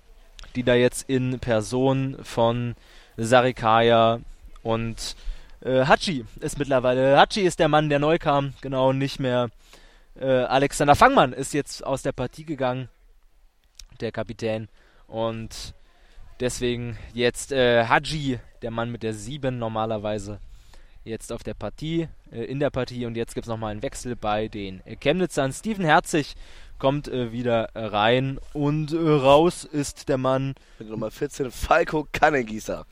die 0.54 0.62
da 0.62 0.74
jetzt 0.74 1.08
in 1.08 1.40
Person 1.40 2.18
von 2.22 2.76
Sarikaya 3.16 4.20
und 4.62 5.16
äh, 5.62 5.84
Hachi 5.84 6.24
ist 6.40 6.58
mittlerweile. 6.58 7.18
Hachi 7.18 7.40
ist 7.40 7.58
der 7.58 7.68
Mann, 7.68 7.88
der 7.88 7.98
neu 7.98 8.18
kam, 8.18 8.54
genau, 8.60 8.92
nicht 8.92 9.18
mehr. 9.18 9.48
Äh, 10.20 10.26
Alexander 10.26 10.94
Fangmann 10.94 11.32
ist 11.32 11.54
jetzt 11.54 11.84
aus 11.84 12.02
der 12.02 12.12
Partie 12.12 12.44
gegangen 12.44 12.88
der 14.00 14.12
Kapitän. 14.12 14.68
Und 15.06 15.74
deswegen 16.40 16.98
jetzt 17.14 17.52
äh, 17.52 17.84
Haji 17.84 18.38
der 18.62 18.70
Mann 18.70 18.90
mit 18.90 19.02
der 19.02 19.14
7 19.14 19.58
normalerweise 19.58 20.40
jetzt 21.04 21.32
auf 21.32 21.42
der 21.42 21.54
Partie, 21.54 22.08
äh, 22.32 22.44
in 22.44 22.60
der 22.60 22.70
Partie 22.70 23.06
und 23.06 23.16
jetzt 23.16 23.34
gibt 23.34 23.46
es 23.46 23.48
nochmal 23.48 23.70
einen 23.70 23.82
Wechsel 23.82 24.16
bei 24.16 24.48
den 24.48 24.82
Chemnitzern. 25.00 25.52
Steven 25.52 25.84
Herzig 25.84 26.34
kommt 26.78 27.08
äh, 27.08 27.32
wieder 27.32 27.70
rein 27.74 28.38
und 28.52 28.92
äh, 28.92 28.96
raus 28.96 29.64
ist 29.64 30.08
der 30.08 30.18
Mann. 30.18 30.54
Mit 30.78 30.90
Nummer 30.90 31.10
14 31.10 31.50
Falco 31.50 32.06
Kannegießer. 32.12 32.84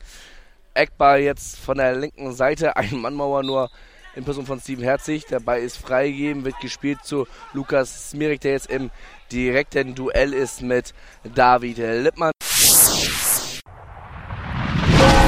Eckball 0.73 1.21
jetzt 1.21 1.57
von 1.57 1.77
der 1.77 1.95
linken 1.95 2.33
Seite, 2.33 2.75
ein 2.75 2.99
Mannmauer 2.99 3.43
nur 3.43 3.69
in 4.15 4.23
Person 4.23 4.45
von 4.45 4.59
Steven 4.59 4.83
Herzig. 4.83 5.25
Der 5.25 5.39
Ball 5.39 5.61
ist 5.61 5.77
freigegeben, 5.77 6.45
wird 6.45 6.59
gespielt 6.59 6.99
zu 7.03 7.27
Lukas 7.53 8.11
Smirik, 8.11 8.41
der 8.41 8.53
jetzt 8.53 8.69
im 8.69 8.91
direkten 9.31 9.95
Duell 9.95 10.33
ist 10.33 10.61
mit 10.61 10.93
David 11.35 11.77
Lippmann. 11.77 12.31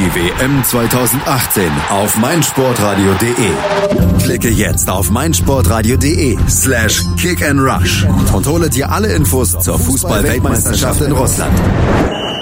Die 0.00 0.14
WM 0.14 0.64
2018 0.64 1.70
auf 1.90 2.16
meinsportradio.de. 2.16 3.50
Klicke 4.22 4.48
jetzt 4.48 4.88
auf 4.88 5.10
meinsportradio.de 5.10 6.38
slash 6.48 7.04
kick 7.18 7.42
and 7.42 7.60
rush 7.60 8.06
und 8.32 8.46
hole 8.46 8.70
dir 8.70 8.90
alle 8.90 9.12
Infos 9.12 9.58
zur 9.58 9.78
Fußball-Weltmeisterschaft 9.78 11.02
in 11.02 11.12
Russland. 11.12 11.52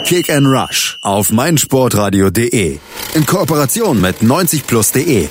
Kick 0.04 0.30
and 0.30 0.46
Rush 0.46 0.98
auf 1.02 1.32
meinsportradio.de 1.32 2.78
in 3.14 3.26
Kooperation 3.26 4.00
mit 4.00 4.22
90plus.de 4.22 5.28